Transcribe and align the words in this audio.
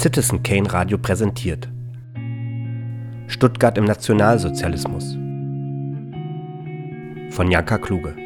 Citizen 0.00 0.42
Kane 0.42 0.72
Radio 0.72 0.96
präsentiert. 0.96 1.68
Stuttgart 3.26 3.76
im 3.76 3.84
Nationalsozialismus. 3.84 5.12
Von 7.34 7.50
Janka 7.50 7.76
Kluge. 7.76 8.16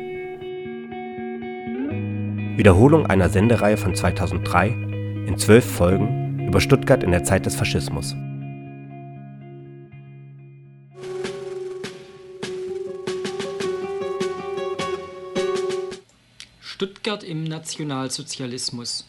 Wiederholung 2.56 3.06
einer 3.06 3.28
Sendereihe 3.28 3.76
von 3.76 3.92
2003 3.92 4.68
in 5.26 5.36
zwölf 5.36 5.64
Folgen 5.64 6.46
über 6.46 6.60
Stuttgart 6.60 7.02
in 7.02 7.10
der 7.10 7.24
Zeit 7.24 7.44
des 7.44 7.56
Faschismus. 7.56 8.14
Stuttgart 16.60 17.24
im 17.24 17.42
Nationalsozialismus. 17.42 19.08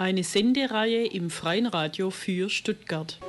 Eine 0.00 0.24
Sendereihe 0.24 1.04
im 1.08 1.28
Freien 1.28 1.66
Radio 1.66 2.08
für 2.08 2.48
Stuttgart. 2.48 3.20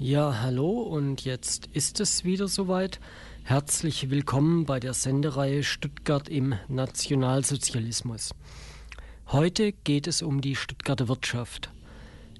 Ja, 0.00 0.40
hallo 0.42 0.80
und 0.80 1.24
jetzt 1.24 1.68
ist 1.74 2.00
es 2.00 2.24
wieder 2.24 2.48
soweit. 2.48 2.98
Herzlich 3.44 4.10
willkommen 4.10 4.64
bei 4.64 4.80
der 4.80 4.94
Sendereihe 4.94 5.62
Stuttgart 5.62 6.28
im 6.28 6.56
Nationalsozialismus. 6.66 8.34
Heute 9.28 9.70
geht 9.70 10.08
es 10.08 10.22
um 10.22 10.40
die 10.40 10.56
Stuttgarter 10.56 11.06
Wirtschaft. 11.06 11.70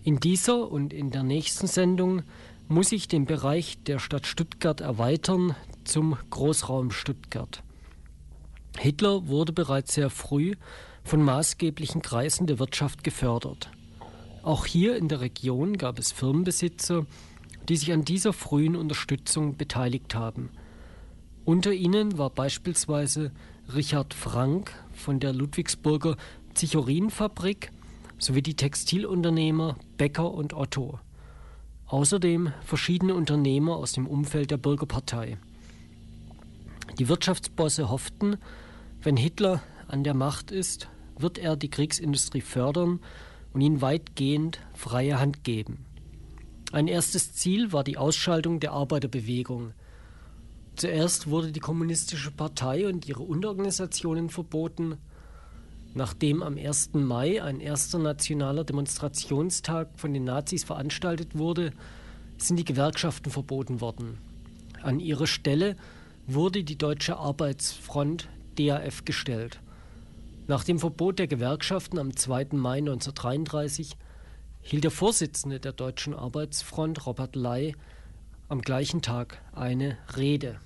In 0.02 0.18
dieser 0.18 0.68
und 0.68 0.92
in 0.92 1.12
der 1.12 1.22
nächsten 1.22 1.68
Sendung 1.68 2.24
muss 2.66 2.90
ich 2.90 3.06
den 3.06 3.26
Bereich 3.26 3.78
der 3.84 4.00
Stadt 4.00 4.26
Stuttgart 4.26 4.80
erweitern 4.80 5.54
zum 5.84 6.18
Großraum 6.30 6.90
Stuttgart. 6.90 7.62
Hitler 8.78 9.26
wurde 9.28 9.52
bereits 9.52 9.94
sehr 9.94 10.10
früh 10.10 10.54
von 11.04 11.22
maßgeblichen 11.22 12.02
Kreisen 12.02 12.46
der 12.46 12.58
Wirtschaft 12.58 13.02
gefördert. 13.02 13.70
Auch 14.42 14.66
hier 14.66 14.96
in 14.96 15.08
der 15.08 15.20
Region 15.20 15.76
gab 15.76 15.98
es 15.98 16.12
Firmenbesitzer, 16.12 17.06
die 17.68 17.76
sich 17.76 17.92
an 17.92 18.04
dieser 18.04 18.32
frühen 18.32 18.76
Unterstützung 18.76 19.56
beteiligt 19.56 20.14
haben. 20.14 20.50
Unter 21.44 21.72
ihnen 21.72 22.18
war 22.18 22.30
beispielsweise 22.30 23.32
Richard 23.74 24.14
Frank 24.14 24.72
von 24.92 25.20
der 25.20 25.32
Ludwigsburger 25.32 26.16
Zichorinfabrik 26.54 27.70
sowie 28.18 28.42
die 28.42 28.54
Textilunternehmer 28.56 29.76
Becker 29.96 30.32
und 30.32 30.54
Otto. 30.54 30.98
Außerdem 31.86 32.52
verschiedene 32.64 33.14
Unternehmer 33.14 33.76
aus 33.76 33.92
dem 33.92 34.06
Umfeld 34.06 34.50
der 34.50 34.58
Bürgerpartei. 34.58 35.38
Die 36.98 37.08
Wirtschaftsbosse 37.08 37.88
hofften, 37.90 38.38
wenn 39.02 39.16
Hitler 39.16 39.62
an 39.86 40.04
der 40.04 40.14
Macht 40.14 40.50
ist, 40.50 40.88
wird 41.18 41.38
er 41.38 41.56
die 41.56 41.70
Kriegsindustrie 41.70 42.40
fördern 42.40 43.00
und 43.52 43.60
ihnen 43.60 43.80
weitgehend 43.80 44.60
freie 44.74 45.18
Hand 45.20 45.44
geben. 45.44 45.84
Ein 46.72 46.86
erstes 46.86 47.32
Ziel 47.32 47.72
war 47.72 47.84
die 47.84 47.96
Ausschaltung 47.96 48.60
der 48.60 48.72
Arbeiterbewegung. 48.72 49.72
Zuerst 50.76 51.28
wurde 51.30 51.50
die 51.50 51.60
Kommunistische 51.60 52.30
Partei 52.30 52.86
und 52.86 53.08
ihre 53.08 53.22
Unterorganisationen 53.22 54.28
verboten. 54.28 54.98
Nachdem 55.94 56.42
am 56.42 56.58
1. 56.58 56.90
Mai 56.92 57.42
ein 57.42 57.60
erster 57.60 57.98
nationaler 57.98 58.64
Demonstrationstag 58.64 59.88
von 59.96 60.12
den 60.12 60.24
Nazis 60.24 60.64
veranstaltet 60.64 61.38
wurde, 61.38 61.72
sind 62.36 62.58
die 62.58 62.64
Gewerkschaften 62.64 63.30
verboten 63.30 63.80
worden. 63.80 64.18
An 64.82 65.00
ihre 65.00 65.26
Stelle 65.26 65.76
wurde 66.26 66.62
die 66.62 66.76
Deutsche 66.78 67.16
Arbeitsfront 67.16 68.28
DAF 68.58 69.04
gestellt. 69.04 69.60
Nach 70.46 70.64
dem 70.64 70.78
Verbot 70.78 71.18
der 71.18 71.26
Gewerkschaften 71.26 71.98
am 71.98 72.16
2. 72.16 72.48
Mai 72.52 72.78
1933 72.78 73.96
hielt 74.62 74.84
der 74.84 74.90
Vorsitzende 74.90 75.60
der 75.60 75.72
Deutschen 75.72 76.14
Arbeitsfront, 76.14 77.06
Robert 77.06 77.36
Ley, 77.36 77.76
am 78.48 78.62
gleichen 78.62 79.02
Tag 79.02 79.42
eine 79.52 79.98
Rede. 80.16 80.58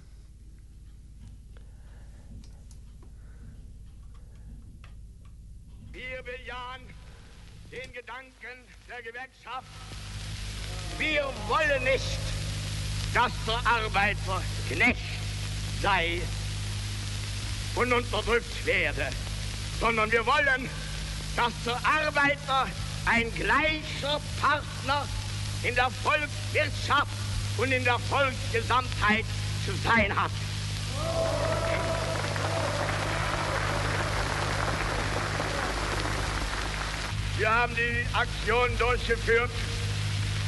Wir 5.91 6.23
bejahen 6.23 6.83
den 7.73 7.93
Gedanken 7.93 8.59
der 8.89 9.03
Gewerkschaft. 9.03 9.69
Wir 10.99 11.25
wollen 11.49 11.85
nicht, 11.85 12.19
dass 13.13 13.33
der 13.47 13.59
Arbeiter 13.69 14.43
Knecht 14.69 15.01
sei 15.81 16.21
und 17.75 17.93
unterdrückt 17.93 18.67
werde, 18.67 19.09
sondern 19.81 20.11
wir 20.11 20.25
wollen, 20.27 20.69
dass 21.37 21.53
der 21.65 21.77
Arbeiter 21.77 22.67
ein 23.07 23.35
gleicher 23.35 24.21
Partner 24.41 25.07
in 25.63 25.75
der 25.75 25.91
Volkswirtschaft 25.91 27.13
und 27.59 27.73
in 27.73 27.85
der 27.85 27.99
Volksgesamtheit 27.99 29.25
zu 29.65 29.73
sein 29.85 30.15
hat. 30.15 30.31
Wir 37.39 37.51
haben 37.51 37.75
die 37.75 38.15
Aktion 38.15 38.79
durchgeführt, 38.79 39.51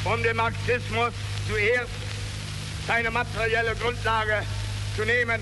um 0.05 0.21
dem 0.23 0.37
Marxismus 0.37 1.11
zuerst 1.49 1.89
seine 2.87 3.11
materielle 3.11 3.75
Grundlage 3.75 4.43
zu 4.95 5.03
nehmen 5.03 5.41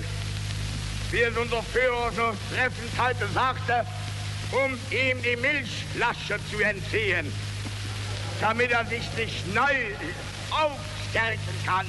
wie 1.14 1.22
es 1.22 1.38
unser 1.38 1.62
Führer 1.62 2.12
so 2.12 2.34
treffend 2.52 2.92
heute 3.00 3.28
sagte, 3.28 3.86
um 4.52 4.74
ihm 4.90 5.22
die 5.22 5.36
Milchflasche 5.36 6.40
zu 6.50 6.60
entziehen, 6.60 7.32
damit 8.42 8.72
er 8.72 8.84
sich 8.86 9.04
nicht 9.16 9.54
neu 9.54 9.94
aufstärken 10.50 11.54
kann. 11.66 11.86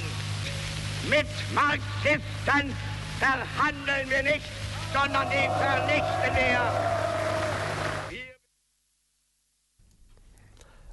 Mit 1.09 1.25
Marxisten 1.55 2.75
verhandeln 3.17 4.09
wir 4.09 4.23
nicht, 4.23 4.45
sondern 4.93 5.27
die 5.31 5.49
vernichten 5.57 6.35
wir. 6.35 6.61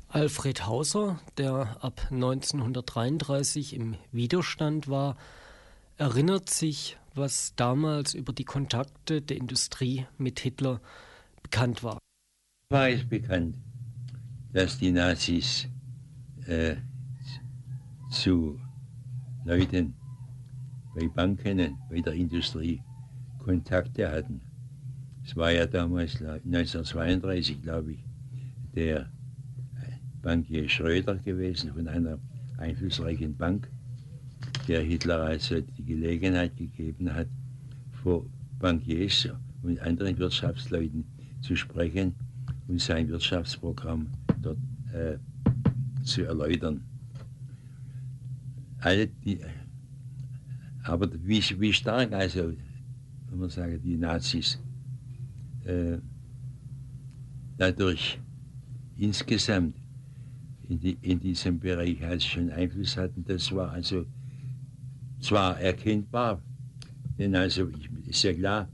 Alfred 0.08 0.66
Hauser, 0.66 1.20
der 1.36 1.76
ab 1.80 2.00
1933 2.10 3.74
im 3.74 3.96
Widerstand 4.10 4.88
war, 4.88 5.16
erinnert 5.98 6.48
sich 6.48 6.96
was 7.14 7.54
damals 7.56 8.14
über 8.14 8.32
die 8.32 8.44
Kontakte 8.44 9.20
der 9.20 9.36
Industrie 9.36 10.06
mit 10.18 10.40
Hitler 10.40 10.80
bekannt 11.42 11.82
war. 11.82 11.98
War 12.70 12.88
es 12.88 13.06
bekannt, 13.06 13.56
dass 14.52 14.78
die 14.78 14.92
Nazis 14.92 15.68
äh, 16.46 16.76
zu 18.10 18.60
Leuten 19.44 19.94
bei 20.94 21.08
Banken, 21.08 21.78
bei 21.90 22.00
der 22.00 22.12
Industrie 22.14 22.82
Kontakte 23.38 24.10
hatten. 24.10 24.40
Es 25.24 25.36
war 25.36 25.50
ja 25.50 25.66
damals 25.66 26.16
1932, 26.16 27.62
glaube 27.62 27.92
ich, 27.92 28.04
der 28.74 29.10
Bankier 30.22 30.68
Schröder 30.68 31.16
gewesen 31.16 31.72
von 31.72 31.88
einer 31.88 32.18
einflussreichen 32.58 33.36
Bank 33.36 33.70
der 34.68 34.82
Hitler 34.82 35.22
also 35.22 35.60
die 35.60 35.84
Gelegenheit 35.84 36.56
gegeben 36.56 37.12
hat, 37.12 37.28
vor 38.02 38.24
Bankiers 38.58 39.28
und 39.62 39.80
anderen 39.80 40.18
Wirtschaftsleuten 40.18 41.04
zu 41.40 41.56
sprechen 41.56 42.14
und 42.68 42.80
sein 42.80 43.08
Wirtschaftsprogramm 43.08 44.06
dort 44.40 44.58
äh, 44.92 45.16
zu 46.04 46.22
erläutern. 46.22 46.82
Alle 48.78 49.06
die, 49.06 49.40
aber 50.84 51.08
wie, 51.24 51.42
wie 51.58 51.72
stark 51.72 52.12
also, 52.12 52.52
wenn 53.30 53.38
man 53.38 53.50
sagen, 53.50 53.80
die 53.82 53.96
Nazis 53.96 54.58
äh, 55.64 55.98
dadurch 57.56 58.18
insgesamt 58.96 59.76
in, 60.68 60.80
die, 60.80 60.98
in 61.02 61.20
diesem 61.20 61.58
Bereich 61.58 62.02
als 62.02 62.24
schon 62.24 62.50
Einfluss 62.50 62.96
hatten, 62.96 63.24
das 63.24 63.52
war 63.52 63.70
also 63.70 64.04
zwar 65.22 65.58
erkennbar, 65.60 66.42
denn 67.18 67.34
also 67.34 67.70
ist 68.06 68.22
ja 68.24 68.32
klar, 68.34 68.68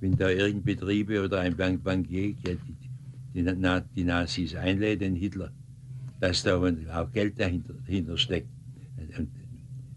wenn 0.00 0.16
da 0.16 0.28
irgendein 0.28 0.62
Betriebe 0.62 1.24
oder 1.24 1.40
ein 1.40 1.56
Bank 1.56 1.82
Bankier 1.82 2.34
die, 2.34 2.58
die, 3.34 3.82
die 3.96 4.04
Nazis 4.04 4.54
einlädt, 4.54 5.00
den 5.00 5.16
Hitler, 5.16 5.50
dass 6.20 6.42
da 6.42 6.56
auch 6.56 7.12
Geld 7.12 7.40
dahinter, 7.40 7.74
dahinter 7.86 8.16
steckt. 8.16 8.48
Und, 9.18 9.28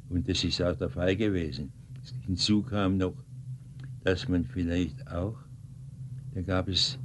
und 0.09 0.29
das 0.29 0.43
ist 0.43 0.61
auch 0.61 0.75
der 0.75 0.89
Fall 0.89 1.15
gewesen. 1.15 1.71
Hinzu 2.25 2.61
kam 2.61 2.97
noch, 2.97 3.15
dass 4.03 4.27
man 4.27 4.45
vielleicht 4.45 5.05
auch, 5.07 5.37
da 6.33 6.41
gab 6.41 6.69
es 6.69 6.97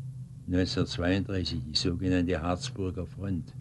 1932 0.46 1.61
die 1.67 1.76
sogenannte 1.76 2.41
Harzburger 2.41 3.06
Front, 3.06 3.52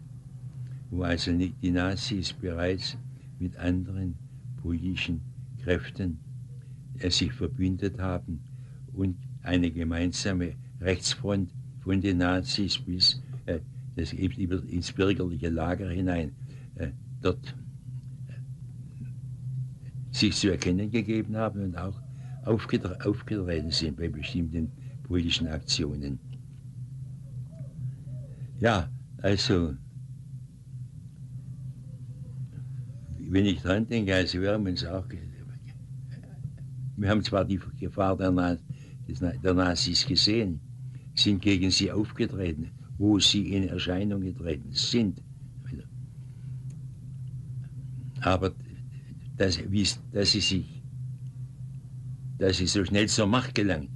wo 0.90 1.02
also 1.02 1.32
nicht 1.32 1.54
die 1.60 1.70
Nazis 1.70 2.32
bereits 2.32 2.96
mit 3.38 3.56
anderen 3.56 4.23
politischen 4.64 5.20
Kräften 5.62 6.18
sich 7.08 7.32
verbündet 7.32 7.98
haben 7.98 8.40
und 8.94 9.16
eine 9.42 9.70
gemeinsame 9.70 10.54
Rechtsfront 10.80 11.50
von 11.80 12.00
den 12.00 12.18
Nazis 12.18 12.78
bis 12.78 13.22
äh, 13.44 13.60
das, 13.94 14.14
ins 14.14 14.90
bürgerliche 14.92 15.50
Lager 15.50 15.90
hinein 15.90 16.32
äh, 16.76 16.88
dort 17.20 17.54
äh, 18.28 18.32
sich 20.10 20.34
zu 20.34 20.50
erkennen 20.50 20.90
gegeben 20.90 21.36
haben 21.36 21.62
und 21.62 21.76
auch 21.76 22.00
aufgetre 22.44 22.96
aufgetreten 23.04 23.70
sind 23.70 23.98
bei 23.98 24.08
bestimmten 24.08 24.72
politischen 25.02 25.46
Aktionen. 25.48 26.18
Ja, 28.60 28.88
also, 29.18 29.74
wenn 33.34 33.46
ich 33.46 33.60
dran 33.62 33.84
denke, 33.84 34.14
also 34.14 34.40
wir 34.40 34.52
haben 34.52 34.64
uns 34.64 34.84
auch, 34.84 35.04
wir 36.96 37.08
haben 37.08 37.24
zwar 37.24 37.44
die 37.44 37.58
Gefahr 37.80 38.16
der, 38.16 38.30
Na 38.30 38.56
der 39.42 39.54
Nazis 39.54 40.06
gesehen, 40.06 40.60
sind 41.16 41.42
gegen 41.42 41.72
sie 41.72 41.90
aufgetreten, 41.90 42.70
wo 42.96 43.18
sie 43.18 43.52
in 43.54 43.68
Erscheinung 43.68 44.20
getreten 44.20 44.70
sind. 44.70 45.20
Aber 48.20 48.52
dass, 49.36 49.58
dass, 50.12 50.30
sie 50.30 50.40
sich, 50.40 50.82
dass 52.38 52.58
sie 52.58 52.68
so 52.68 52.84
schnell 52.84 53.08
zur 53.08 53.26
Macht 53.26 53.52
gelangt 53.56 53.90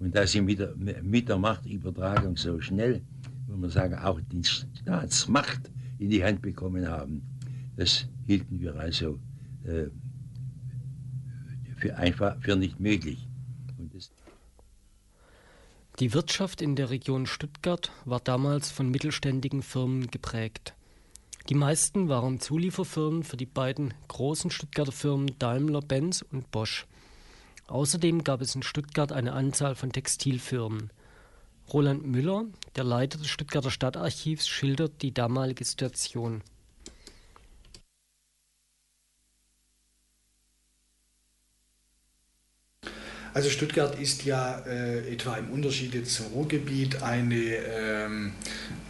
und 0.00 0.14
dass 0.14 0.32
sie 0.32 0.42
mit 0.42 0.58
der, 0.58 0.76
mit 0.76 1.30
der 1.30 1.38
Machtübertragung 1.38 2.36
so 2.36 2.60
schnell, 2.60 3.00
würde 3.46 3.60
man 3.62 3.70
sagen, 3.70 3.94
auch 3.94 4.20
die 4.30 4.44
Staatsmacht 4.44 5.70
in 5.98 6.10
die 6.10 6.22
Hand 6.22 6.42
bekommen 6.42 6.86
haben, 6.86 7.22
das 7.76 8.06
hielten 8.26 8.60
wir 8.60 8.74
also 8.76 9.18
äh, 9.64 9.86
für 11.76 11.96
einfach 11.96 12.40
für 12.40 12.56
nicht 12.56 12.80
möglich. 12.80 13.28
Die 15.98 16.12
Wirtschaft 16.12 16.60
in 16.60 16.76
der 16.76 16.90
Region 16.90 17.24
Stuttgart 17.24 17.90
war 18.04 18.20
damals 18.20 18.70
von 18.70 18.90
mittelständigen 18.90 19.62
Firmen 19.62 20.10
geprägt. 20.10 20.74
Die 21.48 21.54
meisten 21.54 22.08
waren 22.08 22.38
Zulieferfirmen 22.38 23.22
für 23.22 23.38
die 23.38 23.46
beiden 23.46 23.94
großen 24.08 24.50
Stuttgarter 24.50 24.92
Firmen 24.92 25.38
Daimler-Benz 25.38 26.22
und 26.32 26.50
Bosch. 26.50 26.86
Außerdem 27.68 28.24
gab 28.24 28.42
es 28.42 28.54
in 28.54 28.62
Stuttgart 28.62 29.10
eine 29.10 29.32
Anzahl 29.32 29.74
von 29.74 29.90
Textilfirmen. 29.90 30.90
Roland 31.72 32.06
Müller, 32.06 32.44
der 32.76 32.84
Leiter 32.84 33.18
des 33.18 33.28
Stuttgarter 33.28 33.70
Stadtarchivs, 33.70 34.46
schildert 34.46 35.02
die 35.02 35.14
damalige 35.14 35.64
Situation. 35.64 36.42
Also 43.36 43.50
Stuttgart 43.50 44.00
ist 44.00 44.24
ja 44.24 44.62
äh, 44.66 45.12
etwa 45.12 45.36
im 45.36 45.50
Unterschied 45.50 46.08
zum 46.08 46.28
Ruhrgebiet 46.28 47.02
eine, 47.02 47.34
ähm, 47.36 48.32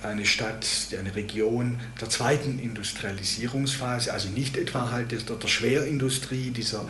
eine 0.05 0.25
Stadt, 0.25 0.65
eine 0.97 1.17
Region 1.17 1.81
der 2.01 2.09
zweiten 2.11 2.61
Industrialisierungsphase, 2.61 4.13
also 4.13 4.29
nicht 4.29 4.57
etwa 4.57 4.93
halt 4.93 5.11
der, 5.11 5.19
der 5.19 5.49
Schwerindustrie, 5.49 6.51
dieser, 6.51 6.89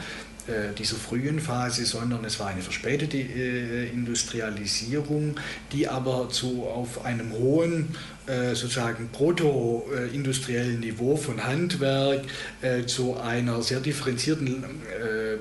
äh, 0.49 0.75
dieser 0.79 0.97
frühen 0.97 1.41
Phase, 1.41 1.87
sondern 1.87 2.27
es 2.27 2.39
war 2.39 2.49
eine 2.49 2.61
verspätete 2.61 3.17
äh, 3.17 3.89
Industrialisierung, 3.89 5.37
die 5.73 5.89
aber 5.89 6.29
zu, 6.29 6.65
auf 6.65 7.07
einem 7.07 7.33
hohen 7.33 7.97
äh, 8.27 8.55
sozusagen 8.55 9.09
proto-industriellen 9.09 10.81
Niveau 10.81 11.17
von 11.17 11.43
Handwerk 11.43 12.21
äh, 12.61 12.85
zu 12.85 13.17
einer 13.17 13.63
sehr 13.63 13.81
differenzierten 13.81 14.63
äh, 14.63 15.39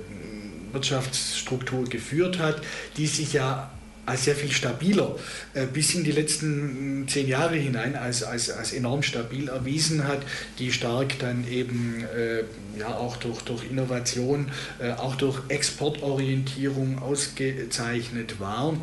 Wirtschaftsstruktur 0.76 1.86
geführt 1.86 2.38
hat, 2.38 2.62
die 2.98 3.08
sich 3.08 3.34
ja 3.34 3.72
als 4.06 4.26
sehr 4.26 4.36
viel 4.36 4.52
stabiler 4.52 5.16
äh, 5.54 5.66
bis 5.66 5.96
in 5.96 6.04
die 6.04 6.12
letzten 6.12 7.08
zehn 7.08 7.28
Jahre 7.28 7.56
hinein 7.56 7.96
als, 7.96 8.24
als, 8.24 8.50
als 8.52 8.74
enorm 8.74 9.02
stabil 9.02 9.50
erwiesen 9.50 10.08
hat, 10.08 10.20
die 10.60 10.72
stark 10.72 11.18
dann 11.20 11.48
eben 11.50 12.06
äh, 12.16 12.44
ja 12.80 12.96
auch 12.96 13.18
durch, 13.18 13.42
durch 13.42 13.64
Innovation, 13.70 14.52
äh, 14.80 14.92
auch 14.92 15.16
durch 15.16 15.42
Exportorientierung 15.50 17.00
ausgezeichnet 17.00 18.40
war. 18.40 18.76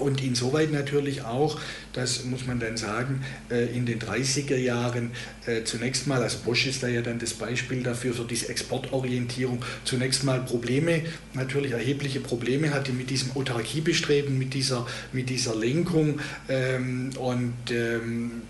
Und 0.00 0.22
insoweit 0.22 0.72
natürlich 0.72 1.22
auch, 1.22 1.60
das 1.92 2.24
muss 2.24 2.46
man 2.46 2.60
dann 2.60 2.76
sagen, 2.76 3.24
äh, 3.50 3.66
in 3.76 3.86
den 3.86 3.98
30er 3.98 4.56
Jahren 4.56 5.10
äh, 5.46 5.64
zunächst 5.64 6.06
mal, 6.06 6.22
also 6.22 6.38
Bosch 6.44 6.66
ist 6.66 6.82
da 6.82 6.88
ja 6.88 7.02
dann 7.02 7.18
das 7.18 7.34
Beispiel 7.34 7.82
dafür, 7.82 8.14
für 8.14 8.24
diese 8.24 8.48
Exportorientierung, 8.48 9.64
zunächst 9.84 10.24
mal 10.24 10.40
Probleme, 10.40 11.02
natürlich 11.34 11.72
erhebliche 11.72 12.20
Probleme 12.20 12.72
hatte 12.72 12.92
mit 12.92 13.10
diesem 13.10 13.32
Autarkiebestreben, 13.32 14.38
mit 14.38 14.54
dieser, 14.54 14.86
mit 15.12 15.30
dieser 15.30 15.54
Lenkung 15.56 16.20
ähm, 16.48 17.10
und 17.18 17.54
ähm, 17.70 18.42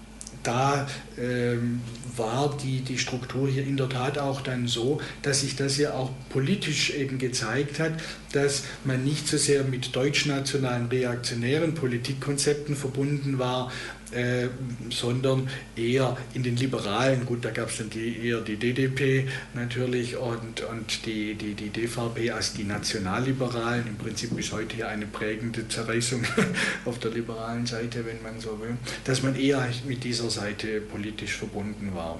da 0.43 0.87
ähm, 1.19 1.81
war 2.17 2.57
die, 2.63 2.81
die 2.81 2.99
Struktur 2.99 3.49
hier 3.49 3.65
in 3.65 3.77
der 3.77 3.89
Tat 3.89 4.19
auch 4.19 4.41
dann 4.41 4.67
so, 4.67 5.01
dass 5.23 5.41
sich 5.41 5.57
das 5.57 5.77
ja 5.79 5.93
auch 5.93 6.11
politisch 6.31 6.91
eben 6.91 7.19
gezeigt 7.19 7.81
hat, 7.81 7.93
dass 8.33 8.65
man 8.85 9.05
nicht 9.05 9.27
so 9.29 9.37
sehr 9.37 9.65
mit 9.65 9.95
deutschnationalen 9.95 10.89
reaktionären 10.89 11.75
Politikkonzepten 11.75 12.77
verbunden 12.77 13.39
war, 13.39 13.71
äh, 14.11 14.49
sondern 14.91 15.49
eher 15.77 16.17
in 16.33 16.43
den 16.43 16.57
Liberalen. 16.57 17.27
Gut, 17.27 17.45
da 17.45 17.51
gab 17.51 17.69
es 17.69 17.79
dann 17.79 17.91
die, 17.91 18.27
eher 18.27 18.41
die 18.41 18.57
DDP 18.57 19.29
natürlich 19.55 20.17
und, 20.17 20.63
und 20.63 21.05
die, 21.05 21.35
die, 21.35 21.55
die 21.55 21.69
DVP 21.69 22.31
als 22.31 22.55
die 22.55 22.65
Nationalliberalen. 22.65 23.87
Im 23.87 23.97
Prinzip 23.97 24.35
bis 24.35 24.53
heute 24.53 24.77
hier 24.77 24.89
eine 24.89 25.07
prägende 25.07 25.69
Zerreißung 25.69 26.23
auf 26.87 26.99
der 26.99 27.11
liberalen 27.11 27.67
Seite, 27.67 28.07
wenn 28.07 28.23
man 28.23 28.41
so 28.41 28.59
will. 28.61 28.77
Dass 29.05 29.23
man 29.23 29.37
eher 29.37 29.69
mit 29.87 30.05
dieser 30.05 30.31
Seite 30.31 30.81
politisch 30.81 31.37
verbunden 31.37 31.95
war. 31.95 32.19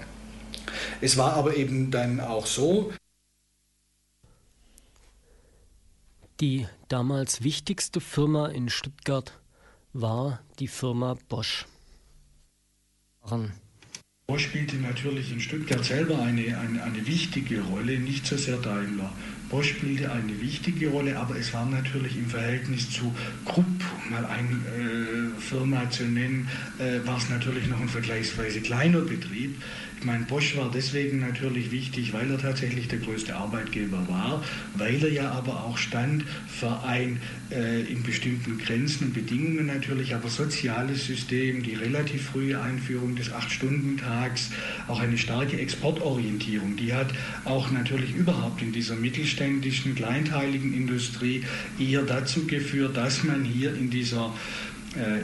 Es 1.01 1.17
war 1.17 1.35
aber 1.35 1.57
eben 1.57 1.91
dann 1.91 2.21
auch 2.21 2.47
so, 2.47 2.93
Die 6.41 6.69
damals 6.87 7.43
wichtigste 7.43 8.01
Firma 8.01 8.47
in 8.47 8.69
Stuttgart 8.69 9.33
war 9.93 10.41
die 10.61 10.69
Firma 10.69 11.17
Bosch. 11.29 11.67
Bosch 14.29 14.45
spielte 14.45 14.77
natürlich 14.77 15.33
in 15.33 15.41
Stuttgart 15.41 15.85
selber 15.85 16.21
eine, 16.21 16.57
eine, 16.57 16.85
eine, 16.85 17.07
wichtige 17.09 17.61
Rolle, 17.63 17.99
nicht 17.99 18.25
so 18.25 18.37
sehr 18.37 18.59
Daimler. 18.59 19.13
Bosch 19.51 19.71
spielte 19.71 20.13
eine 20.13 20.41
wichtige 20.41 20.91
Rolle, 20.91 21.19
aber 21.19 21.37
es 21.37 21.53
war 21.53 21.67
natürlich 21.67 22.17
im 22.17 22.27
Verhältnis 22.27 22.89
zu 22.89 23.13
Krupp, 23.45 23.67
mal 24.09 24.25
eine 24.27 24.51
äh, 24.51 25.41
Firma 25.41 25.91
zu 25.91 26.05
nennen, 26.05 26.49
äh, 26.79 27.05
war 27.05 27.17
es 27.17 27.29
natürlich 27.31 27.67
noch 27.67 27.81
ein 27.81 27.89
vergleichsweise 27.89 28.61
kleiner 28.61 29.01
Betrieb. 29.01 29.61
Ich 30.01 30.05
meine, 30.05 30.25
Bosch 30.27 30.57
war 30.57 30.71
deswegen 30.73 31.19
natürlich 31.19 31.73
wichtig, 31.73 32.13
weil 32.13 32.31
er 32.31 32.39
tatsächlich 32.39 32.87
der 32.87 33.01
größte 33.01 33.35
Arbeitgeber 33.35 34.07
war, 34.09 34.45
weil 34.77 35.03
er 35.03 35.11
ja 35.11 35.33
aber 35.33 35.65
auch 35.65 35.77
stand 35.77 36.25
für 36.47 36.85
ein 36.85 37.19
äh, 37.51 37.81
in 37.83 38.05
bestimmten 38.05 38.59
Grenzen 38.59 39.09
und 39.09 39.15
Bedingungen 39.15 39.67
natürlich, 39.67 40.15
aber 40.15 40.29
soziales 40.29 41.07
System, 41.07 41.65
die 41.65 41.75
relativ 41.75 42.27
frühe 42.27 42.61
Einführung 42.61 43.17
des 43.17 43.33
Acht-Stunden-Tags, 43.33 44.51
auch 44.87 45.01
eine 45.01 45.19
starke 45.19 45.59
Exportorientierung. 45.59 46.77
Die 46.77 46.95
hat 46.95 47.09
auch 47.45 47.73
natürlich 47.73 48.15
überhaupt 48.15 48.63
in 48.63 48.71
dieser 48.71 48.95
mittelständischen, 48.95 49.97
kleinteiligen 49.97 50.75
Industrie 50.75 51.43
eher 51.77 52.03
dazu 52.03 52.47
geführt, 52.47 52.97
dass 52.97 53.25
man 53.25 53.43
hier 53.43 53.75
in 53.75 53.91
dieser 53.91 54.33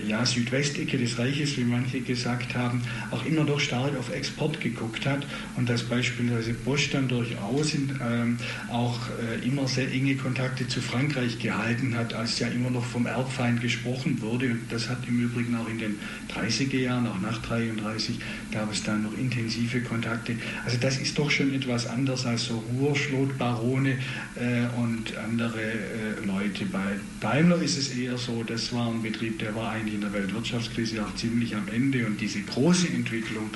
ja, 0.07 0.25
Südwestecke 0.25 0.99
des 0.99 1.19
Reiches, 1.19 1.57
wie 1.57 1.65
manche 1.65 2.01
gesagt 2.01 2.55
haben, 2.55 2.83
auch 3.11 3.25
immer 3.25 3.45
doch 3.45 3.61
stark 3.61 3.97
auf 3.99 4.13
Export 4.13 4.61
geguckt 4.61 5.07
hat 5.07 5.27
und 5.57 5.69
dass 5.69 5.83
beispielsweise 5.83 6.55
Bosch 6.55 6.91
dann 6.91 7.09
durchaus 7.09 7.75
in, 7.75 7.91
ähm, 8.03 8.39
auch 8.71 8.99
äh, 9.09 9.47
immer 9.47 9.67
sehr 9.69 9.91
enge 9.91 10.17
Kontakte 10.17 10.67
zu 10.69 10.81
Frankreich 10.81 11.39
gehalten 11.39 11.97
hat, 11.97 12.15
als 12.15 12.39
ja 12.39 12.49
immer 12.49 12.71
noch 12.71 12.85
vom 12.85 13.07
Erbfeind 13.07 13.61
gesprochen 13.61 14.21
wurde. 14.21 14.51
Und 14.51 14.61
das 14.71 14.89
hat 14.89 14.99
im 15.07 15.21
Übrigen 15.21 15.57
auch 15.57 15.69
in 15.69 15.79
den 15.79 15.99
30er 16.35 16.79
Jahren, 16.79 17.07
auch 17.07 17.21
nach 17.21 17.41
33, 17.43 18.19
gab 18.53 18.73
es 18.73 18.83
dann 18.83 19.03
noch 19.05 19.17
intensive 19.19 19.81
Kontakte. 19.81 20.37
Also 20.65 20.79
das 20.81 20.99
ist 20.99 21.19
doch 21.19 21.31
schon 21.31 21.55
etwas 21.55 21.87
anders 21.87 22.27
als 22.27 22.45
so 22.45 22.63
Ruhrschlotbarone 22.79 23.99
äh, 24.37 24.81
und 24.81 25.17
andere 25.17 25.61
äh, 25.61 26.27
Leute. 26.27 26.67
Bei 26.67 26.99
Daimler 27.21 27.61
ist 27.63 27.79
es 27.79 27.97
eher 27.97 28.19
so, 28.19 28.43
das 28.43 28.73
war 28.73 28.89
ein 28.89 29.03
Betrieb, 29.03 29.39
der 29.39 29.55
war 29.55 29.64
eigentlich 29.71 29.95
in 29.95 30.01
der 30.01 30.13
Weltwirtschaftskrise 30.13 31.05
auch 31.05 31.15
ziemlich 31.15 31.55
am 31.55 31.69
Ende. 31.69 32.07
Und 32.07 32.21
diese 32.21 32.41
große 32.41 32.89
Entwicklung 32.89 33.51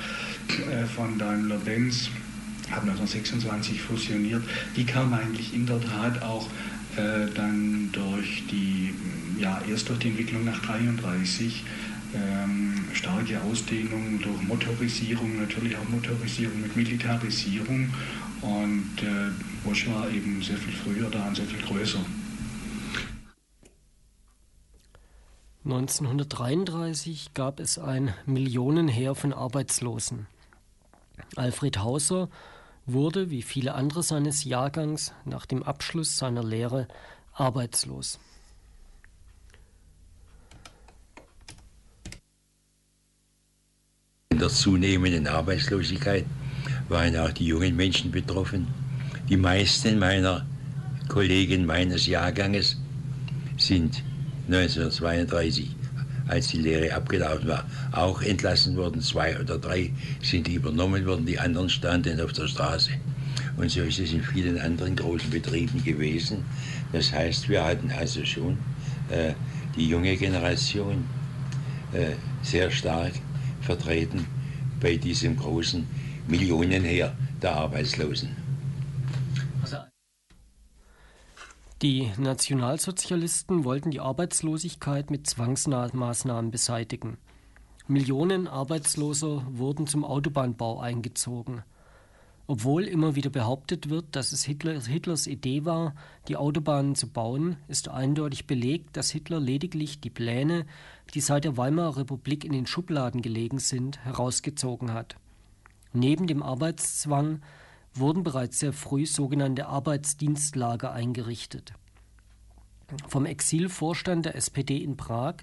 äh, 0.71 0.85
von 0.85 1.17
Daimler-Benz 1.17 2.09
haben 2.71 2.89
1926 2.89 3.81
fusioniert, 3.81 4.43
die 4.75 4.85
kam 4.85 5.13
eigentlich 5.13 5.53
in 5.53 5.65
der 5.65 5.81
Tat 5.81 6.21
auch 6.21 6.47
äh, 6.97 7.31
dann 7.33 7.89
durch 7.91 8.43
die, 8.51 8.93
ja, 9.39 9.61
erst 9.69 9.89
durch 9.89 9.99
die 9.99 10.09
Entwicklung 10.09 10.45
nach 10.45 10.59
33 10.61 11.63
ähm, 12.13 12.75
starke 12.93 13.41
Ausdehnung 13.41 14.19
durch 14.21 14.41
Motorisierung, 14.41 15.39
natürlich 15.39 15.77
auch 15.77 15.89
Motorisierung 15.89 16.61
mit 16.61 16.75
Militarisierung. 16.75 17.89
Und 18.41 18.89
äh, 19.01 19.31
Bosch 19.63 19.87
war 19.89 20.09
eben 20.09 20.41
sehr 20.41 20.57
viel 20.57 20.73
früher 20.73 21.09
da 21.09 21.27
und 21.27 21.35
sehr 21.35 21.45
viel 21.45 21.61
größer. 21.61 21.99
1933 25.65 27.33
gab 27.33 27.59
es 27.59 27.77
ein 27.77 28.13
Millionenheer 28.25 29.13
von 29.13 29.33
Arbeitslosen. 29.33 30.27
Alfred 31.35 31.79
Hauser 31.79 32.29
wurde, 32.85 33.29
wie 33.29 33.41
viele 33.41 33.73
andere 33.75 34.01
seines 34.01 34.45
Jahrgangs, 34.45 35.11
nach 35.25 35.45
dem 35.45 35.61
Abschluss 35.63 36.17
seiner 36.17 36.43
Lehre 36.43 36.87
arbeitslos. 37.33 38.19
In 44.29 44.39
der 44.39 44.49
zunehmenden 44.49 45.27
Arbeitslosigkeit 45.27 46.25
waren 46.87 47.17
auch 47.17 47.33
die 47.33 47.47
jungen 47.47 47.75
Menschen 47.75 48.11
betroffen. 48.11 48.67
Die 49.27 49.35
meisten 49.35 49.99
meiner 49.99 50.45
Kollegen 51.09 51.65
meines 51.65 52.07
Jahrganges 52.07 52.77
sind 53.57 54.03
1932, 54.53 55.75
als 56.27 56.47
die 56.47 56.57
Lehre 56.57 56.93
abgelaufen 56.93 57.47
war, 57.47 57.65
auch 57.91 58.21
entlassen 58.21 58.75
worden. 58.75 59.01
Zwei 59.01 59.39
oder 59.39 59.57
drei 59.57 59.91
sind 60.21 60.47
übernommen 60.47 61.05
worden, 61.05 61.25
die 61.25 61.39
anderen 61.39 61.69
standen 61.69 62.19
auf 62.19 62.33
der 62.33 62.47
Straße. 62.47 62.91
Und 63.57 63.69
so 63.69 63.81
ist 63.81 63.99
es 63.99 64.13
in 64.13 64.23
vielen 64.23 64.59
anderen 64.59 64.95
großen 64.95 65.29
Betrieben 65.29 65.83
gewesen. 65.83 66.43
Das 66.91 67.11
heißt, 67.11 67.49
wir 67.49 67.63
hatten 67.63 67.91
also 67.91 68.25
schon 68.25 68.57
äh, 69.09 69.33
die 69.75 69.87
junge 69.87 70.15
Generation 70.17 71.05
äh, 71.93 72.13
sehr 72.41 72.71
stark 72.71 73.13
vertreten 73.61 74.25
bei 74.79 74.95
diesem 74.95 75.35
großen 75.37 75.85
Millionenheer 76.27 77.15
der 77.41 77.53
Arbeitslosen. 77.53 78.38
Die 81.81 82.11
Nationalsozialisten 82.17 83.63
wollten 83.63 83.89
die 83.89 84.01
Arbeitslosigkeit 84.01 85.09
mit 85.09 85.27
Zwangsmaßnahmen 85.27 86.51
beseitigen. 86.51 87.17
Millionen 87.87 88.49
Arbeitsloser 88.49 89.47
wurden 89.49 89.87
zum 89.87 90.03
Autobahnbau 90.03 90.81
eingezogen. 90.81 91.63
Obwohl 92.47 92.83
immer 92.83 93.15
wieder 93.15 93.29
behauptet 93.29 93.89
wird, 93.89 94.17
dass 94.17 94.33
es 94.33 94.43
Hitler, 94.43 94.81
Hitlers 94.81 95.25
Idee 95.25 95.63
war, 95.63 95.95
die 96.27 96.35
Autobahnen 96.35 96.95
zu 96.95 97.07
bauen, 97.07 97.55
ist 97.69 97.87
eindeutig 97.87 98.45
belegt, 98.45 98.97
dass 98.97 99.11
Hitler 99.11 99.39
lediglich 99.39 100.01
die 100.01 100.09
Pläne, 100.09 100.65
die 101.13 101.21
seit 101.21 101.45
der 101.45 101.55
Weimarer 101.55 101.95
Republik 101.95 102.43
in 102.43 102.51
den 102.51 102.67
Schubladen 102.67 103.21
gelegen 103.21 103.59
sind, 103.59 104.03
herausgezogen 104.03 104.91
hat. 104.93 105.15
Neben 105.93 106.27
dem 106.27 106.43
Arbeitszwang 106.43 107.39
wurden 107.93 108.23
bereits 108.23 108.59
sehr 108.59 108.73
früh 108.73 109.05
sogenannte 109.05 109.67
Arbeitsdienstlager 109.67 110.91
eingerichtet. 110.91 111.73
Vom 113.07 113.25
Exilvorstand 113.25 114.25
der 114.25 114.35
SPD 114.35 114.77
in 114.77 114.97
Prag 114.97 115.35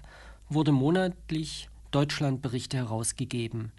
wurde 0.49 0.71
monatlich 0.71 1.69
Deutschlandberichte 1.91 2.77
herausgegeben. 2.77 3.71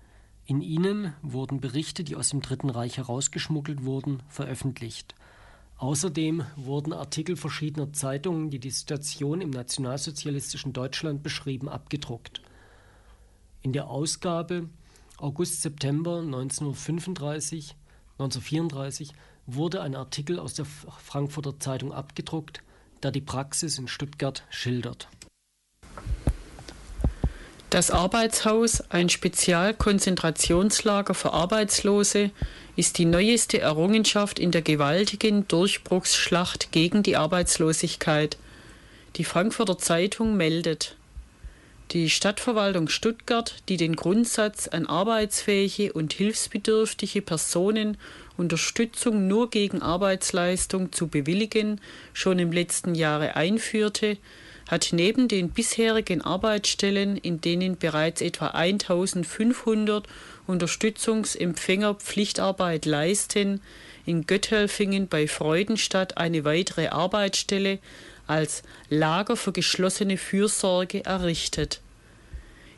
In 0.46 0.62
ihnen 0.62 1.12
wurden 1.22 1.60
Berichte, 1.60 2.04
die 2.04 2.16
aus 2.16 2.30
dem 2.30 2.40
Dritten 2.40 2.70
Reich 2.70 2.96
herausgeschmuggelt 2.96 3.84
wurden, 3.84 4.22
veröffentlicht. 4.28 5.14
Außerdem 5.76 6.44
wurden 6.56 6.92
Artikel 6.92 7.36
verschiedener 7.36 7.92
Zeitungen, 7.92 8.50
die 8.50 8.58
die 8.58 8.70
Situation 8.70 9.40
im 9.40 9.50
nationalsozialistischen 9.50 10.72
Deutschland 10.72 11.22
beschrieben, 11.22 11.68
abgedruckt. 11.68 12.40
In 13.62 13.72
der 13.72 13.88
Ausgabe 13.88 14.68
August-September 15.18 16.20
1935 16.20 17.76
1934 18.18 19.12
wurde 19.46 19.80
ein 19.80 19.94
Artikel 19.94 20.38
aus 20.38 20.54
der 20.54 20.64
Frankfurter 20.64 21.58
Zeitung 21.60 21.92
abgedruckt, 21.92 22.62
der 23.02 23.12
die 23.12 23.20
Praxis 23.20 23.78
in 23.78 23.86
Stuttgart 23.86 24.42
schildert. 24.50 25.08
Das 27.70 27.90
Arbeitshaus, 27.90 28.80
ein 28.90 29.08
Spezialkonzentrationslager 29.08 31.14
für 31.14 31.32
Arbeitslose, 31.32 32.30
ist 32.76 32.98
die 32.98 33.04
neueste 33.04 33.60
Errungenschaft 33.60 34.38
in 34.38 34.50
der 34.50 34.62
gewaltigen 34.62 35.46
Durchbruchsschlacht 35.48 36.72
gegen 36.72 37.02
die 37.02 37.16
Arbeitslosigkeit. 37.16 38.36
Die 39.16 39.24
Frankfurter 39.24 39.78
Zeitung 39.78 40.36
meldet, 40.36 40.96
die 41.92 42.10
Stadtverwaltung 42.10 42.88
Stuttgart, 42.88 43.56
die 43.68 43.76
den 43.76 43.96
Grundsatz 43.96 44.68
an 44.68 44.86
arbeitsfähige 44.86 45.92
und 45.92 46.12
hilfsbedürftige 46.12 47.22
Personen 47.22 47.96
Unterstützung 48.36 49.26
nur 49.26 49.50
gegen 49.50 49.82
Arbeitsleistung 49.82 50.92
zu 50.92 51.08
bewilligen, 51.08 51.80
schon 52.12 52.38
im 52.38 52.52
letzten 52.52 52.94
Jahre 52.94 53.36
einführte, 53.36 54.16
hat 54.68 54.90
neben 54.92 55.28
den 55.28 55.50
bisherigen 55.50 56.20
Arbeitsstellen, 56.20 57.16
in 57.16 57.40
denen 57.40 57.78
bereits 57.78 58.20
etwa 58.20 58.48
1500 58.48 60.06
Unterstützungsempfänger 60.46 61.94
Pflichtarbeit 61.94 62.84
leisten, 62.84 63.60
in 64.04 64.26
Götthelfingen 64.26 65.08
bei 65.08 65.26
Freudenstadt 65.26 66.16
eine 66.16 66.44
weitere 66.44 66.88
Arbeitsstelle 66.88 67.78
als 68.28 68.62
Lager 68.88 69.36
für 69.36 69.52
geschlossene 69.52 70.16
Fürsorge 70.16 71.04
errichtet. 71.04 71.80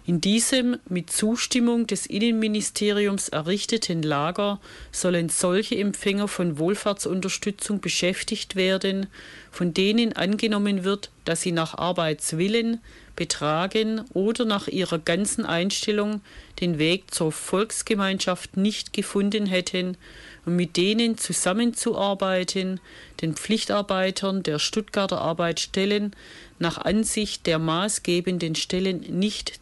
In 0.06 0.20
diesem 0.20 0.78
mit 0.88 1.10
Zustimmung 1.10 1.86
des 1.86 2.06
Innenministeriums 2.06 3.28
errichteten 3.28 4.02
Lager 4.02 4.58
sollen 4.90 5.28
solche 5.28 5.76
Empfänger 5.76 6.26
von 6.26 6.58
Wohlfahrtsunterstützung 6.58 7.80
beschäftigt 7.80 8.56
werden, 8.56 9.06
von 9.52 9.74
denen 9.74 10.14
angenommen 10.14 10.84
wird, 10.84 11.10
dass 11.24 11.42
sie 11.42 11.52
nach 11.52 11.74
Arbeitswillen, 11.74 12.80
Betragen 13.14 14.00
oder 14.14 14.46
nach 14.46 14.66
ihrer 14.66 14.98
ganzen 14.98 15.44
Einstellung 15.44 16.22
den 16.60 16.78
Weg 16.78 17.12
zur 17.14 17.30
Volksgemeinschaft 17.30 18.56
nicht 18.56 18.92
gefunden 18.92 19.46
hätten 19.46 19.96
und 20.46 20.56
mit 20.56 20.76
denen 20.76 21.18
zusammenzuarbeiten, 21.18 22.80
den 23.20 23.34
Pflichtarbeitern 23.34 24.42
der 24.42 24.58
Stuttgarter 24.58 25.20
Arbeitsstellen 25.20 26.14
nach 26.58 26.78
Ansicht 26.78 27.46
der 27.46 27.58
maßgebenden 27.58 28.54
Stellen 28.54 29.00
nicht 29.18 29.60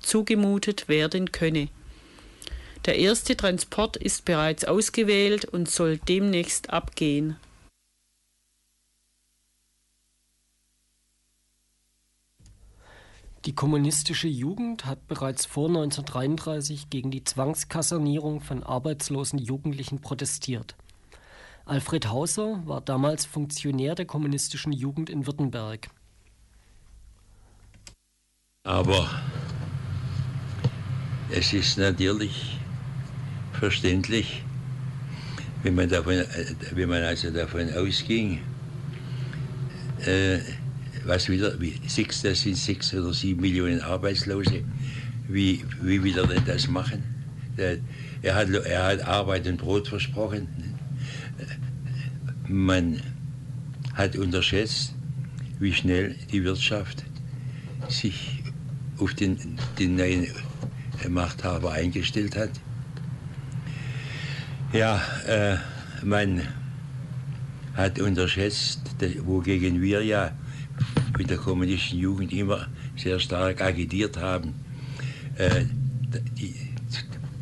zugemutet 0.00 0.88
werden 0.88 1.32
könne. 1.32 1.68
Der 2.84 2.96
erste 2.98 3.36
Transport 3.36 3.96
ist 3.96 4.24
bereits 4.24 4.64
ausgewählt 4.64 5.44
und 5.44 5.68
soll 5.68 5.98
demnächst 5.98 6.70
abgehen. 6.70 7.36
Die 13.46 13.54
kommunistische 13.54 14.26
Jugend 14.26 14.86
hat 14.86 15.06
bereits 15.06 15.46
vor 15.46 15.68
1933 15.68 16.90
gegen 16.90 17.12
die 17.12 17.22
Zwangskassernierung 17.22 18.40
von 18.40 18.64
arbeitslosen 18.64 19.38
Jugendlichen 19.38 20.00
protestiert. 20.00 20.74
Alfred 21.64 22.08
Hauser 22.08 22.60
war 22.66 22.80
damals 22.80 23.24
Funktionär 23.24 23.94
der 23.94 24.04
kommunistischen 24.04 24.72
Jugend 24.72 25.10
in 25.10 25.28
Württemberg. 25.28 25.88
Aber 28.64 29.08
es 31.30 31.52
ist 31.52 31.78
natürlich 31.78 32.58
verständlich, 33.52 34.42
wenn 35.62 35.76
man, 35.76 35.88
davon, 35.88 36.24
wenn 36.72 36.88
man 36.88 37.04
also 37.04 37.30
davon 37.30 37.72
ausging, 37.74 38.40
äh, 40.04 40.40
was 41.06 41.28
wieder, 41.28 41.60
wie, 41.60 41.74
sechs, 41.86 42.22
das 42.22 42.42
sind 42.42 42.56
sechs 42.56 42.92
oder 42.94 43.12
sieben 43.12 43.40
Millionen 43.40 43.80
Arbeitslose. 43.80 44.62
Wie, 45.28 45.64
wie 45.80 46.02
will 46.02 46.18
er 46.18 46.26
denn 46.26 46.44
das 46.44 46.68
machen? 46.68 47.02
Er, 47.56 48.34
hat, 48.34 48.50
er 48.50 48.84
hat 48.84 49.06
Arbeit 49.06 49.46
und 49.46 49.58
Brot 49.58 49.88
versprochen. 49.88 50.48
Man 52.48 53.00
hat 53.94 54.16
unterschätzt, 54.16 54.94
wie 55.58 55.72
schnell 55.72 56.16
die 56.30 56.44
Wirtschaft 56.44 57.04
sich 57.88 58.42
auf 58.98 59.14
den, 59.14 59.38
den 59.78 59.96
neuen 59.96 60.26
Machthaber 61.08 61.72
eingestellt 61.72 62.36
hat. 62.36 62.50
Ja, 64.72 65.00
äh, 65.26 65.56
man 66.04 66.42
hat 67.74 67.98
unterschätzt, 67.98 68.80
wogegen 69.24 69.80
wir 69.80 70.04
ja 70.04 70.32
mit 71.18 71.30
der 71.30 71.38
kommunistischen 71.38 71.98
Jugend 71.98 72.32
immer 72.32 72.66
sehr 72.96 73.18
stark 73.18 73.60
agitiert 73.60 74.16
haben. 74.18 74.54
Äh, 75.36 75.64
die, 76.38 76.54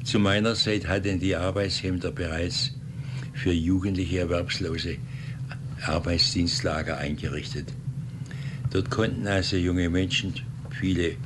zu 0.05 0.19
meiner 0.19 0.55
Zeit 0.55 0.87
hatten 0.87 1.19
die 1.19 1.35
Arbeitshemder 1.35 2.13
bereits 2.13 2.73
für 3.33 3.53
jugendliche 3.53 4.21
Erwerbslose 4.21 4.99
Arbeitsdienstlager 5.83 6.99
eingerichtet. 6.99 7.73
Dort 8.71 8.91
konnten 8.91 9.27
also 9.27 9.57
junge 9.57 9.89
Menschen, 9.89 10.35
viele 10.71 11.17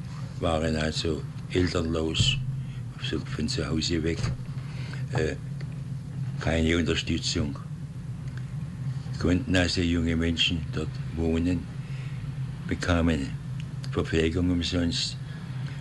waren 0.40 0.76
also 0.76 1.22
elternlos, 1.52 2.36
von 3.36 3.48
zu 3.48 3.68
Hause 3.68 4.02
weg, 4.02 4.18
äh, 5.12 5.36
keine 6.40 6.76
Unterstützung, 6.76 7.58
konnten 9.18 9.56
also 9.56 9.80
junge 9.80 10.16
Menschen 10.16 10.60
dort 10.72 10.88
wohnen 11.16 11.77
bekamen 12.68 13.30
Verpflegung 13.90 14.50
umsonst, 14.50 15.16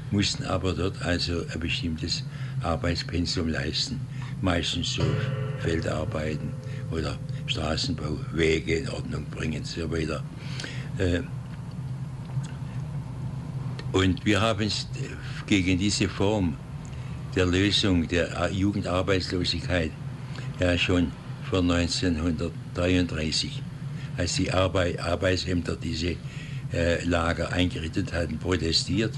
mussten 0.10 0.46
aber 0.46 0.74
dort 0.74 1.01
also 1.03 1.44
ein 1.53 1.60
bestimmtes 1.60 2.24
Arbeitspensum 2.63 3.50
leisten, 3.50 4.00
meistens 4.41 4.94
so 4.94 5.03
Feldarbeiten 5.60 6.50
oder 6.91 7.17
Straßenbau, 7.46 8.17
Wege 8.34 8.75
in 8.75 8.89
Ordnung 8.89 9.25
bringen 9.25 9.60
und 9.60 9.67
so 9.67 9.91
weiter. 9.91 10.24
Und 13.91 14.25
wir 14.25 14.41
haben 14.41 14.72
gegen 15.46 15.77
diese 15.77 16.08
Form 16.08 16.56
der 17.36 17.46
Lösung 17.46 18.08
der 18.08 18.50
Jugendarbeitslosigkeit 18.51 19.91
ja 20.60 20.77
schon 20.77 21.12
vor 21.50 21.60
1933, 21.60 23.62
als 24.17 24.36
die 24.36 24.51
Arbeit, 24.51 25.00
Arbeitsämter 25.00 25.75
diese 25.75 26.15
äh, 26.74 27.03
Lager 27.03 27.51
eingerichtet 27.51 28.13
hatten, 28.13 28.38
protestiert, 28.38 29.13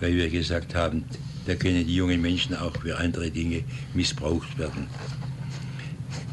weil 0.00 0.14
wir 0.14 0.30
gesagt 0.30 0.74
haben, 0.74 1.04
da 1.46 1.54
können 1.54 1.86
die 1.86 1.94
jungen 1.94 2.20
Menschen 2.20 2.54
auch 2.56 2.76
für 2.80 2.98
andere 2.98 3.30
Dinge 3.30 3.64
missbraucht 3.94 4.58
werden. 4.58 4.86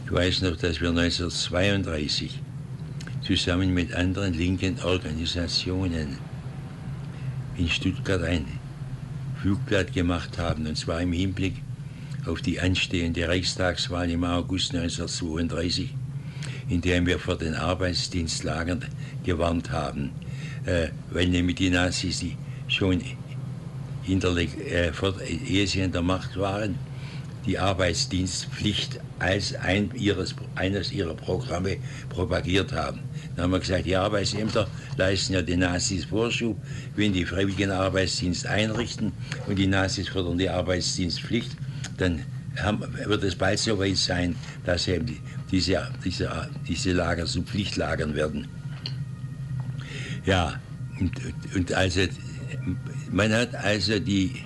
Ich 0.05 0.11
weiß 0.11 0.41
noch, 0.41 0.57
dass 0.57 0.81
wir 0.81 0.89
1932 0.89 2.39
zusammen 3.21 3.73
mit 3.73 3.93
anderen 3.93 4.33
linken 4.33 4.77
Organisationen 4.83 6.17
in 7.57 7.69
Stuttgart 7.69 8.21
ein 8.21 8.45
Flugblatt 9.41 9.93
gemacht 9.93 10.37
haben, 10.37 10.67
und 10.67 10.77
zwar 10.77 11.01
im 11.01 11.11
Hinblick 11.11 11.55
auf 12.25 12.41
die 12.41 12.59
anstehende 12.59 13.27
Reichstagswahl 13.27 14.09
im 14.09 14.23
August 14.23 14.75
1932, 14.75 15.93
in 16.69 16.81
dem 16.81 17.05
wir 17.05 17.19
vor 17.19 17.37
den 17.37 17.55
Arbeitsdienstlagern 17.55 18.85
gewarnt 19.23 19.71
haben, 19.71 20.11
äh, 20.65 20.87
weil 21.11 21.27
nämlich 21.27 21.55
die 21.55 21.69
Nazis 21.69 22.19
die 22.19 22.35
schon 22.67 23.01
in 24.07 24.19
der, 24.19 24.35
äh, 24.37 24.93
vor, 24.93 25.13
ehe 25.21 25.67
sie 25.67 25.81
in 25.81 25.91
der 25.91 26.01
Macht 26.01 26.37
waren, 26.37 26.75
die 27.45 27.59
Arbeitsdienstpflicht 27.59 28.99
als 29.19 29.55
ein 29.55 29.91
ihres, 29.93 30.35
eines 30.55 30.91
ihrer 30.91 31.13
Programme 31.13 31.77
propagiert 32.09 32.73
haben. 32.73 33.01
Dann 33.35 33.45
haben 33.45 33.51
wir 33.51 33.59
gesagt, 33.59 33.85
die 33.85 33.95
Arbeitsämter 33.95 34.67
leisten 34.97 35.33
ja 35.33 35.41
den 35.41 35.59
Nazis 35.59 36.05
Vorschub, 36.05 36.57
wenn 36.95 37.13
die 37.13 37.25
freiwilligen 37.25 37.71
Arbeitsdienst 37.71 38.47
einrichten 38.47 39.11
und 39.47 39.57
die 39.57 39.67
Nazis 39.67 40.09
fordern 40.09 40.37
die 40.37 40.49
Arbeitsdienstpflicht, 40.49 41.51
dann 41.97 42.21
haben, 42.57 42.81
wird 43.05 43.23
es 43.23 43.35
bald 43.35 43.59
so 43.59 43.77
weit 43.77 43.97
sein, 43.97 44.35
dass 44.65 44.87
eben 44.87 45.05
die, 45.05 45.19
diese, 45.51 45.87
diese, 46.03 46.49
diese 46.67 46.91
Lager 46.93 47.25
zu 47.25 47.43
Pflichtlagern 47.43 48.15
werden. 48.15 48.47
Ja, 50.25 50.59
und, 50.99 51.11
und 51.55 51.73
also 51.73 52.01
man 53.11 53.31
hat 53.31 53.53
also 53.55 53.99
die 53.99 54.43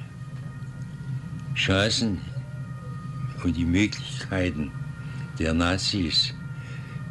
Chancen 1.55 2.19
und 3.43 3.55
die 3.55 3.65
Möglichkeiten 3.65 4.71
der 5.37 5.53
Nazis, 5.53 6.33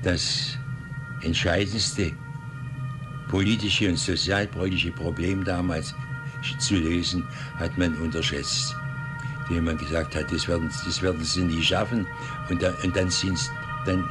das 0.02 0.58
entscheidendste 1.22 2.12
politische 3.28 3.88
und 3.88 3.98
sozialpolitische 3.98 4.90
Problem 4.92 5.44
damals 5.44 5.94
zu 6.58 6.74
lösen, 6.76 7.24
hat 7.56 7.76
man 7.78 7.94
unterschätzt. 7.96 8.74
Indem 9.48 9.64
man 9.64 9.78
gesagt 9.78 10.14
hat, 10.14 10.30
das 10.30 10.46
werden, 10.46 10.70
das 10.84 11.00
werden 11.02 11.24
sie 11.24 11.42
nie 11.42 11.62
schaffen 11.62 12.06
und, 12.50 12.62
dann, 12.62 12.74
und 12.84 12.94
dann, 12.94 13.10
sind, 13.10 13.38
dann, 13.88 14.08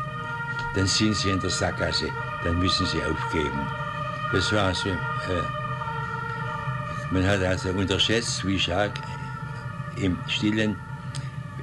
dann 0.75 0.87
sind 0.87 1.15
sie 1.15 1.29
in 1.29 1.39
der 1.39 1.49
Sackgasse, 1.49 2.09
dann 2.43 2.59
müssen 2.59 2.85
sie 2.85 3.01
aufgeben. 3.03 3.67
Das 4.31 4.51
war 4.51 4.73
so, 4.73 4.89
äh, 4.89 4.95
man 7.11 7.25
hat 7.25 7.41
also 7.41 7.69
unterschätzt, 7.69 8.45
wie 8.45 8.59
stark 8.59 8.99
im 9.97 10.17
Stillen 10.27 10.75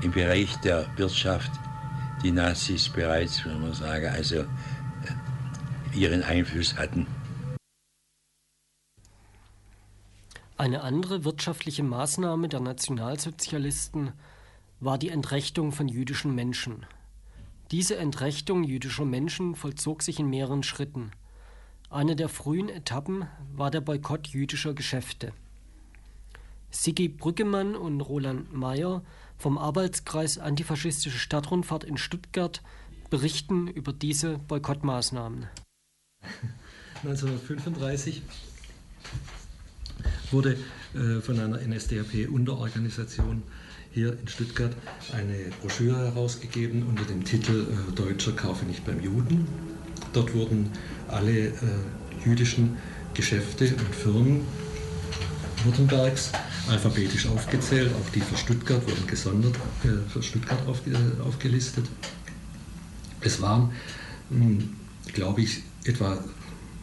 im 0.00 0.12
Bereich 0.12 0.56
der 0.60 0.86
Wirtschaft 0.96 1.50
die 2.22 2.32
Nazis 2.32 2.88
bereits, 2.88 3.44
wenn 3.44 3.60
man 3.60 3.74
sagen, 3.74 4.06
also 4.06 4.36
äh, 4.36 4.46
ihren 5.94 6.22
Einfluss 6.22 6.76
hatten. 6.76 7.06
Eine 10.56 10.82
andere 10.82 11.24
wirtschaftliche 11.24 11.82
Maßnahme 11.82 12.48
der 12.48 12.60
Nationalsozialisten 12.60 14.12
war 14.80 14.98
die 14.98 15.08
Entrechtung 15.08 15.72
von 15.72 15.88
jüdischen 15.88 16.34
Menschen. 16.34 16.86
Diese 17.74 17.96
Entrechtung 17.96 18.62
jüdischer 18.62 19.04
Menschen 19.04 19.56
vollzog 19.56 20.04
sich 20.04 20.20
in 20.20 20.30
mehreren 20.30 20.62
Schritten. 20.62 21.10
Eine 21.90 22.14
der 22.14 22.28
frühen 22.28 22.68
Etappen 22.68 23.26
war 23.52 23.72
der 23.72 23.80
Boykott 23.80 24.28
jüdischer 24.28 24.74
Geschäfte. 24.74 25.32
Sigi 26.70 27.08
Brüggemann 27.08 27.74
und 27.74 28.00
Roland 28.00 28.54
Mayer 28.54 29.02
vom 29.38 29.58
Arbeitskreis 29.58 30.38
Antifaschistische 30.38 31.18
Stadtrundfahrt 31.18 31.82
in 31.82 31.96
Stuttgart 31.96 32.62
berichten 33.10 33.66
über 33.66 33.92
diese 33.92 34.38
Boykottmaßnahmen. 34.38 35.48
1935 37.02 38.22
wurde 40.30 40.56
äh, 40.94 41.20
von 41.20 41.40
einer 41.40 41.58
NSDAP-Unterorganisation 41.58 43.42
hier 43.94 44.18
in 44.20 44.26
Stuttgart 44.26 44.72
eine 45.12 45.52
Broschüre 45.60 45.96
herausgegeben 45.96 46.82
unter 46.88 47.04
dem 47.04 47.24
Titel 47.24 47.66
äh, 47.70 47.92
Deutscher 47.92 48.32
kaufe 48.32 48.64
nicht 48.66 48.84
beim 48.84 49.00
Juden. 49.00 49.46
Dort 50.12 50.34
wurden 50.34 50.70
alle 51.08 51.46
äh, 51.46 51.52
jüdischen 52.24 52.76
Geschäfte 53.14 53.66
und 53.66 53.94
Firmen 53.94 54.40
Württembergs 55.64 56.32
alphabetisch 56.68 57.26
aufgezählt, 57.26 57.92
auch 57.94 58.10
die 58.10 58.20
für 58.20 58.36
Stuttgart 58.36 58.84
wurden 58.84 59.06
gesondert 59.06 59.54
äh, 59.84 60.10
für 60.10 60.22
Stuttgart 60.22 60.66
auf, 60.66 60.80
aufgelistet. 61.24 61.84
Es 63.20 63.40
waren, 63.40 63.70
hm, 64.30 64.70
glaube 65.12 65.42
ich, 65.42 65.62
etwa, 65.84 66.18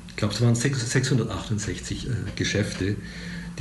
ich 0.08 0.16
glaube, 0.16 0.34
es 0.34 0.42
waren 0.42 0.56
668 0.56 2.08
äh, 2.08 2.12
Geschäfte, 2.36 2.96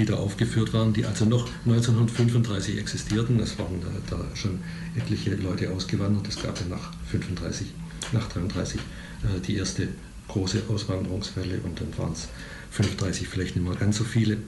die 0.00 0.06
da 0.06 0.14
aufgeführt 0.14 0.72
waren, 0.72 0.94
die 0.94 1.04
also 1.04 1.26
noch 1.26 1.46
1935 1.66 2.78
existierten. 2.78 3.38
Es 3.38 3.58
waren 3.58 3.82
da, 3.82 4.16
da 4.16 4.24
schon 4.34 4.60
etliche 4.96 5.34
Leute 5.34 5.70
ausgewandert. 5.70 6.26
Es 6.26 6.42
gab 6.42 6.58
ja 6.58 6.66
nach 6.68 6.92
35, 7.10 7.66
nach 8.12 8.26
33 8.28 8.80
äh, 8.80 9.40
die 9.46 9.56
erste 9.56 9.88
große 10.28 10.62
Auswanderungswelle 10.68 11.60
und 11.60 11.78
dann 11.80 11.98
waren 11.98 12.12
es 12.12 12.28
35 12.70 13.28
vielleicht 13.28 13.56
nicht 13.56 13.66
mehr 13.66 13.76
ganz 13.76 13.98
so 13.98 14.04
viele. 14.04 14.38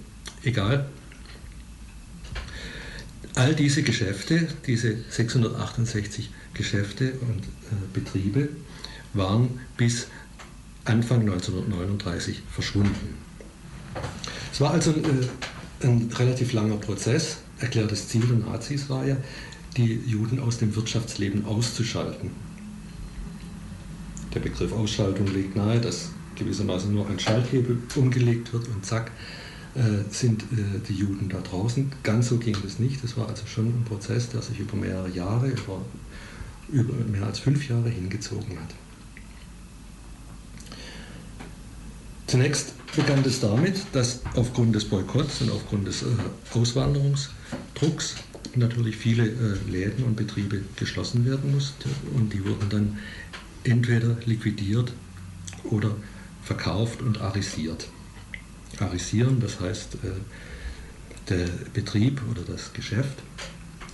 Egal, 0.42 0.88
all 3.34 3.54
diese 3.54 3.82
Geschäfte, 3.82 4.48
diese 4.66 4.96
668 5.10 6.30
Geschäfte 6.54 7.12
und 7.20 7.40
äh, 7.40 7.92
Betriebe, 7.92 8.48
waren 9.12 9.60
bis 9.76 10.06
Anfang 10.86 11.20
1939 11.20 12.42
verschwunden. 12.50 13.31
Es 14.52 14.60
war 14.60 14.72
also 14.72 14.90
äh, 14.90 15.86
ein 15.86 16.10
relativ 16.14 16.52
langer 16.52 16.76
Prozess. 16.76 17.38
Erklärtes 17.58 18.08
Ziel 18.08 18.22
der 18.22 18.36
Nazis 18.36 18.90
war 18.90 19.06
ja, 19.06 19.16
die 19.76 20.00
Juden 20.06 20.38
aus 20.40 20.58
dem 20.58 20.76
Wirtschaftsleben 20.76 21.46
auszuschalten. 21.46 22.30
Der 24.34 24.40
Begriff 24.40 24.72
Ausschaltung 24.72 25.26
legt 25.32 25.56
nahe, 25.56 25.80
dass 25.80 26.10
gewissermaßen 26.36 26.92
nur 26.92 27.08
ein 27.08 27.18
Schalthebel 27.18 27.78
umgelegt 27.96 28.52
wird 28.52 28.68
und 28.68 28.84
zack, 28.84 29.10
äh, 29.74 29.80
sind 30.10 30.42
äh, 30.42 30.80
die 30.86 30.94
Juden 30.94 31.30
da 31.30 31.40
draußen. 31.40 31.90
Ganz 32.02 32.28
so 32.28 32.36
ging 32.36 32.56
es 32.66 32.78
nicht. 32.78 33.02
Es 33.04 33.16
war 33.16 33.28
also 33.28 33.46
schon 33.46 33.66
ein 33.68 33.84
Prozess, 33.86 34.28
der 34.28 34.42
sich 34.42 34.58
über 34.58 34.76
mehrere 34.76 35.08
Jahre, 35.08 35.48
über, 35.48 35.80
über 36.70 36.92
mehr 37.10 37.24
als 37.26 37.38
fünf 37.38 37.68
Jahre 37.70 37.88
hingezogen 37.88 38.58
hat. 38.60 38.74
Zunächst 42.32 42.72
begann 42.96 43.22
es 43.26 43.40
damit, 43.40 43.76
dass 43.92 44.22
aufgrund 44.36 44.74
des 44.74 44.86
Boykotts 44.86 45.42
und 45.42 45.50
aufgrund 45.50 45.86
des 45.86 46.00
äh, 46.00 46.06
Auswanderungsdrucks 46.54 48.14
natürlich 48.56 48.96
viele 48.96 49.26
äh, 49.26 49.70
Läden 49.70 50.02
und 50.04 50.16
Betriebe 50.16 50.62
geschlossen 50.76 51.26
werden 51.26 51.52
mussten 51.52 51.90
und 52.14 52.32
die 52.32 52.42
wurden 52.42 52.70
dann 52.70 52.98
entweder 53.64 54.16
liquidiert 54.24 54.94
oder 55.64 55.94
verkauft 56.42 57.02
und 57.02 57.20
arisiert 57.20 57.90
arisieren, 58.78 59.38
das 59.38 59.60
heißt, 59.60 59.96
äh, 59.96 61.28
der 61.28 61.48
Betrieb 61.74 62.22
oder 62.30 62.40
das 62.50 62.72
Geschäft 62.72 63.18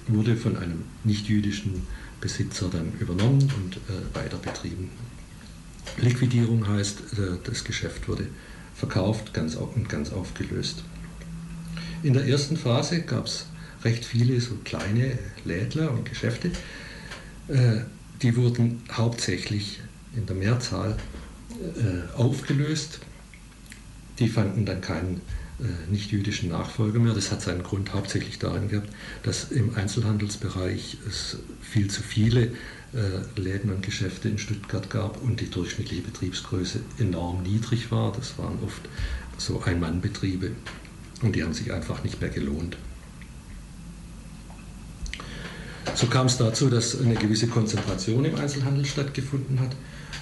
wurde 0.07 0.37
von 0.37 0.57
einem 0.57 0.85
nichtjüdischen 1.03 1.88
Besitzer 2.20 2.68
dann 2.70 2.92
übernommen 3.01 3.53
und 3.57 3.79
äh, 3.88 4.14
weiter 4.14 4.37
betrieben. 4.37 4.90
Liquidierung 5.96 6.68
heißt, 6.68 7.01
äh, 7.01 7.38
das 7.44 7.64
Geschäft 7.64 8.09
wurde 8.09 8.27
verkauft 8.74 9.37
und 9.37 9.88
ganz 9.88 10.12
aufgelöst. 10.12 10.85
In 12.05 12.12
der 12.12 12.27
ersten 12.27 12.57
Phase 12.57 13.03
gab 13.03 13.27
es 13.27 13.46
recht 13.83 14.05
viele 14.05 14.40
so 14.40 14.55
kleine 14.64 15.18
Lädler 15.44 15.90
und 15.90 16.09
Geschäfte. 16.09 16.53
Die 18.22 18.37
wurden 18.37 18.85
hauptsächlich 18.92 19.81
in 20.14 20.27
der 20.27 20.37
Mehrzahl 20.37 20.96
aufgelöst 22.16 23.01
die 24.18 24.29
fanden 24.29 24.64
dann 24.64 24.81
keinen 24.81 25.20
äh, 25.61 25.90
nicht-jüdischen 25.90 26.51
Nachfolger 26.51 26.98
mehr. 26.98 27.14
Das 27.14 27.31
hat 27.31 27.42
seinen 27.42 27.62
Grund 27.62 27.94
hauptsächlich 27.94 28.38
darin 28.38 28.68
gehabt, 28.68 28.88
dass 29.22 29.51
im 29.51 29.74
Einzelhandelsbereich 29.74 30.98
es 31.07 31.38
viel 31.61 31.88
zu 31.88 32.03
viele 32.03 32.46
äh, 32.46 32.53
Läden 33.37 33.70
und 33.70 33.83
Geschäfte 33.83 34.29
in 34.29 34.38
Stuttgart 34.38 34.88
gab 34.88 35.22
und 35.22 35.40
die 35.40 35.51
durchschnittliche 35.51 36.03
Betriebsgröße 36.03 36.81
enorm 36.98 37.42
niedrig 37.42 37.90
war. 37.90 38.12
Das 38.12 38.38
waren 38.38 38.59
oft 38.64 38.81
so 39.37 39.62
Ein-Mann-Betriebe 39.62 40.53
und 41.22 41.37
die 41.37 41.42
haben 41.42 41.53
sich 41.53 41.72
einfach 41.72 42.03
nicht 42.03 42.20
mehr 42.20 42.31
gelohnt. 42.31 42.77
So 45.94 46.07
kam 46.07 46.27
es 46.27 46.37
dazu, 46.37 46.70
dass 46.70 47.01
eine 47.01 47.14
gewisse 47.14 47.48
Konzentration 47.48 48.24
im 48.24 48.37
Einzelhandel 48.37 48.85
stattgefunden 48.85 49.61
hat 49.61 49.74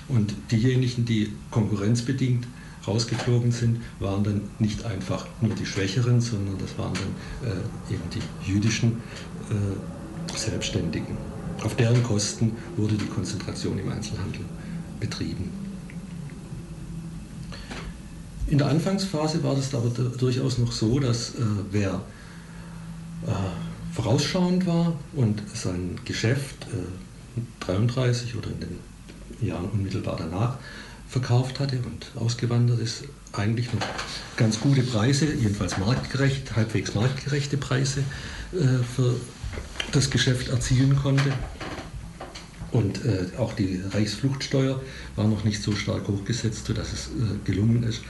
und 0.09 0.35
diejenigen, 0.51 1.05
die 1.05 1.33
konkurrenzbedingt 1.51 2.47
rausgeflogen 2.87 3.53
sind, 3.53 3.81
waren 3.99 4.25
dann 4.25 4.41
nicht 4.59 4.85
einfach 4.85 5.27
nur 5.41 5.55
die 5.55 5.67
Schwächeren, 5.67 6.21
sondern 6.21 6.57
das 6.59 6.79
waren 6.79 6.95
dann 6.95 7.51
äh, 7.51 7.93
eben 7.95 8.03
die 8.15 8.51
jüdischen 8.51 9.03
äh, 9.51 10.37
Selbstständigen. 10.37 11.36
Auf 11.63 11.77
deren 11.77 12.03
Kosten 12.03 12.53
wurde 12.77 12.95
die 12.95 13.07
Konzentration 13.07 13.79
im 13.79 13.91
Einzelhandel 13.91 14.43
betrieben. 15.01 15.51
In 18.49 18.59
der 18.59 18.69
Anfangsphase 18.69 19.43
war 19.43 19.57
das 19.57 19.75
aber 19.75 19.91
durchaus 19.91 20.59
noch 20.59 20.71
so, 20.71 21.01
dass 21.01 21.31
äh, 21.31 21.43
wer 21.73 22.01
äh, 23.27 23.31
vorausschauend 23.93 24.67
war 24.67 24.93
und 25.15 25.43
sein 25.53 25.99
Geschäft 26.05 26.67
äh, 26.73 27.65
33 27.65 28.37
oder 28.37 28.49
in 28.51 28.61
den 28.61 29.49
Jahren 29.49 29.69
unmittelbar 29.71 30.17
danach 30.17 30.59
verkauft 31.09 31.61
hatte 31.61 31.79
und 31.79 32.11
ausgewandert 32.21 32.81
ist, 32.81 33.05
eigentlich 33.33 33.73
noch 33.73 33.83
ganz 34.37 34.61
gute 34.61 34.83
Preise, 34.83 35.27
jedenfalls 35.27 35.77
marktgerecht, 35.79 36.57
halbwegs 36.57 36.95
marktgerechte 36.95 37.57
Preise 37.57 38.01
äh, 38.53 38.83
für 38.95 39.15
das 39.93 40.11
Geschäft 40.11 40.49
erzielen 40.49 40.97
konnte. 40.97 41.33
Und 42.73 43.05
äh, 43.05 43.29
auch 43.39 43.55
die 43.55 43.81
Reichsfluchtsteuer 43.91 44.81
war 45.15 45.27
noch 45.27 45.45
nicht 45.45 45.63
so 45.63 45.73
stark 45.73 46.09
hochgesetzt, 46.09 46.67
sodass 46.67 46.93
es 46.93 47.07
äh, 47.07 47.39
gelungen 47.45 47.85
ist, 47.85 48.03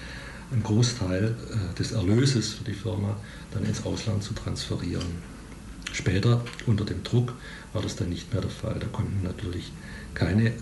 einen 0.51 0.63
Großteil 0.63 1.35
äh, 1.35 1.79
des 1.79 1.93
Erlöses 1.93 2.55
für 2.55 2.65
die 2.65 2.75
Firma 2.75 3.17
dann 3.53 3.65
ins 3.65 3.85
Ausland 3.85 4.23
zu 4.23 4.35
transferieren. 4.35 5.07
Später, 5.93 6.45
unter 6.67 6.85
dem 6.85 7.03
Druck, 7.05 7.35
war 7.73 7.83
das 7.83 7.97
dann 7.97 8.09
nicht 8.09 8.33
mehr 8.33 8.43
der 8.43 8.51
Fall. 8.51 8.77
Da 8.81 8.87
konnten 8.87 9.23
natürlich 9.23 9.73
keine 10.15 10.53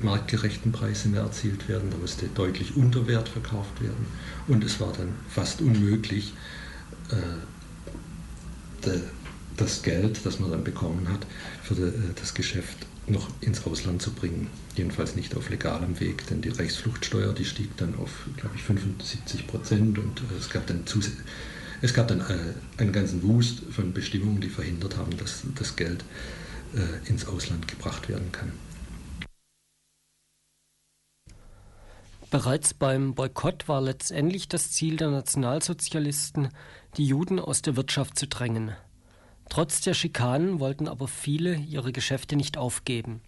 marktgerechten 0.00 0.72
Preise 0.72 1.08
mehr 1.08 1.22
erzielt 1.22 1.68
werden, 1.68 1.90
da 1.90 1.96
musste 1.96 2.26
deutlich 2.34 2.76
unter 2.76 3.06
Wert 3.06 3.28
verkauft 3.28 3.80
werden 3.80 4.06
und 4.48 4.64
es 4.64 4.80
war 4.80 4.92
dann 4.92 5.14
fast 5.28 5.60
unmöglich, 5.60 6.34
äh, 7.10 7.14
das 9.56 9.82
Geld, 9.82 10.24
das 10.24 10.40
man 10.40 10.50
dann 10.50 10.64
bekommen 10.64 11.08
hat, 11.08 11.26
für 11.62 11.74
äh, 11.74 11.92
das 12.18 12.34
Geschäft 12.34 12.86
noch 13.06 13.28
ins 13.40 13.66
Ausland 13.66 14.00
zu 14.00 14.12
bringen. 14.12 14.48
Jedenfalls 14.76 15.14
nicht 15.14 15.36
auf 15.36 15.50
legalem 15.50 16.00
Weg, 16.00 16.26
denn 16.28 16.40
die 16.40 16.48
Reichsfluchtsteuer, 16.48 17.32
die 17.34 17.44
stieg 17.44 17.76
dann 17.76 17.94
auf, 17.96 18.26
glaube 18.36 18.56
ich, 18.56 18.62
75 18.62 19.46
Prozent 19.46 19.98
und 19.98 20.20
äh, 20.20 20.38
es 20.38 20.50
gab 20.50 20.66
dann 20.66 20.84
es 21.82 21.92
gab 21.92 22.08
dann 22.08 22.20
äh, 22.20 22.54
einen 22.78 22.92
ganzen 22.92 23.22
Wust 23.22 23.62
von 23.70 23.92
Bestimmungen, 23.92 24.40
die 24.40 24.48
verhindert 24.48 24.96
haben, 24.96 25.16
dass 25.16 25.42
das 25.54 25.76
Geld 25.76 26.04
ins 27.04 27.24
Ausland 27.28 27.68
gebracht 27.68 28.08
werden 28.08 28.32
kann. 28.32 28.50
Bereits 32.34 32.74
beim 32.74 33.14
Boykott 33.14 33.68
war 33.68 33.80
letztendlich 33.80 34.48
das 34.48 34.72
Ziel 34.72 34.96
der 34.96 35.10
Nationalsozialisten, 35.10 36.48
die 36.96 37.06
Juden 37.06 37.38
aus 37.38 37.62
der 37.62 37.76
Wirtschaft 37.76 38.18
zu 38.18 38.26
drängen. 38.26 38.74
Trotz 39.54 39.82
der 39.82 39.94
Schikanen 39.94 40.58
wollten 40.58 40.88
aber 40.88 41.06
viele 41.06 41.54
ihre 41.54 41.92
Geschäfte 41.92 42.34
nicht 42.34 42.58
aufgeben. 42.58 43.20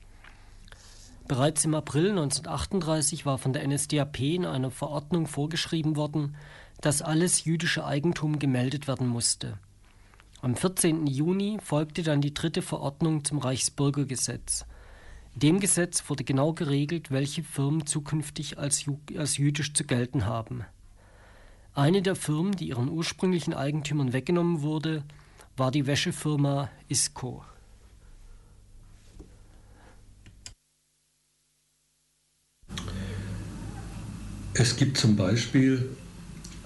Bereits 1.28 1.64
im 1.64 1.72
April 1.76 2.10
1938 2.10 3.24
war 3.24 3.38
von 3.38 3.52
der 3.52 3.64
NSDAP 3.64 4.18
in 4.18 4.44
einer 4.44 4.72
Verordnung 4.72 5.28
vorgeschrieben 5.28 5.94
worden, 5.94 6.34
dass 6.80 7.00
alles 7.00 7.44
jüdische 7.44 7.84
Eigentum 7.84 8.40
gemeldet 8.40 8.88
werden 8.88 9.06
musste. 9.06 9.56
Am 10.42 10.56
14. 10.56 11.06
Juni 11.06 11.58
folgte 11.62 12.02
dann 12.02 12.20
die 12.20 12.34
dritte 12.34 12.60
Verordnung 12.60 13.22
zum 13.24 13.38
Reichsbürgergesetz. 13.38 14.64
Dem 15.36 15.60
Gesetz 15.60 16.10
wurde 16.10 16.24
genau 16.24 16.54
geregelt, 16.54 17.12
welche 17.12 17.44
Firmen 17.44 17.86
zukünftig 17.86 18.58
als, 18.58 18.84
als 19.16 19.36
jüdisch 19.36 19.74
zu 19.74 19.84
gelten 19.84 20.26
haben. 20.26 20.64
Eine 21.72 22.02
der 22.02 22.16
Firmen, 22.16 22.56
die 22.56 22.66
ihren 22.66 22.88
ursprünglichen 22.88 23.54
Eigentümern 23.54 24.12
weggenommen 24.12 24.62
wurde, 24.62 25.04
war 25.56 25.70
die 25.70 25.86
Wäschefirma 25.86 26.70
Isco. 26.88 27.44
Es 34.54 34.76
gibt 34.76 34.96
zum 34.96 35.16
Beispiel 35.16 35.96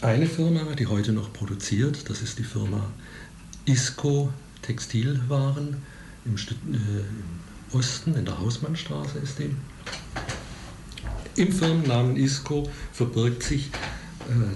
eine 0.00 0.26
Firma, 0.26 0.74
die 0.74 0.86
heute 0.86 1.12
noch 1.12 1.32
produziert, 1.32 2.08
das 2.08 2.22
ist 2.22 2.38
die 2.38 2.44
Firma 2.44 2.90
Isco 3.64 4.32
Textilwaren 4.62 5.82
im, 6.24 6.34
äh, 6.34 7.76
Osten, 7.76 8.14
in 8.14 8.24
der 8.24 8.38
Hausmannstraße 8.38 9.18
ist 9.18 9.38
die. 9.38 9.54
Im 11.36 11.52
Firmennamen 11.52 12.16
ISCO 12.16 12.68
verbirgt 12.92 13.42
sich 13.42 13.70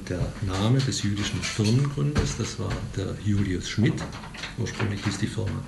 der 0.09 0.20
Name 0.42 0.79
des 0.79 1.03
jüdischen 1.03 1.40
Firmengründers, 1.42 2.37
das 2.38 2.59
war 2.59 2.70
der 2.96 3.14
Julius 3.24 3.68
Schmidt. 3.68 3.94
Ursprünglich 4.59 5.03
hieß 5.05 5.18
die 5.18 5.27
Firma 5.27 5.62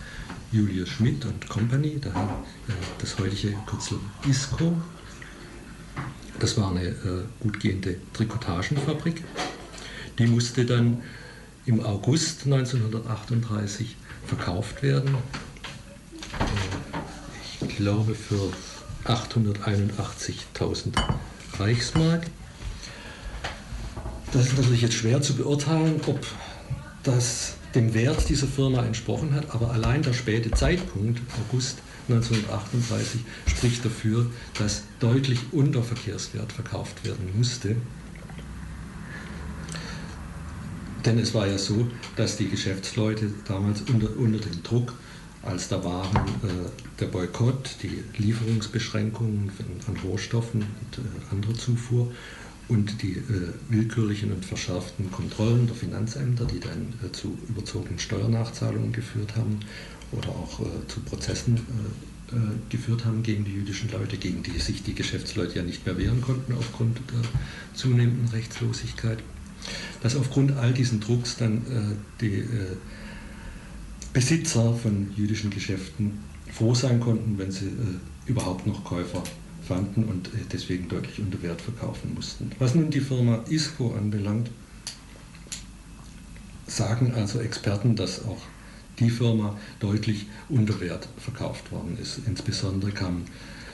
Julius 0.52 0.88
Schmidt 0.88 1.24
und 1.24 1.48
Company, 1.48 1.98
daher 2.00 2.44
äh, 2.68 2.72
das 2.98 3.18
heutige 3.18 3.54
Kürzel 3.66 3.98
ISCO. 4.28 4.76
Das 6.38 6.56
war 6.56 6.70
eine 6.70 6.88
äh, 6.88 7.24
gut 7.40 7.59
gehende 7.59 7.96
Trikotagenfabrik. 8.12 9.24
Die 10.18 10.26
musste 10.26 10.64
dann 10.64 11.02
im 11.64 11.85
August 11.85 12.44
1938 12.44 13.96
verkauft 14.26 14.82
werden 14.82 15.16
ich 17.61 17.76
glaube, 17.76 18.14
für 18.14 18.52
881.000 19.04 20.92
Reichsmark. 21.59 22.26
Das 24.32 24.46
ist 24.46 24.58
natürlich 24.58 24.82
jetzt 24.82 24.94
schwer 24.94 25.22
zu 25.22 25.34
beurteilen, 25.34 26.00
ob 26.06 26.26
das 27.02 27.54
dem 27.74 27.94
Wert 27.94 28.28
dieser 28.28 28.46
Firma 28.46 28.84
entsprochen 28.84 29.34
hat, 29.34 29.54
aber 29.54 29.70
allein 29.70 30.02
der 30.02 30.12
späte 30.12 30.50
Zeitpunkt, 30.50 31.20
August 31.46 31.78
1938, 32.08 33.20
spricht 33.46 33.84
dafür, 33.84 34.26
dass 34.58 34.82
deutlich 34.98 35.38
unter 35.52 35.82
Verkehrswert 35.82 36.52
verkauft 36.52 37.04
werden 37.04 37.36
musste. 37.36 37.76
Denn 41.04 41.18
es 41.18 41.34
war 41.34 41.46
ja 41.46 41.58
so, 41.58 41.86
dass 42.16 42.36
die 42.36 42.48
Geschäftsleute 42.48 43.30
damals 43.46 43.82
unter, 43.82 44.08
unter 44.16 44.38
dem 44.38 44.62
Druck 44.62 44.94
als 45.42 45.68
da 45.68 45.84
waren 45.84 46.16
äh, 46.16 46.68
der 46.98 47.06
Boykott, 47.06 47.76
die 47.82 48.02
Lieferungsbeschränkungen 48.20 49.52
an 49.86 49.96
Rohstoffen 50.04 50.62
und 50.62 50.98
äh, 50.98 51.02
andere 51.30 51.54
Zufuhr 51.54 52.10
und 52.68 53.02
die 53.02 53.12
äh, 53.12 53.52
willkürlichen 53.68 54.33
und 54.33 54.44
verschärften 54.44 55.11
Kontrollen 55.12 55.66
der 55.66 55.76
Finanzämter, 55.76 56.44
die 56.46 56.61
dann 56.61 56.94
äh, 57.05 57.12
zu 57.12 57.37
überzogenen 57.48 57.98
Steuernachzahlungen 57.98 58.92
geführt 58.92 59.37
haben 59.37 59.61
oder 60.12 60.29
auch 60.31 60.61
äh, 60.61 60.64
zu 60.88 61.00
Prozessen 61.00 61.57
äh, 61.57 62.35
geführt 62.70 63.05
haben 63.05 63.22
gegen 63.22 63.44
die 63.44 63.52
jüdischen 63.52 63.90
Leute, 63.90 64.16
gegen 64.16 64.42
die 64.42 64.59
sich 64.59 64.83
die 64.83 64.94
Geschäftsleute 64.94 65.57
ja 65.57 65.62
nicht 65.62 65.87
mehr 65.87 65.96
wehren 65.96 66.20
konnten 66.20 66.55
aufgrund 66.55 66.98
der 66.98 67.22
zunehmenden 67.74 68.29
Rechtslosigkeit. 68.29 69.18
Dass 70.02 70.16
aufgrund 70.16 70.52
all 70.52 70.72
diesen 70.72 71.00
Drucks 71.00 71.37
dann 71.37 71.62
die 72.20 72.44
Besitzer 74.12 74.74
von 74.74 75.09
jüdischen 75.16 75.50
Geschäften 75.50 76.20
froh 76.50 76.74
sein 76.74 77.00
konnten, 77.00 77.37
wenn 77.37 77.50
sie 77.50 77.66
äh, 77.66 77.98
überhaupt 78.26 78.66
noch 78.66 78.83
Käufer 78.83 79.22
fanden 79.66 80.05
und 80.05 80.29
äh, 80.29 80.38
deswegen 80.52 80.88
deutlich 80.88 81.18
unter 81.18 81.42
Wert 81.42 81.61
verkaufen 81.61 82.14
mussten. 82.14 82.50
Was 82.59 82.74
nun 82.74 82.90
die 82.90 83.00
Firma 83.00 83.44
ISCO 83.48 83.94
anbelangt, 83.94 84.50
sagen 86.66 87.14
also 87.14 87.40
Experten, 87.40 87.96
dass 87.96 88.24
auch 88.24 88.42
die 88.98 89.11
Firma 89.11 89.57
deutlich 89.81 90.26
unter 90.48 90.81
Wert 90.81 91.09
verkauft 91.18 91.70
worden 91.70 91.98
ist. 92.00 92.20
Insbesondere 92.26 92.92
kamen 92.92 93.24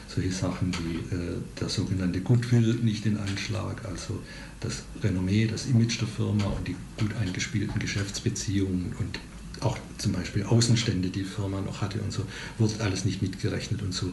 solche 0.09 0.33
Sachen 0.33 0.72
wie 0.74 1.14
äh, 1.14 1.38
der 1.61 1.68
sogenannte 1.68 2.20
Goodwill 2.20 2.74
nicht 2.83 3.07
in 3.07 3.16
Anschlag, 3.16 3.85
also 3.85 4.20
das 4.61 4.83
Renommee, 5.02 5.46
das 5.46 5.66
Image 5.66 6.00
der 6.00 6.09
Firma 6.09 6.44
und 6.44 6.68
die 6.68 6.76
gut 6.98 7.14
eingespielten 7.16 7.78
Geschäftsbeziehungen 7.78 8.94
und 8.98 9.18
auch 9.61 9.78
zum 9.98 10.12
Beispiel 10.12 10.42
Außenstände, 10.42 11.09
die 11.09 11.24
Firma 11.24 11.61
noch 11.61 11.81
hatte 11.81 12.00
und 12.00 12.12
so, 12.12 12.24
wurde 12.59 12.74
alles 12.81 13.05
nicht 13.05 13.22
mitgerechnet 13.22 13.83
und 13.83 13.94
so 13.94 14.12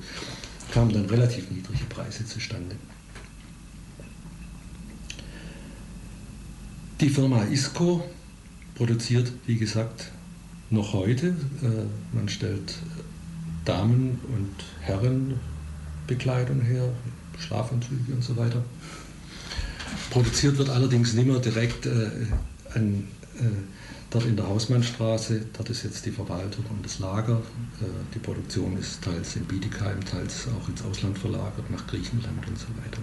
kamen 0.72 0.94
dann 0.94 1.06
relativ 1.06 1.50
niedrige 1.52 1.86
Preise 1.86 2.26
zustande. 2.26 2.76
Die 7.00 7.10
Firma 7.10 7.44
ISCO 7.46 8.04
produziert, 8.76 9.32
wie 9.46 9.58
gesagt, 9.58 10.12
noch 10.70 10.94
heute. 10.94 11.28
Äh, 11.28 12.16
man 12.16 12.28
stellt 12.28 12.76
Damen- 13.66 14.20
und 14.36 14.56
Herrenbekleidung 14.82 16.62
her, 16.62 16.90
Schlafanzüge 17.40 18.14
und 18.14 18.24
so 18.24 18.36
weiter. 18.36 18.64
Produziert 20.10 20.58
wird 20.58 20.70
allerdings 20.70 21.14
nicht 21.14 21.28
mehr 21.28 21.40
direkt 21.40 21.86
äh, 21.86 22.10
an, 22.74 23.08
äh, 23.38 23.44
dort 24.10 24.26
in 24.26 24.36
der 24.36 24.48
Hausmannstraße. 24.48 25.46
Dort 25.54 25.70
ist 25.70 25.84
jetzt 25.84 26.06
die 26.06 26.12
Verwaltung 26.12 26.66
und 26.70 26.84
das 26.84 27.00
Lager. 27.00 27.38
Äh, 27.82 27.86
die 28.14 28.20
Produktion 28.20 28.78
ist 28.78 29.04
teils 29.04 29.36
in 29.36 29.46
Bietigheim, 29.46 30.04
teils 30.04 30.48
auch 30.48 30.68
ins 30.70 30.84
Ausland 30.84 31.18
verlagert, 31.18 31.70
nach 31.70 31.86
Griechenland 31.88 32.48
und 32.48 32.58
so 32.58 32.68
weiter. 32.84 33.02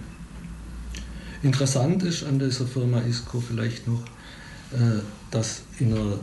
Interessant 1.43 2.03
ist 2.03 2.23
an 2.23 2.39
dieser 2.39 2.65
Firma 2.65 3.01
ISCO 3.01 3.39
vielleicht 3.39 3.87
noch, 3.87 4.03
äh, 4.73 5.01
dass 5.31 5.61
in 5.79 5.93
einer 5.93 6.19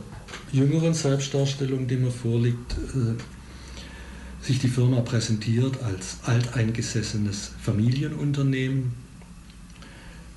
jüngeren 0.51 0.93
Selbstdarstellung, 0.93 1.87
die 1.87 1.95
mir 1.95 2.11
vorliegt, 2.11 2.73
äh, 2.73 4.43
sich 4.45 4.59
die 4.59 4.67
Firma 4.67 5.01
präsentiert 5.01 5.81
als 5.81 6.17
alteingesessenes 6.25 7.51
Familienunternehmen. 7.61 9.04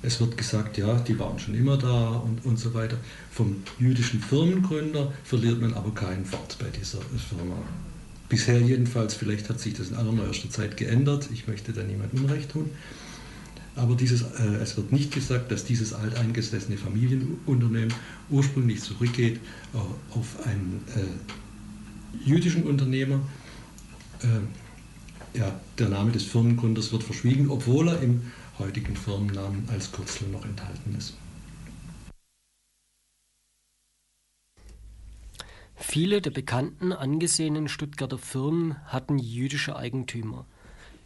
Es 0.01 0.21
wird 0.21 0.37
gesagt, 0.37 0.77
ja, 0.77 0.95
die 0.99 1.19
waren 1.19 1.37
schon 1.39 1.55
immer 1.55 1.77
da 1.77 2.09
und, 2.09 2.45
und 2.45 2.57
so 2.57 2.73
weiter. 2.73 2.97
Vom 3.31 3.63
jüdischen 3.79 4.21
Firmengründer 4.21 5.11
verliert 5.25 5.59
man 5.59 5.73
aber 5.73 5.93
kein 5.93 6.31
Wort 6.31 6.57
bei 6.57 6.69
dieser 6.69 6.99
Firma. 6.99 7.57
Bisher 8.29 8.61
jedenfalls, 8.61 9.15
vielleicht 9.15 9.49
hat 9.49 9.59
sich 9.59 9.73
das 9.73 9.89
in 9.89 9.95
allerneuester 9.95 10.49
Zeit 10.49 10.77
geändert, 10.77 11.29
ich 11.33 11.47
möchte 11.47 11.73
da 11.73 11.83
niemand 11.83 12.13
Unrecht 12.13 12.51
tun. 12.51 12.69
Aber 13.75 13.95
dieses, 13.95 14.21
äh, 14.21 14.55
es 14.61 14.77
wird 14.77 14.91
nicht 14.91 15.13
gesagt, 15.13 15.51
dass 15.51 15.65
dieses 15.65 15.93
alteingesessene 15.93 16.77
Familienunternehmen 16.77 17.93
ursprünglich 18.29 18.81
zurückgeht 18.81 19.37
äh, 19.73 19.77
auf 20.17 20.45
einen 20.45 20.83
äh, 20.95 22.29
jüdischen 22.29 22.63
Unternehmer. 22.63 23.19
Äh, 24.21 25.37
ja, 25.37 25.59
der 25.77 25.89
Name 25.89 26.11
des 26.11 26.23
Firmengründers 26.23 26.91
wird 26.91 27.03
verschwiegen, 27.03 27.49
obwohl 27.49 27.89
er 27.89 28.01
im 28.01 28.21
heutigen 28.59 28.95
Firmennamen 28.95 29.67
als 29.69 29.91
Kürzel 29.91 30.27
noch 30.27 30.45
enthalten 30.45 30.95
ist. 30.97 31.15
Viele 35.75 36.21
der 36.21 36.31
bekannten, 36.31 36.91
angesehenen 36.91 37.67
Stuttgarter 37.67 38.17
Firmen 38.17 38.75
hatten 38.85 39.17
jüdische 39.17 39.75
Eigentümer. 39.75 40.45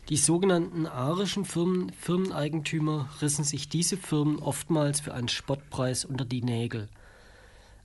Die 0.10 0.18
sogenannten 0.18 0.88
arischen 0.88 1.46
Firmen, 1.46 1.92
Firmeneigentümer 1.94 3.08
rissen 3.22 3.46
sich 3.46 3.70
diese 3.70 3.96
Firmen 3.96 4.40
oftmals 4.40 5.00
für 5.00 5.14
einen 5.14 5.30
Spottpreis 5.30 6.04
unter 6.04 6.26
die 6.26 6.42
Nägel. 6.42 6.90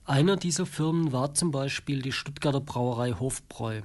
Einer 0.03 0.35
dieser 0.35 0.65
Firmen 0.65 1.13
war 1.13 1.33
zum 1.33 1.51
Beispiel 1.51 2.01
die 2.01 2.11
Stuttgarter 2.11 2.59
Brauerei 2.59 3.11
Hofbräu. 3.11 3.83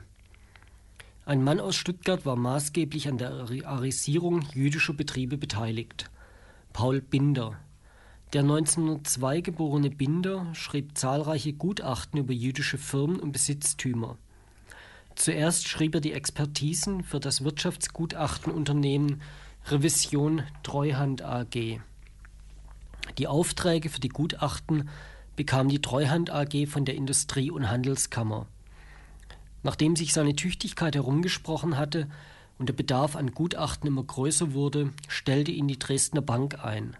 Ein 1.26 1.42
Mann 1.42 1.58
aus 1.58 1.74
Stuttgart 1.74 2.26
war 2.26 2.36
maßgeblich 2.36 3.08
an 3.08 3.16
der 3.16 3.30
Arisierung 3.64 4.42
jüdischer 4.52 4.92
Betriebe 4.92 5.38
beteiligt. 5.38 6.10
Paul 6.74 7.00
Binder. 7.00 7.58
Der 8.34 8.42
1902 8.42 9.40
geborene 9.40 9.88
Binder 9.88 10.46
schrieb 10.52 10.98
zahlreiche 10.98 11.54
Gutachten 11.54 12.18
über 12.18 12.34
jüdische 12.34 12.76
Firmen 12.76 13.20
und 13.20 13.32
Besitztümer. 13.32 14.18
Zuerst 15.14 15.66
schrieb 15.66 15.94
er 15.94 16.02
die 16.02 16.12
Expertisen 16.12 17.02
für 17.02 17.20
das 17.20 17.42
Wirtschaftsgutachtenunternehmen 17.42 19.22
Revision 19.68 20.42
Treuhand 20.62 21.22
AG. 21.22 21.80
Die 23.16 23.28
Aufträge 23.28 23.88
für 23.88 24.00
die 24.00 24.08
Gutachten 24.10 24.90
bekam 25.36 25.70
die 25.70 25.80
Treuhand 25.80 26.28
AG 26.28 26.66
von 26.66 26.84
der 26.84 26.96
Industrie- 26.96 27.50
und 27.50 27.70
Handelskammer. 27.70 28.46
Nachdem 29.64 29.96
sich 29.96 30.12
seine 30.12 30.36
Tüchtigkeit 30.36 30.94
herumgesprochen 30.94 31.76
hatte 31.76 32.08
und 32.58 32.68
der 32.68 32.74
Bedarf 32.74 33.16
an 33.16 33.32
Gutachten 33.32 33.88
immer 33.88 34.04
größer 34.04 34.52
wurde, 34.52 34.92
stellte 35.08 35.50
ihn 35.50 35.66
die 35.66 35.78
Dresdner 35.78 36.22
Bank 36.22 36.62
ein. 36.62 36.96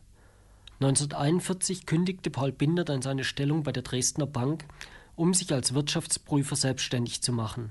1941 0.80 1.86
kündigte 1.86 2.30
Paul 2.30 2.52
Binder 2.52 2.84
dann 2.84 3.02
seine 3.02 3.22
Stellung 3.22 3.62
bei 3.62 3.70
der 3.70 3.82
Dresdner 3.82 4.26
Bank, 4.26 4.64
um 5.14 5.34
sich 5.34 5.52
als 5.52 5.74
Wirtschaftsprüfer 5.74 6.56
selbstständig 6.56 7.22
zu 7.22 7.32
machen. 7.32 7.70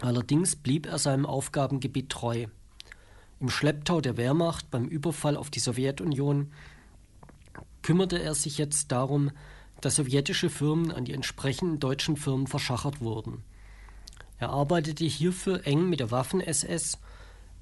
Allerdings 0.00 0.56
blieb 0.56 0.86
er 0.86 0.98
seinem 0.98 1.24
Aufgabengebiet 1.24 2.10
treu. 2.10 2.46
Im 3.40 3.48
Schlepptau 3.48 4.00
der 4.00 4.16
Wehrmacht 4.16 4.70
beim 4.70 4.86
Überfall 4.86 5.36
auf 5.36 5.50
die 5.50 5.60
Sowjetunion 5.60 6.50
kümmerte 7.82 8.20
er 8.20 8.34
sich 8.34 8.58
jetzt 8.58 8.90
darum, 8.90 9.30
dass 9.80 9.96
sowjetische 9.96 10.50
Firmen 10.50 10.90
an 10.90 11.04
die 11.04 11.12
entsprechenden 11.12 11.78
deutschen 11.78 12.16
Firmen 12.16 12.46
verschachert 12.48 13.00
wurden. 13.00 13.42
Er 14.42 14.50
arbeitete 14.50 15.04
hierfür 15.04 15.64
eng 15.68 15.88
mit 15.88 16.00
der 16.00 16.10
Waffen-SS 16.10 16.98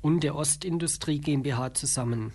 und 0.01 0.25
der 0.25 0.35
Ostindustrie 0.35 1.19
GmbH 1.19 1.75
zusammen. 1.75 2.33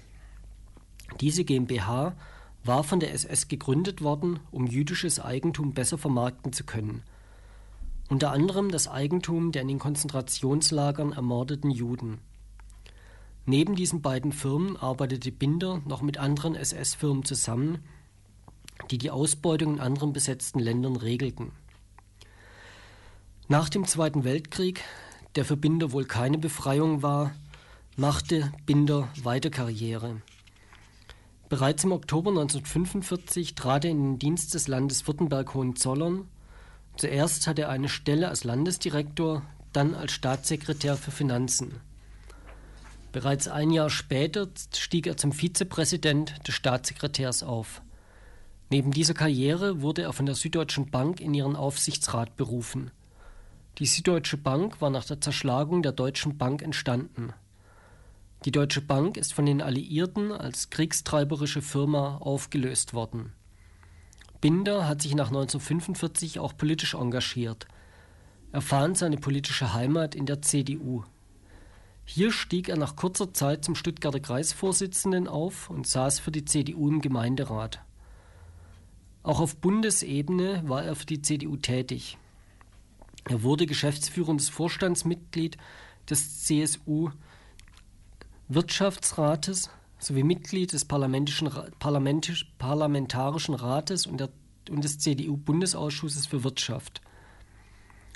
Diese 1.20 1.44
GmbH 1.44 2.16
war 2.64 2.84
von 2.84 3.00
der 3.00 3.12
SS 3.12 3.48
gegründet 3.48 4.04
worden, 4.04 4.40
um 4.52 4.68
jüdisches 4.68 5.20
Eigentum 5.20 5.74
besser 5.74 5.98
vermarkten 5.98 6.54
zu 6.54 6.64
können– 6.64 7.02
unter 8.08 8.32
anderem 8.32 8.70
das 8.70 8.88
Eigentum 8.88 9.52
der 9.52 9.64
in 9.64 9.68
den 9.68 9.80
Konzentrationslagern 9.80 11.14
ermordeten 11.14 11.72
Juden. 11.72 12.20
Neben 13.48 13.76
diesen 13.76 14.04
beiden 14.04 14.32
Firmen 14.32 14.78
arbeitete 14.78 15.32
Binder 15.32 15.82
noch 15.86 16.04
mit 16.04 16.20
anderen 16.20 16.56
SS-Firmen 16.56 17.26
zusammen, 17.26 17.80
die 18.92 19.00
die 19.00 19.10
Ausbeutung 19.10 19.76
in 19.76 19.80
anderen 19.80 20.14
besetzten 20.14 20.60
Ländern 20.60 20.96
regelten. 20.96 21.52
Nach 23.48 23.70
dem 23.70 23.86
Zweiten 23.86 24.24
Weltkrieg, 24.24 24.84
der 25.36 25.46
für 25.46 25.58
Binder 25.58 25.92
wohl 25.92 26.06
keine 26.06 26.38
Befreiung 26.38 27.04
war, 27.04 27.34
machte 27.96 28.52
Binder 28.66 29.10
weiter 29.24 29.50
Karriere. 29.50 30.22
Bereits 31.50 31.84
im 31.84 31.92
Oktober 31.92 32.32
1945 32.32 33.56
trat 33.56 33.86
er 33.86 33.92
in 33.92 34.04
den 34.04 34.20
Dienst 34.20 34.54
des 34.54 34.68
Landes 34.68 35.08
Württemberg-Hohenzollern 35.08 36.28
Zuerst 36.98 37.46
hatte 37.48 37.64
er 37.64 37.70
eine 37.70 37.90
Stelle 37.90 38.30
als 38.30 38.44
Landesdirektor, 38.46 39.44
dann 39.74 39.94
als 39.94 40.14
Staatssekretär 40.14 40.96
für 40.96 41.12
Finanzen. 41.12 41.82
Bereits 43.12 43.48
ein 43.48 43.72
Jahr 43.72 43.90
später 43.90 44.48
stieg 44.74 45.08
er 45.08 45.18
zum 45.18 45.32
Vizepräsident 45.32 46.48
des 46.48 46.56
Staatssekretärs 46.56 47.44
auf. 47.44 47.82
Neben 48.70 48.92
dieser 48.92 49.14
Karriere 49.14 49.82
wurde 49.82 50.04
er 50.04 50.14
von 50.14 50.26
der 50.26 50.36
Süddeutschen 50.36 50.90
Bank 50.90 51.20
in 51.20 51.34
ihren 51.34 51.56
Aufsichtsrat 51.56 52.36
berufen. 52.38 52.92
Die 53.80 53.86
Süddeutsche 53.86 54.38
Bank 54.38 54.80
war 54.80 54.90
nach 54.90 55.04
der 55.04 55.20
Zerschlagung 55.20 55.84
der 55.84 55.92
Deutschen 55.92 56.38
Bank 56.38 56.62
entstanden. 56.62 57.34
Die 58.46 58.52
Deutsche 58.52 58.80
Bank 58.80 59.18
ist 59.18 59.34
von 59.34 59.46
den 59.46 59.62
Alliierten 59.62 60.32
als 60.32 60.70
kriegstreiberische 60.70 61.62
Firma 61.62 62.18
aufgelöst 62.20 62.94
worden. 62.94 63.34
Binder 64.40 64.88
hat 64.88 65.02
sich 65.02 65.14
nach 65.14 65.28
1945 65.28 66.40
auch 66.40 66.56
politisch 66.56 66.94
engagiert. 66.94 67.68
Er 68.54 68.62
fand 68.62 68.98
seine 68.98 69.18
politische 69.18 69.74
Heimat 69.74 70.16
in 70.16 70.26
der 70.26 70.42
CDU. 70.42 71.04
Hier 72.06 72.32
stieg 72.32 72.70
er 72.70 72.78
nach 72.78 72.96
kurzer 72.96 73.34
Zeit 73.34 73.66
zum 73.66 73.76
Stuttgarter 73.76 74.22
Kreisvorsitzenden 74.22 75.28
auf 75.28 75.70
und 75.70 75.86
saß 75.86 76.20
für 76.20 76.32
die 76.32 76.46
CDU 76.46 76.88
im 76.88 77.02
Gemeinderat. 77.02 77.82
Auch 79.22 79.42
auf 79.42 79.58
Bundesebene 79.58 80.64
war 80.66 80.86
er 80.86 80.96
für 80.96 81.08
die 81.08 81.22
CDU 81.22 81.58
tätig. 81.58 82.18
Er 83.26 83.44
wurde 83.44 83.66
geschäftsführendes 83.66 84.50
Vorstandsmitglied 84.50 85.58
des 86.10 86.44
CSU 86.44 87.10
Wirtschaftsrates 88.48 89.72
sowie 89.98 90.24
Mitglied 90.24 90.72
des 90.74 90.86
Parlamentarischen 90.86 91.48
Rates 93.56 94.06
und, 94.06 94.20
der, 94.20 94.30
und 94.70 94.84
des 94.84 95.00
CDU-Bundesausschusses 95.00 96.28
für 96.28 96.44
Wirtschaft. 96.44 97.02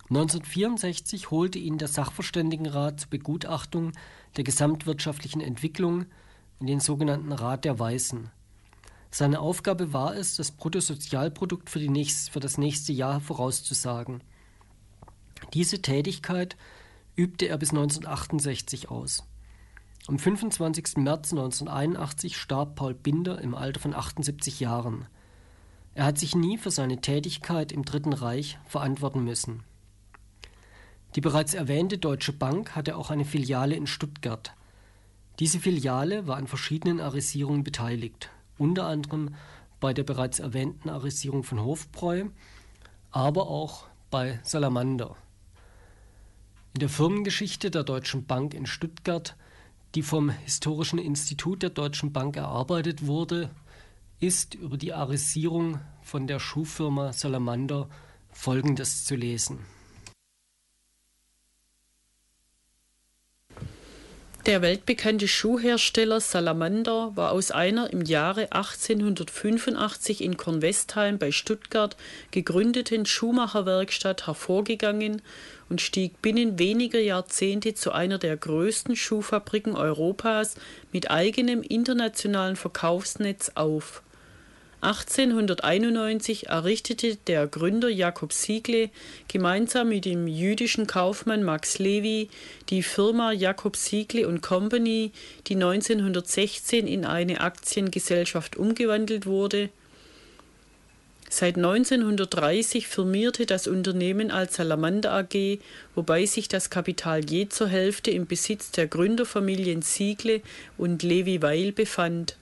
1964 0.09 1.31
holte 1.31 1.57
ihn 1.57 1.79
der 1.79 1.87
Sachverständigenrat 1.87 2.99
zur 2.99 3.09
Begutachtung 3.09 3.93
der 4.37 4.43
gesamtwirtschaftlichen 4.43 5.41
Entwicklung 5.41 6.05
in 6.59 6.67
den 6.67 6.79
sogenannten 6.79 7.31
Rat 7.31 7.65
der 7.65 7.79
Weißen. 7.79 8.29
Seine 9.11 9.39
Aufgabe 9.39 9.91
war 9.93 10.15
es, 10.15 10.35
das 10.35 10.51
Bruttosozialprodukt 10.51 11.69
für, 11.69 11.79
nächste, 11.79 12.31
für 12.31 12.39
das 12.39 12.59
nächste 12.59 12.93
Jahr 12.93 13.19
vorauszusagen. 13.19 14.21
Diese 15.53 15.81
Tätigkeit 15.81 16.57
übte 17.15 17.47
er 17.47 17.57
bis 17.57 17.69
1968 17.71 18.89
aus. 18.89 19.23
Am 20.07 20.17
25. 20.17 20.97
März 20.97 21.31
1981 21.33 22.37
starb 22.37 22.75
Paul 22.75 22.93
Binder 22.93 23.39
im 23.41 23.53
Alter 23.53 23.79
von 23.79 23.93
78 23.93 24.59
Jahren. 24.59 25.05
Er 25.93 26.05
hat 26.05 26.17
sich 26.17 26.35
nie 26.35 26.57
für 26.57 26.71
seine 26.71 27.01
Tätigkeit 27.01 27.71
im 27.71 27.83
Dritten 27.83 28.13
Reich 28.13 28.57
verantworten 28.65 29.23
müssen. 29.23 29.63
Die 31.15 31.21
bereits 31.21 31.53
erwähnte 31.53 31.97
Deutsche 31.97 32.33
Bank 32.33 32.75
hatte 32.75 32.95
auch 32.95 33.09
eine 33.09 33.25
Filiale 33.25 33.75
in 33.75 33.87
Stuttgart. 33.87 34.53
Diese 35.39 35.59
Filiale 35.59 36.27
war 36.27 36.37
an 36.37 36.47
verschiedenen 36.47 36.99
Arisierungen 36.99 37.63
beteiligt, 37.63 38.29
unter 38.57 38.85
anderem 38.85 39.35
bei 39.79 39.93
der 39.93 40.03
bereits 40.03 40.39
erwähnten 40.39 40.89
Arisierung 40.89 41.43
von 41.43 41.63
Hofbräu, 41.63 42.25
aber 43.11 43.47
auch 43.47 43.85
bei 44.11 44.39
Salamander. 44.43 45.15
In 46.73 46.81
der 46.81 46.89
Firmengeschichte 46.89 47.71
der 47.71 47.83
Deutschen 47.83 48.25
Bank 48.25 48.53
in 48.53 48.67
Stuttgart, 48.67 49.35
die 49.95 50.03
vom 50.03 50.29
Historischen 50.29 50.99
Institut 50.99 51.63
der 51.63 51.71
Deutschen 51.71 52.13
Bank 52.13 52.37
erarbeitet 52.37 53.07
wurde, 53.07 53.49
ist 54.19 54.53
über 54.53 54.77
die 54.77 54.93
Arisierung 54.93 55.79
von 56.03 56.27
der 56.27 56.39
Schuhfirma 56.39 57.11
Salamander 57.11 57.89
Folgendes 58.31 59.05
zu 59.05 59.15
lesen. 59.15 59.65
Der 64.45 64.61
weltbekannte 64.61 65.27
Schuhhersteller 65.27 66.21
Salamander 66.21 67.11
war 67.15 67.33
aus 67.33 67.51
einer 67.51 67.91
im 67.91 68.01
Jahre 68.01 68.53
1885 68.53 70.23
in 70.23 70.37
Kornwestheim 70.37 71.17
bei 71.17 71.33
Stuttgart 71.33 71.97
gegründeten 72.31 73.05
Schuhmacherwerkstatt 73.05 74.27
hervorgegangen 74.27 75.21
und 75.67 75.81
stieg 75.81 76.21
binnen 76.21 76.57
weniger 76.57 77.01
Jahrzehnte 77.01 77.73
zu 77.73 77.91
einer 77.91 78.17
der 78.17 78.37
größten 78.37 78.95
Schuhfabriken 78.95 79.75
Europas 79.75 80.55
mit 80.93 81.11
eigenem 81.11 81.61
internationalen 81.61 82.55
Verkaufsnetz 82.55 83.51
auf 83.55 84.01
1891 84.81 86.47
errichtete 86.47 87.17
der 87.27 87.47
Gründer 87.47 87.89
Jakob 87.89 88.31
Siegle 88.31 88.89
gemeinsam 89.27 89.89
mit 89.89 90.05
dem 90.05 90.25
jüdischen 90.25 90.87
Kaufmann 90.87 91.43
Max 91.43 91.79
Levy 91.79 92.29
die 92.69 92.81
Firma 92.81 93.33
Jakob 93.33 93.75
Siegle 93.75 94.25
Company, 94.39 95.11
die 95.47 95.55
1916 95.55 96.87
in 96.87 97.03
eine 97.03 97.41
Aktiengesellschaft 97.41 98.55
umgewandelt 98.55 99.25
wurde. 99.25 99.69
Seit 101.29 101.57
1930 101.57 102.87
firmierte 102.87 103.45
das 103.45 103.67
Unternehmen 103.67 104.31
als 104.31 104.55
Salamander 104.55 105.11
AG, 105.11 105.59
wobei 105.93 106.25
sich 106.25 106.47
das 106.47 106.69
Kapital 106.69 107.29
je 107.29 107.49
zur 107.49 107.67
Hälfte 107.67 108.11
im 108.11 108.27
Besitz 108.27 108.71
der 108.71 108.87
Gründerfamilien 108.87 109.81
Siegle 109.81 110.41
und 110.77 111.03
Levi 111.03 111.41
Weil 111.41 111.73
befand 111.73 112.38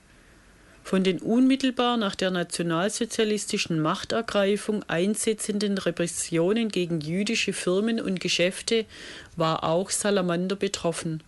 von 0.87 1.03
den 1.03 1.19
unmittelbar 1.19 1.97
nach 1.97 2.15
der 2.15 2.31
nationalsozialistischen 2.31 3.81
Machtergreifung 3.81 4.83
einsetzenden 4.87 5.77
Repressionen 5.77 6.69
gegen 6.69 7.01
jüdische 7.01 7.51
Firmen 7.51 7.99
und 7.99 8.21
Geschäfte 8.21 8.85
war 9.35 9.65
auch 9.65 9.89
Salamander 9.89 10.55
betroffen. 10.55 11.21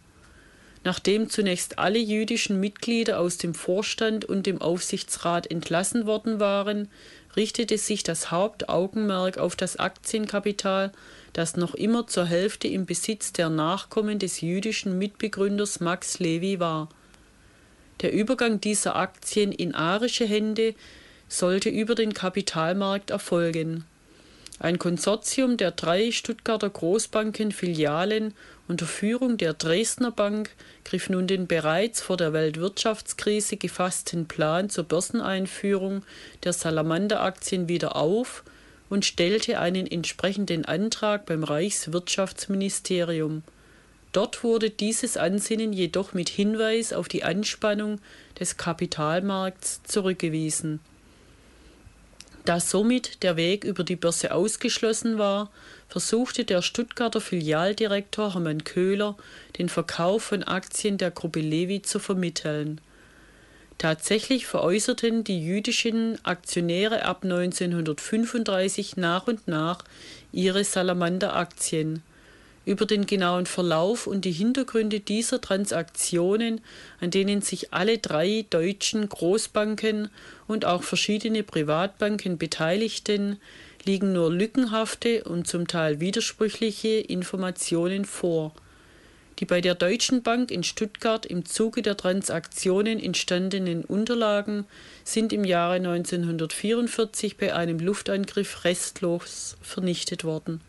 Nachdem 0.85 1.29
zunächst 1.29 1.77
alle 1.77 1.99
jüdischen 1.99 2.61
Mitglieder 2.61 3.19
aus 3.19 3.37
dem 3.37 3.53
Vorstand 3.53 4.23
und 4.23 4.45
dem 4.45 4.61
Aufsichtsrat 4.61 5.51
entlassen 5.51 6.05
worden 6.05 6.39
waren, 6.39 6.87
richtete 7.35 7.77
sich 7.77 8.03
das 8.03 8.31
Hauptaugenmerk 8.31 9.39
auf 9.39 9.57
das 9.57 9.75
Aktienkapital, 9.75 10.93
das 11.33 11.57
noch 11.57 11.75
immer 11.75 12.07
zur 12.07 12.23
Hälfte 12.23 12.69
im 12.69 12.85
Besitz 12.85 13.33
der 13.33 13.49
Nachkommen 13.49 14.19
des 14.19 14.39
jüdischen 14.39 14.97
Mitbegründers 14.97 15.81
Max 15.81 16.19
Levi 16.19 16.61
war 16.61 16.87
der 18.01 18.13
Übergang 18.13 18.61
dieser 18.61 18.95
Aktien 18.95 19.51
in 19.51 19.75
arische 19.75 20.25
Hände 20.25 20.75
sollte 21.27 21.69
über 21.69 21.95
den 21.95 22.13
Kapitalmarkt 22.13 23.11
erfolgen. 23.11 23.85
Ein 24.59 24.77
Konsortium 24.77 25.55
der 25.55 25.71
drei 25.71 26.11
Stuttgarter 26.11 26.69
Großbanken-Filialen 26.69 28.33
unter 28.67 28.85
Führung 28.85 29.37
der 29.37 29.53
Dresdner 29.53 30.11
Bank 30.11 30.49
griff 30.83 31.09
nun 31.09 31.27
den 31.27 31.47
bereits 31.47 32.01
vor 32.01 32.17
der 32.17 32.33
Weltwirtschaftskrise 32.33 33.55
gefassten 33.55 34.27
Plan 34.27 34.69
zur 34.69 34.83
Börseneinführung 34.83 36.03
der 36.43 36.51
Salamander-Aktien 36.51 37.69
wieder 37.69 37.95
auf 37.95 38.43
und 38.89 39.05
stellte 39.05 39.59
einen 39.59 39.87
entsprechenden 39.87 40.65
Antrag 40.65 41.25
beim 41.25 41.45
Reichswirtschaftsministerium 41.45 43.43
Dort 44.11 44.43
wurde 44.43 44.69
dieses 44.69 45.17
Ansinnen 45.17 45.71
jedoch 45.71 46.13
mit 46.13 46.29
Hinweis 46.29 46.93
auf 46.93 47.07
die 47.07 47.23
Anspannung 47.23 47.99
des 48.39 48.57
Kapitalmarkts 48.57 49.83
zurückgewiesen. 49.83 50.79
Da 52.45 52.59
somit 52.59 53.21
der 53.21 53.35
Weg 53.35 53.63
über 53.63 53.83
die 53.83 53.95
Börse 53.95 54.33
ausgeschlossen 54.33 55.19
war, 55.19 55.51
versuchte 55.87 56.45
der 56.45 56.63
Stuttgarter 56.63 57.21
Filialdirektor 57.21 58.33
Hermann 58.33 58.63
Köhler, 58.63 59.15
den 59.59 59.69
Verkauf 59.69 60.23
von 60.23 60.43
Aktien 60.43 60.97
der 60.97 61.11
Gruppe 61.11 61.41
Levi 61.41 61.83
zu 61.83 61.99
vermitteln. 61.99 62.81
Tatsächlich 63.77 64.47
veräußerten 64.47 65.23
die 65.23 65.43
jüdischen 65.45 66.17
Aktionäre 66.25 67.05
ab 67.05 67.23
1935 67.23 68.97
nach 68.97 69.27
und 69.27 69.47
nach 69.47 69.83
ihre 70.31 70.63
Salamander-Aktien. 70.63 72.03
Über 72.65 72.85
den 72.85 73.05
genauen 73.05 73.45
Verlauf 73.45 74.05
und 74.05 74.25
die 74.25 74.31
Hintergründe 74.31 74.99
dieser 74.99 75.41
Transaktionen, 75.41 76.61
an 76.99 77.09
denen 77.09 77.41
sich 77.41 77.73
alle 77.73 77.97
drei 77.97 78.45
deutschen 78.49 79.07
Großbanken 79.07 80.09
und 80.47 80.65
auch 80.65 80.83
verschiedene 80.83 81.43
Privatbanken 81.43 82.37
beteiligten, 82.37 83.37
liegen 83.85 84.13
nur 84.13 84.31
lückenhafte 84.31 85.23
und 85.23 85.47
zum 85.47 85.67
Teil 85.67 85.99
widersprüchliche 85.99 86.99
Informationen 86.99 88.05
vor. 88.05 88.53
Die 89.39 89.45
bei 89.45 89.61
der 89.61 89.73
Deutschen 89.73 90.21
Bank 90.21 90.51
in 90.51 90.63
Stuttgart 90.63 91.25
im 91.25 91.45
Zuge 91.45 91.81
der 91.81 91.95
Transaktionen 91.95 92.99
entstandenen 92.99 93.85
Unterlagen 93.85 94.65
sind 95.05 95.31
im 95.31 95.45
Jahre 95.45 95.75
1944 95.75 97.37
bei 97.37 97.55
einem 97.55 97.79
Luftangriff 97.79 98.65
restlos 98.65 99.55
vernichtet 99.61 100.25
worden 100.25 100.59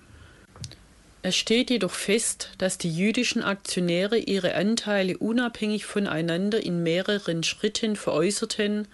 es 1.22 1.36
steht 1.36 1.68
jedoch 1.68 1.92
fest, 1.92 2.50
dass 2.56 2.78
die 2.78 2.90
jüdischen 2.90 3.42
Aktionäre 3.42 4.16
ihre 4.16 4.54
Anteile 4.54 5.18
unabhängig 5.18 5.84
voneinander 5.84 6.64
in 6.64 6.82
mehreren 6.82 7.42
Schritten 7.42 7.96
veräußerten 7.96 8.88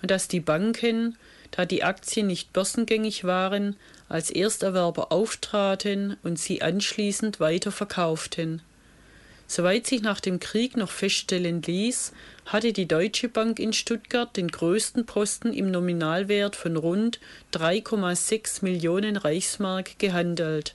und 0.00 0.10
dass 0.10 0.26
die 0.26 0.40
Banken, 0.40 1.18
da 1.50 1.66
die 1.66 1.84
Aktien 1.84 2.28
nicht 2.28 2.54
börsengängig 2.54 3.24
waren, 3.24 3.76
als 4.08 4.30
Ersterwerber 4.30 5.12
auftraten 5.12 6.16
und 6.22 6.38
sie 6.38 6.62
anschließend 6.62 7.40
weiter 7.40 7.72
verkauften. 7.72 8.62
Soweit 9.46 9.86
sich 9.86 10.02
nach 10.02 10.20
dem 10.20 10.40
Krieg 10.40 10.76
noch 10.76 10.90
feststellen 10.90 11.62
ließ, 11.62 12.12
hatte 12.46 12.72
die 12.72 12.88
Deutsche 12.88 13.28
Bank 13.28 13.60
in 13.60 13.72
Stuttgart 13.72 14.34
den 14.36 14.48
größten 14.48 15.06
Posten 15.06 15.52
im 15.52 15.70
Nominalwert 15.70 16.56
von 16.56 16.76
rund 16.76 17.20
3,6 17.52 18.64
Millionen 18.64 19.16
Reichsmark 19.16 19.98
gehandelt. 19.98 20.74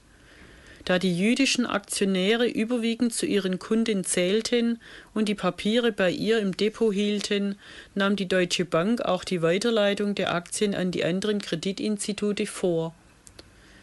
Da 0.85 0.97
die 0.97 1.15
jüdischen 1.15 1.65
Aktionäre 1.65 2.47
überwiegend 2.47 3.13
zu 3.13 3.25
ihren 3.25 3.59
Kunden 3.59 4.03
zählten 4.03 4.79
und 5.13 5.29
die 5.29 5.35
Papiere 5.35 5.91
bei 5.91 6.09
ihr 6.09 6.39
im 6.39 6.57
Depot 6.57 6.93
hielten, 6.93 7.55
nahm 7.93 8.15
die 8.15 8.27
Deutsche 8.27 8.65
Bank 8.65 9.01
auch 9.01 9.23
die 9.23 9.41
Weiterleitung 9.41 10.15
der 10.15 10.33
Aktien 10.33 10.73
an 10.73 10.91
die 10.91 11.03
anderen 11.03 11.39
Kreditinstitute 11.39 12.47
vor. 12.47 12.95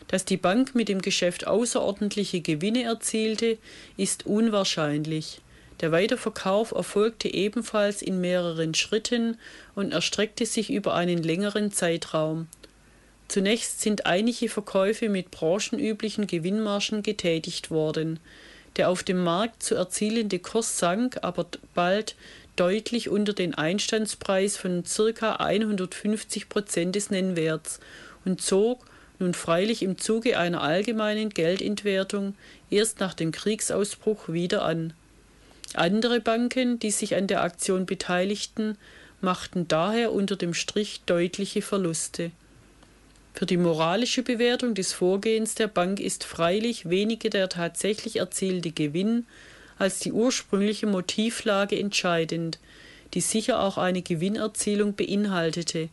Dass 0.09 0.25
die 0.25 0.39
Bank 0.39 0.75
mit 0.75 0.89
dem 0.89 1.03
Geschäft 1.03 1.47
außerordentliche 1.47 2.41
Gewinne 2.41 2.83
erzielte, 2.83 3.59
ist 3.97 4.27
unwahrscheinlich. 4.27 5.41
Der 5.81 5.93
Weiterverkauf 5.93 6.73
erfolgte 6.73 7.33
ebenfalls 7.33 8.03
in 8.03 8.21
mehreren 8.21 8.75
Schritten 8.75 9.37
und 9.77 9.93
erstreckte 9.93 10.45
sich 10.45 10.71
über 10.71 10.95
einen 10.95 11.23
längeren 11.23 11.71
Zeitraum. 11.71 12.49
Zunächst 13.29 13.83
sind 13.83 14.07
einige 14.07 14.49
Verkäufe 14.49 15.11
mit 15.11 15.31
branchenüblichen 15.31 16.27
Gewinnmargen 16.27 17.03
getätigt 17.03 17.71
worden. 17.71 18.19
Der 18.77 18.89
auf 18.89 19.03
dem 19.03 19.23
Markt 19.23 19.63
zu 19.63 19.75
erzielende 19.75 20.39
Kurs 20.39 20.79
sank 20.79 21.19
aber 21.23 21.47
bald 21.75 22.17
deutlich 22.57 23.09
unter 23.09 23.35
den 23.35 23.55
Einstandspreis 23.55 24.57
von 24.57 24.83
ca. 24.85 25.37
150 25.37 26.49
Prozent 26.49 26.97
des 26.97 27.11
Nennwerts 27.11 27.81
und 28.25 28.41
zog, 28.41 28.85
nun 29.19 29.35
freilich 29.35 29.83
im 29.83 29.99
Zuge 29.99 30.39
einer 30.39 30.63
allgemeinen 30.63 31.31
Geldentwertung, 31.31 32.35
erst 32.71 33.01
nach 33.01 33.15
dem 33.15 33.33
Kriegsausbruch 33.33 34.29
wieder 34.29 34.65
an. 34.65 34.93
Andere 35.75 36.21
Banken, 36.21 36.79
die 36.79 36.91
sich 36.91 37.15
an 37.15 37.27
der 37.27 37.43
Aktion 37.43 37.85
beteiligten, 37.85 38.79
machten 39.21 39.69
daher 39.69 40.13
unter 40.13 40.37
dem 40.37 40.55
Strich 40.55 41.03
deutliche 41.05 41.63
Verluste. 41.63 42.31
Für 43.39 43.47
die 43.47 43.57
moralische 43.57 44.25
Bewertung 44.25 44.75
des 44.75 44.93
Vorgehens 44.93 45.55
der 45.55 45.69
Bank 45.69 46.01
ist 46.01 46.25
freilich 46.25 46.91
weniger 46.91 47.31
der 47.31 47.49
tatsächlich 47.49 48.17
erzielte 48.17 48.73
Gewinn 48.73 49.27
als 49.79 50.01
die 50.01 50.11
ursprüngliche 50.11 50.89
Motivlage 50.89 51.79
entscheidend, 51.79 52.59
die 53.15 53.21
sicher 53.21 53.61
auch 53.61 53.79
eine 53.79 54.03
Gewinnerzielung 54.03 54.95
beinhaltete. 54.95 55.89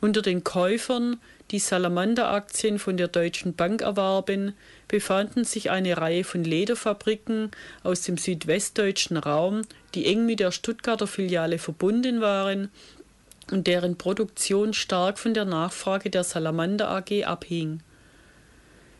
Unter 0.00 0.22
den 0.22 0.44
Käufern, 0.44 1.20
die 1.50 1.58
Salamander-Aktien 1.58 2.78
von 2.78 2.96
der 2.96 3.08
Deutschen 3.08 3.54
Bank 3.54 3.82
erwarben, 3.82 4.54
befanden 4.86 5.44
sich 5.44 5.68
eine 5.70 5.98
Reihe 5.98 6.24
von 6.24 6.42
Lederfabriken 6.42 7.50
aus 7.82 8.00
dem 8.00 8.16
südwestdeutschen 8.16 9.18
Raum, 9.18 9.60
die 9.94 10.06
eng 10.06 10.24
mit 10.24 10.40
der 10.40 10.52
Stuttgarter 10.52 11.06
Filiale 11.06 11.58
verbunden 11.58 12.22
waren 12.22 12.70
und 13.52 13.66
deren 13.66 13.96
Produktion 13.96 14.72
stark 14.74 15.18
von 15.18 15.34
der 15.34 15.44
Nachfrage 15.44 16.10
der 16.10 16.24
Salamander 16.24 16.90
AG 16.90 17.24
abhing. 17.24 17.80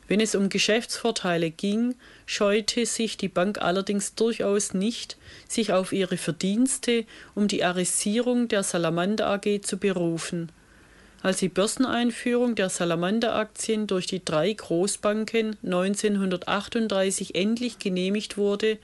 Wenn 0.07 0.20
es 0.20 0.34
um 0.34 0.49
Geschäftsvorteile 0.49 1.51
ging, 1.51 1.94
scheute 2.24 2.86
sich 2.86 3.16
die 3.18 3.28
Bank 3.28 3.61
allerdings 3.61 4.14
durchaus 4.14 4.72
nicht, 4.72 5.18
sich 5.49 5.72
auf 5.72 5.92
ihre 5.92 6.16
Verdienste 6.16 7.05
um 7.34 7.46
die 7.46 7.62
Arisierung 7.62 8.49
der 8.49 8.62
Salamander 8.62 9.26
AG 9.28 9.61
zu 9.62 9.76
berufen 9.76 10.51
als 11.23 11.39
die 11.39 11.49
Börseneinführung 11.49 12.55
der 12.55 12.69
Salamander-Aktien 12.69 13.87
durch 13.87 14.07
die 14.07 14.25
drei 14.25 14.53
Großbanken 14.53 15.57
1938 15.64 17.35
endlich 17.35 17.79
genehmigt 17.79 18.37
wurde, 18.37 18.79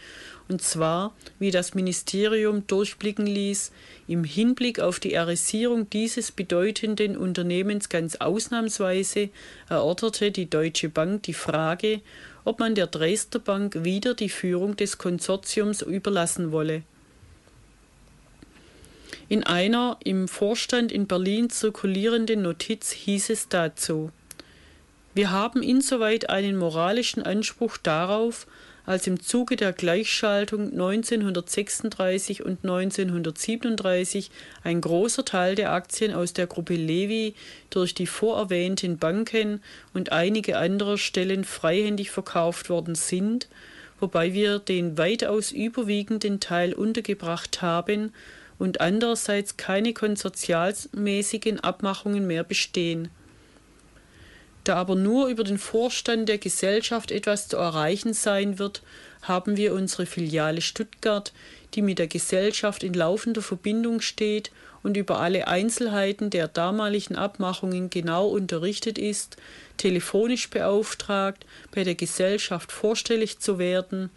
und 0.48 0.60
zwar, 0.60 1.14
wie 1.38 1.50
das 1.50 1.74
Ministerium 1.74 2.66
durchblicken 2.66 3.26
ließ, 3.26 3.72
im 4.08 4.24
Hinblick 4.24 4.80
auf 4.80 5.00
die 5.00 5.14
Erisierung 5.14 5.88
dieses 5.88 6.32
bedeutenden 6.32 7.16
Unternehmens 7.16 7.88
ganz 7.88 8.16
ausnahmsweise, 8.16 9.30
erörterte 9.68 10.32
die 10.32 10.50
Deutsche 10.50 10.88
Bank 10.88 11.22
die 11.22 11.34
Frage, 11.34 12.00
ob 12.44 12.58
man 12.58 12.74
der 12.74 12.88
Dresdner 12.88 13.40
Bank 13.40 13.84
wieder 13.84 14.14
die 14.14 14.28
Führung 14.28 14.76
des 14.76 14.98
Konsortiums 14.98 15.80
überlassen 15.80 16.52
wolle 16.52 16.82
in 19.28 19.44
einer 19.44 19.98
im 20.04 20.28
Vorstand 20.28 20.92
in 20.92 21.06
Berlin 21.06 21.50
zirkulierenden 21.50 22.42
Notiz 22.42 22.90
hieß 22.92 23.30
es 23.30 23.48
dazu 23.48 24.10
Wir 25.14 25.30
haben 25.30 25.62
insoweit 25.62 26.28
einen 26.28 26.56
moralischen 26.56 27.22
Anspruch 27.22 27.76
darauf, 27.76 28.46
als 28.86 29.06
im 29.06 29.20
Zuge 29.20 29.56
der 29.56 29.72
Gleichschaltung 29.72 30.72
1936 30.72 32.44
und 32.44 32.64
1937 32.64 34.30
ein 34.62 34.80
großer 34.80 35.24
Teil 35.24 35.54
der 35.54 35.72
Aktien 35.72 36.12
aus 36.12 36.34
der 36.34 36.46
Gruppe 36.46 36.74
Levi 36.74 37.34
durch 37.70 37.94
die 37.94 38.06
vorerwähnten 38.06 38.98
Banken 38.98 39.62
und 39.94 40.12
einige 40.12 40.58
andere 40.58 40.98
Stellen 40.98 41.44
freihändig 41.44 42.10
verkauft 42.10 42.68
worden 42.68 42.94
sind, 42.94 43.48
wobei 44.00 44.34
wir 44.34 44.58
den 44.58 44.98
weitaus 44.98 45.50
überwiegenden 45.50 46.40
Teil 46.40 46.74
untergebracht 46.74 47.62
haben, 47.62 48.12
und 48.64 48.80
andererseits 48.80 49.58
keine 49.58 49.92
konsortialmäßigen 49.92 51.60
Abmachungen 51.60 52.26
mehr 52.26 52.44
bestehen. 52.44 53.10
Da 54.64 54.76
aber 54.76 54.96
nur 54.96 55.28
über 55.28 55.44
den 55.44 55.58
Vorstand 55.58 56.30
der 56.30 56.38
Gesellschaft 56.38 57.10
etwas 57.10 57.48
zu 57.48 57.58
erreichen 57.58 58.14
sein 58.14 58.58
wird, 58.58 58.80
haben 59.20 59.58
wir 59.58 59.74
unsere 59.74 60.06
Filiale 60.06 60.62
Stuttgart, 60.62 61.34
die 61.74 61.82
mit 61.82 61.98
der 61.98 62.06
Gesellschaft 62.06 62.82
in 62.82 62.94
laufender 62.94 63.42
Verbindung 63.42 64.00
steht 64.00 64.50
und 64.82 64.96
über 64.96 65.20
alle 65.20 65.46
Einzelheiten 65.46 66.30
der 66.30 66.48
damaligen 66.48 67.16
Abmachungen 67.16 67.90
genau 67.90 68.28
unterrichtet 68.28 68.96
ist, 68.96 69.36
telefonisch 69.76 70.48
beauftragt, 70.48 71.44
bei 71.74 71.84
der 71.84 71.96
Gesellschaft 71.96 72.72
vorstellig 72.72 73.40
zu 73.40 73.58
werden 73.58 74.08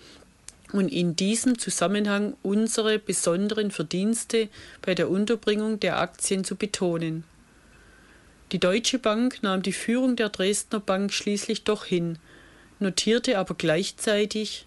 und 0.73 0.89
in 0.89 1.15
diesem 1.15 1.57
Zusammenhang 1.57 2.35
unsere 2.43 2.99
besonderen 2.99 3.71
Verdienste 3.71 4.49
bei 4.81 4.95
der 4.95 5.09
Unterbringung 5.09 5.79
der 5.79 5.99
Aktien 5.99 6.43
zu 6.43 6.55
betonen. 6.55 7.23
Die 8.51 8.59
Deutsche 8.59 8.99
Bank 8.99 9.43
nahm 9.43 9.61
die 9.61 9.73
Führung 9.73 10.15
der 10.15 10.29
Dresdner 10.29 10.79
Bank 10.79 11.11
schließlich 11.13 11.63
doch 11.63 11.85
hin, 11.85 12.17
notierte 12.79 13.37
aber 13.37 13.55
gleichzeitig 13.55 14.65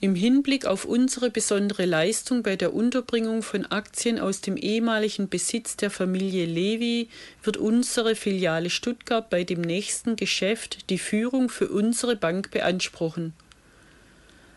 im 0.00 0.16
Hinblick 0.16 0.66
auf 0.66 0.84
unsere 0.84 1.30
besondere 1.30 1.86
Leistung 1.86 2.42
bei 2.42 2.56
der 2.56 2.74
Unterbringung 2.74 3.42
von 3.42 3.66
Aktien 3.66 4.18
aus 4.18 4.40
dem 4.40 4.56
ehemaligen 4.56 5.28
Besitz 5.28 5.76
der 5.76 5.90
Familie 5.90 6.44
Levi 6.44 7.08
wird 7.44 7.56
unsere 7.56 8.16
Filiale 8.16 8.68
Stuttgart 8.68 9.30
bei 9.30 9.44
dem 9.44 9.60
nächsten 9.60 10.16
Geschäft 10.16 10.90
die 10.90 10.98
Führung 10.98 11.48
für 11.48 11.68
unsere 11.68 12.16
Bank 12.16 12.50
beanspruchen 12.50 13.32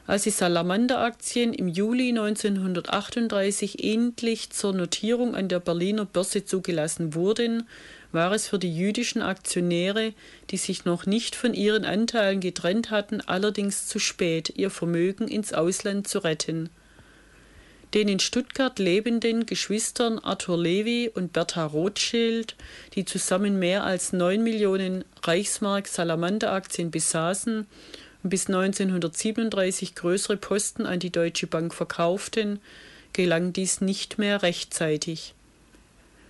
als 0.07 0.23
die 0.23 0.29
Salamander-Aktien 0.29 1.53
im 1.53 1.67
Juli 1.67 2.09
1938 2.09 3.83
endlich 3.83 4.51
zur 4.51 4.73
Notierung 4.73 5.35
an 5.35 5.47
der 5.47 5.59
Berliner 5.59 6.05
Börse 6.05 6.45
zugelassen 6.45 7.15
wurden, 7.15 7.67
war 8.11 8.31
es 8.31 8.47
für 8.47 8.59
die 8.59 8.75
jüdischen 8.75 9.21
Aktionäre, 9.21 10.13
die 10.51 10.57
sich 10.57 10.85
noch 10.85 11.05
nicht 11.05 11.35
von 11.35 11.53
ihren 11.53 11.85
Anteilen 11.85 12.39
getrennt 12.39 12.91
hatten, 12.91 13.21
allerdings 13.21 13.87
zu 13.87 13.99
spät, 13.99 14.53
ihr 14.55 14.69
Vermögen 14.69 15.27
ins 15.27 15.53
Ausland 15.53 16.07
zu 16.07 16.19
retten. 16.19 16.69
Den 17.93 18.07
in 18.07 18.19
Stuttgart 18.19 18.77
lebenden 18.77 19.45
Geschwistern 19.45 20.19
Arthur 20.19 20.57
Levy 20.57 21.09
und 21.13 21.33
Bertha 21.33 21.65
Rothschild, 21.65 22.55
die 22.93 23.05
zusammen 23.05 23.57
mehr 23.57 23.83
als 23.83 24.11
neun 24.11 24.43
Millionen 24.43 25.05
Reichsmark 25.23 25.87
Salamander-Aktien 25.87 26.91
besaßen, 26.91 27.67
bis 28.29 28.47
1937 28.47 29.95
größere 29.95 30.37
Posten 30.37 30.85
an 30.85 30.99
die 30.99 31.11
Deutsche 31.11 31.47
Bank 31.47 31.73
verkauften, 31.73 32.59
gelang 33.13 33.53
dies 33.53 33.81
nicht 33.81 34.17
mehr 34.17 34.43
rechtzeitig. 34.43 35.33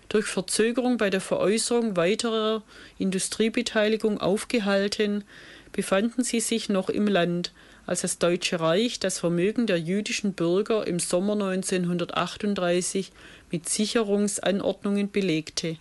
Durch 0.10 0.26
Verzögerung 0.26 0.98
bei 0.98 1.10
der 1.10 1.22
Veräußerung 1.22 1.98
weiterer 1.98 2.64
Industriebeteiligung 3.00 4.20
aufgehalten, 4.20 5.24
befanden 5.72 6.24
sie 6.24 6.40
sich 6.40 6.70
noch 6.70 6.90
im 6.90 7.08
Land, 7.08 7.52
als 7.86 8.02
das 8.02 8.18
Deutsche 8.18 8.60
Reich 8.60 9.00
das 9.00 9.20
Vermögen 9.20 9.68
der 9.68 9.80
jüdischen 9.80 10.34
Bürger 10.34 10.88
im 10.88 11.00
Sommer 11.00 11.34
1938 11.34 13.12
mit 13.52 13.68
Sicherungsanordnungen 13.68 15.12
belegte. 15.12 15.78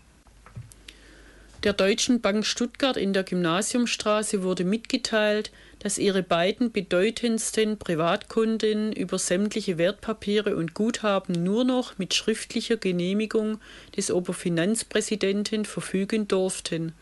Der 1.62 1.73
Deutschen 1.73 2.21
Bank 2.21 2.45
Stuttgart 2.45 2.99
in 2.99 3.15
der 3.15 3.23
Gymnasiumstraße 3.23 4.43
wurde 4.43 4.65
mitgeteilt, 4.65 5.51
dass 5.85 5.99
ihre 5.99 6.22
beiden 6.22 6.72
bedeutendsten 6.72 7.78
Privatkunden 7.78 8.91
über 8.95 9.18
sämtliche 9.18 9.76
Wertpapiere 9.76 10.57
und 10.57 10.72
Guthaben 10.72 11.45
nur 11.45 11.64
noch 11.64 11.99
mit 11.99 12.14
schriftlicher 12.14 12.78
Genehmigung 12.78 13.59
des 13.95 14.11
Oberfinanzpräsidenten 14.11 15.66
verfügen 15.66 16.26
durften. 16.26 16.95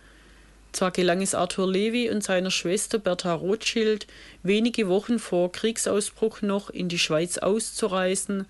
Zwar 0.72 0.90
gelang 0.90 1.22
es 1.22 1.32
Arthur 1.32 1.70
Levy 1.70 2.10
und 2.10 2.24
seiner 2.24 2.50
Schwester 2.50 2.98
Bertha 2.98 3.32
Rothschild 3.34 4.08
wenige 4.42 4.88
Wochen 4.88 5.20
vor 5.20 5.52
Kriegsausbruch 5.52 6.42
noch 6.42 6.68
in 6.68 6.88
die 6.88 6.98
Schweiz 6.98 7.38
auszureisen, 7.38 8.46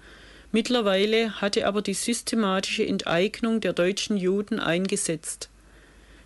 mittlerweile 0.50 1.42
hatte 1.42 1.66
aber 1.66 1.82
die 1.82 1.92
systematische 1.92 2.86
Enteignung 2.86 3.60
der 3.60 3.74
deutschen 3.74 4.16
Juden 4.16 4.60
eingesetzt 4.60 5.50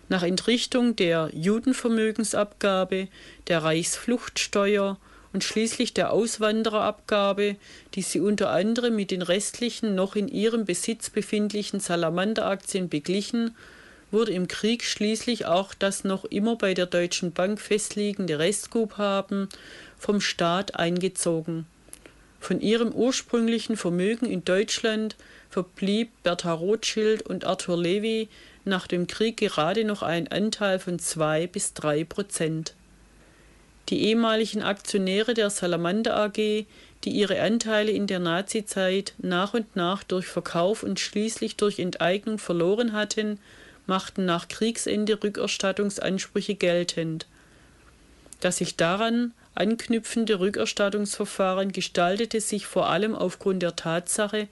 nach 0.09 0.23
Entrichtung 0.23 0.95
der 0.95 1.29
Judenvermögensabgabe, 1.33 3.07
der 3.47 3.63
Reichsfluchtsteuer 3.63 4.97
und 5.33 5.43
schließlich 5.43 5.93
der 5.93 6.11
Auswandererabgabe, 6.11 7.57
die 7.93 8.01
sie 8.01 8.19
unter 8.19 8.49
anderem 8.49 8.95
mit 8.95 9.11
den 9.11 9.21
restlichen 9.21 9.95
noch 9.95 10.15
in 10.15 10.27
ihrem 10.27 10.65
Besitz 10.65 11.09
befindlichen 11.09 11.79
Salamanderaktien 11.79 12.89
beglichen, 12.89 13.55
wurde 14.09 14.31
im 14.31 14.47
Krieg 14.47 14.83
schließlich 14.83 15.45
auch 15.45 15.73
das 15.73 16.03
noch 16.03 16.23
immer 16.25 16.55
bei 16.55 16.73
der 16.73 16.85
Deutschen 16.85 17.33
Bank 17.33 17.59
festliegende 17.59 18.39
Restguthaben 18.39 19.49
vom 19.97 20.21
Staat 20.21 20.75
eingezogen. 20.75 21.65
Von 22.39 22.61
ihrem 22.61 22.91
ursprünglichen 22.93 23.75
Vermögen 23.75 24.25
in 24.25 24.45
Deutschland 24.45 25.15
verblieb 25.49 26.09
Bertha 26.23 26.53
Rothschild 26.53 27.23
und 27.23 27.45
Arthur 27.45 27.77
Levy 27.77 28.29
nach 28.67 28.87
dem 28.87 29.07
Krieg 29.07 29.37
gerade 29.37 29.83
noch 29.83 30.03
einen 30.03 30.27
Anteil 30.27 30.79
von 30.79 30.99
zwei 30.99 31.47
bis 31.47 31.73
drei 31.73 32.03
Prozent. 32.03 32.73
Die 33.89 34.03
ehemaligen 34.03 34.63
Aktionäre 34.63 35.33
der 35.33 35.49
Salamander 35.49 36.17
AG, 36.17 36.65
die 37.03 37.09
ihre 37.09 37.41
Anteile 37.41 37.91
in 37.91 38.07
der 38.07 38.19
Nazizeit 38.19 39.13
nach 39.17 39.53
und 39.53 39.75
nach 39.75 40.03
durch 40.03 40.27
Verkauf 40.27 40.83
und 40.83 40.99
schließlich 40.99 41.55
durch 41.55 41.79
Enteignung 41.79 42.37
verloren 42.37 42.91
hatten, 42.91 43.39
machten 43.85 44.25
nach 44.25 44.49
Kriegsende 44.49 45.23
Rückerstattungsansprüche 45.23 46.55
geltend. 46.55 47.25
Das 48.41 48.57
sich 48.57 48.75
daran 48.75 49.33
anknüpfende 49.55 50.39
Rückerstattungsverfahren 50.39 51.71
gestaltete 51.71 52.41
sich 52.41 52.67
vor 52.67 52.89
allem 52.89 53.15
aufgrund 53.15 53.63
der 53.63 53.75
Tatsache, 53.75 54.47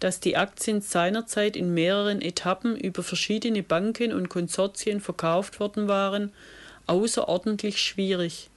dass 0.00 0.20
die 0.20 0.36
Aktien 0.36 0.80
seinerzeit 0.80 1.56
in 1.56 1.72
mehreren 1.72 2.20
Etappen 2.20 2.76
über 2.76 3.02
verschiedene 3.02 3.62
Banken 3.62 4.12
und 4.12 4.28
Konsortien 4.28 5.00
verkauft 5.00 5.58
worden 5.60 5.88
waren, 5.88 6.32
außerordentlich 6.86 7.80
schwierig. 7.80 8.50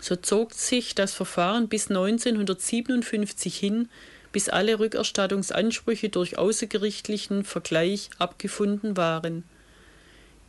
So 0.00 0.14
zog 0.16 0.52
sich 0.52 0.94
das 0.94 1.14
Verfahren 1.14 1.68
bis 1.68 1.88
1957 1.88 3.56
hin, 3.56 3.88
bis 4.32 4.48
alle 4.48 4.78
Rückerstattungsansprüche 4.78 6.10
durch 6.10 6.38
außergerichtlichen 6.38 7.44
Vergleich 7.44 8.10
abgefunden 8.18 8.96
waren. 8.96 9.44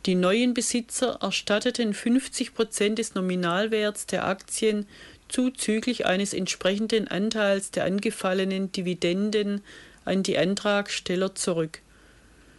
Die 0.06 0.14
neuen 0.14 0.54
Besitzer 0.54 1.18
erstatteten 1.20 1.92
50 1.92 2.54
Prozent 2.54 2.98
des 2.98 3.14
Nominalwerts 3.14 4.06
der 4.06 4.26
Aktien 4.26 4.86
zuzüglich 5.28 6.06
eines 6.06 6.34
entsprechenden 6.34 7.08
Anteils 7.08 7.70
der 7.70 7.84
angefallenen 7.84 8.72
Dividenden 8.72 9.62
an 10.04 10.22
die 10.22 10.38
Antragsteller 10.38 11.34
zurück. 11.34 11.80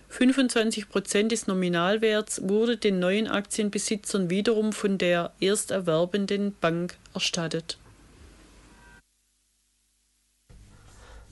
25 0.09 0.89
Prozent 0.89 1.31
des 1.31 1.47
Nominalwerts 1.47 2.41
wurde 2.47 2.77
den 2.77 2.99
neuen 2.99 3.27
Aktienbesitzern 3.27 4.29
wiederum 4.29 4.73
von 4.73 4.97
der 4.97 5.33
erst 5.39 5.71
erwerbenden 5.71 6.55
Bank 6.59 6.97
erstattet. 7.13 7.77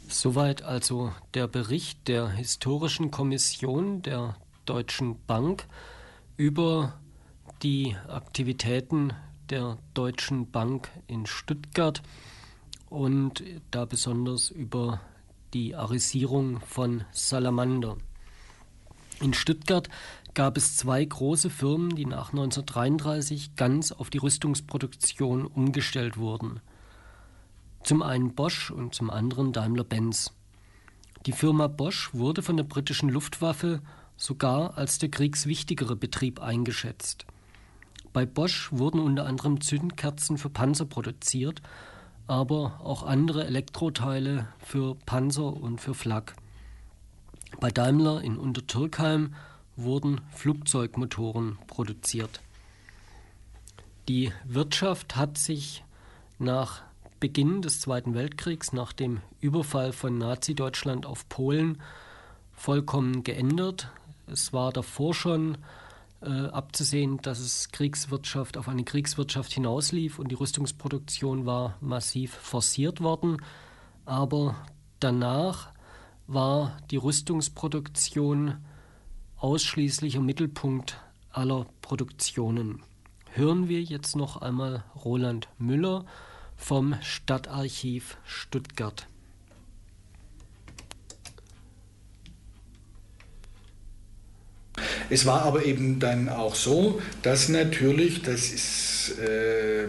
Soweit 0.08 0.62
also 0.62 1.12
der 1.34 1.48
Bericht 1.48 2.08
der 2.08 2.30
Historischen 2.30 3.12
Kommission 3.12 4.02
der 4.04 4.38
Deutschen 4.66 5.18
Bank 5.26 5.66
über 6.38 7.00
die 7.64 7.96
Aktivitäten 8.08 9.12
der 9.50 9.78
Deutschen 9.94 10.52
Bank 10.52 10.90
in 11.08 11.26
Stuttgart 11.26 12.02
und 12.90 13.44
da 13.72 13.86
besonders 13.86 14.50
über 14.50 15.02
die 15.54 15.76
Arisierung 15.76 16.60
von 16.62 17.04
Salamander. 17.12 17.98
In 19.20 19.34
Stuttgart 19.34 19.90
gab 20.34 20.58
es 20.58 20.76
zwei 20.76 21.04
große 21.04 21.50
Firmen, 21.50 21.96
die 21.96 22.06
nach 22.06 22.30
1933 22.30 23.56
ganz 23.56 23.92
auf 23.92 24.10
die 24.10 24.20
Rüstungsproduktion 24.20 25.46
umgestellt 25.46 26.18
wurden. 26.18 26.60
Zum 27.84 28.04
einen 28.04 28.36
Bosch 28.36 28.70
und 28.70 28.94
zum 28.94 29.10
anderen 29.10 29.54
Daimler-Benz. 29.54 30.34
Die 31.26 31.32
Firma 31.32 31.68
Bosch 31.68 32.14
wurde 32.14 32.42
von 32.42 32.58
der 32.58 32.66
britischen 32.66 33.10
Luftwaffe 33.10 33.82
sogar 34.18 34.78
als 34.78 35.00
der 35.00 35.10
kriegswichtigere 35.10 35.96
Betrieb 35.96 36.40
eingeschätzt. 36.40 37.26
Bei 38.14 38.26
Bosch 38.26 38.72
wurden 38.72 39.00
unter 39.00 39.26
anderem 39.26 39.62
Zündkerzen 39.62 40.38
für 40.38 40.50
Panzer 40.50 40.86
produziert, 40.86 41.62
aber 42.28 42.80
auch 42.84 43.04
andere 43.04 43.46
Elektroteile 43.46 44.48
für 44.60 44.96
Panzer 45.06 45.54
und 45.54 45.80
für 45.80 45.94
Flak. 45.94 46.36
Bei 47.60 47.72
Daimler 47.72 48.22
in 48.22 48.38
Untertürkheim 48.38 49.34
wurden 49.76 50.22
Flugzeugmotoren 50.32 51.58
produziert. 51.68 52.42
Die 54.08 54.32
Wirtschaft 54.46 55.16
hat 55.16 55.38
sich 55.38 55.84
nach 56.40 56.82
Beginn 57.20 57.62
des 57.62 57.80
Zweiten 57.80 58.14
Weltkriegs, 58.14 58.74
nach 58.74 58.94
dem 58.94 59.22
Überfall 59.42 59.92
von 59.92 60.18
Nazi-Deutschland 60.18 61.06
auf 61.06 61.28
Polen, 61.30 61.82
vollkommen 62.54 63.24
geändert. 63.24 63.90
Es 64.28 64.54
war 64.54 64.72
davor 64.72 65.14
schon 65.14 65.58
abzusehen, 66.22 67.20
dass 67.22 67.40
es 67.40 67.72
Kriegswirtschaft 67.72 68.58
auf 68.58 68.68
eine 68.68 68.84
Kriegswirtschaft 68.84 69.54
hinauslief 69.54 70.18
und 70.18 70.30
die 70.30 70.36
Rüstungsproduktion 70.36 71.46
war 71.46 71.76
massiv 71.80 72.34
forciert 72.34 73.02
worden. 73.02 73.38
Aber 74.06 74.56
danach 75.00 75.72
war 76.26 76.78
die 76.90 76.98
Rüstungsproduktion 76.98 78.66
ausschließlich 79.38 80.16
im 80.16 80.26
Mittelpunkt 80.26 81.00
aller 81.30 81.68
Produktionen. 81.82 82.82
Hören 83.32 83.70
wir 83.70 83.84
jetzt 83.84 84.16
noch 84.16 84.38
einmal 84.38 84.84
Roland 84.96 85.48
Müller 85.60 86.06
vom 86.56 86.96
Stadtarchiv 87.02 88.18
Stuttgart. 88.24 89.08
Es 95.10 95.26
war 95.26 95.44
aber 95.44 95.66
eben 95.66 96.00
dann 96.00 96.30
auch 96.30 96.56
so, 96.56 97.02
dass 97.22 97.50
natürlich, 97.50 98.22
das 98.22 98.50
ist 98.50 99.16
äh, 99.20 99.88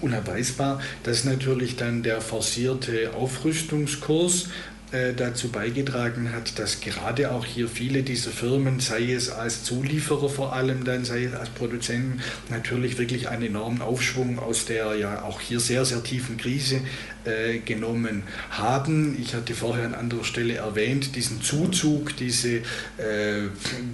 unabweisbar, 0.00 0.80
dass 1.02 1.24
natürlich 1.24 1.76
dann 1.76 2.02
der 2.02 2.20
forcierte 2.20 3.12
Aufrüstungskurs 3.14 4.48
dazu 5.16 5.50
beigetragen 5.50 6.32
hat, 6.32 6.58
dass 6.58 6.80
gerade 6.80 7.30
auch 7.30 7.44
hier 7.44 7.68
viele 7.68 8.02
dieser 8.02 8.30
Firmen, 8.30 8.80
sei 8.80 9.12
es 9.12 9.30
als 9.30 9.62
Zulieferer 9.64 10.28
vor 10.28 10.52
allem, 10.52 10.84
dann 10.84 11.04
sei 11.04 11.24
es 11.24 11.34
als 11.34 11.50
Produzenten, 11.50 12.20
natürlich 12.48 12.98
wirklich 12.98 13.28
einen 13.28 13.44
enormen 13.44 13.82
Aufschwung 13.82 14.38
aus 14.38 14.64
der 14.64 14.94
ja 14.96 15.22
auch 15.22 15.40
hier 15.40 15.60
sehr, 15.60 15.84
sehr 15.84 16.02
tiefen 16.02 16.36
Krise 16.36 16.80
äh, 17.24 17.58
genommen 17.58 18.22
haben. 18.50 19.16
Ich 19.20 19.34
hatte 19.34 19.54
vorher 19.54 19.84
an 19.84 19.94
anderer 19.94 20.24
Stelle 20.24 20.54
erwähnt, 20.54 21.16
diesen 21.16 21.42
Zuzug, 21.42 22.16
diese, 22.16 22.56
äh, 22.56 22.62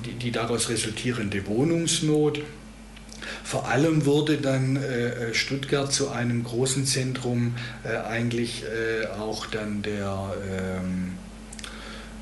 die, 0.04 0.12
die 0.12 0.30
daraus 0.30 0.68
resultierende 0.68 1.46
Wohnungsnot. 1.46 2.42
Vor 3.44 3.68
allem 3.68 4.06
wurde 4.06 4.38
dann 4.38 4.76
äh, 4.76 5.34
Stuttgart 5.34 5.92
zu 5.92 6.10
einem 6.10 6.44
großen 6.44 6.86
Zentrum 6.86 7.54
äh, 7.84 7.96
eigentlich 7.96 8.64
äh, 8.64 9.06
auch 9.18 9.46
dann 9.46 9.82
der 9.82 10.34
ähm, 10.50 11.12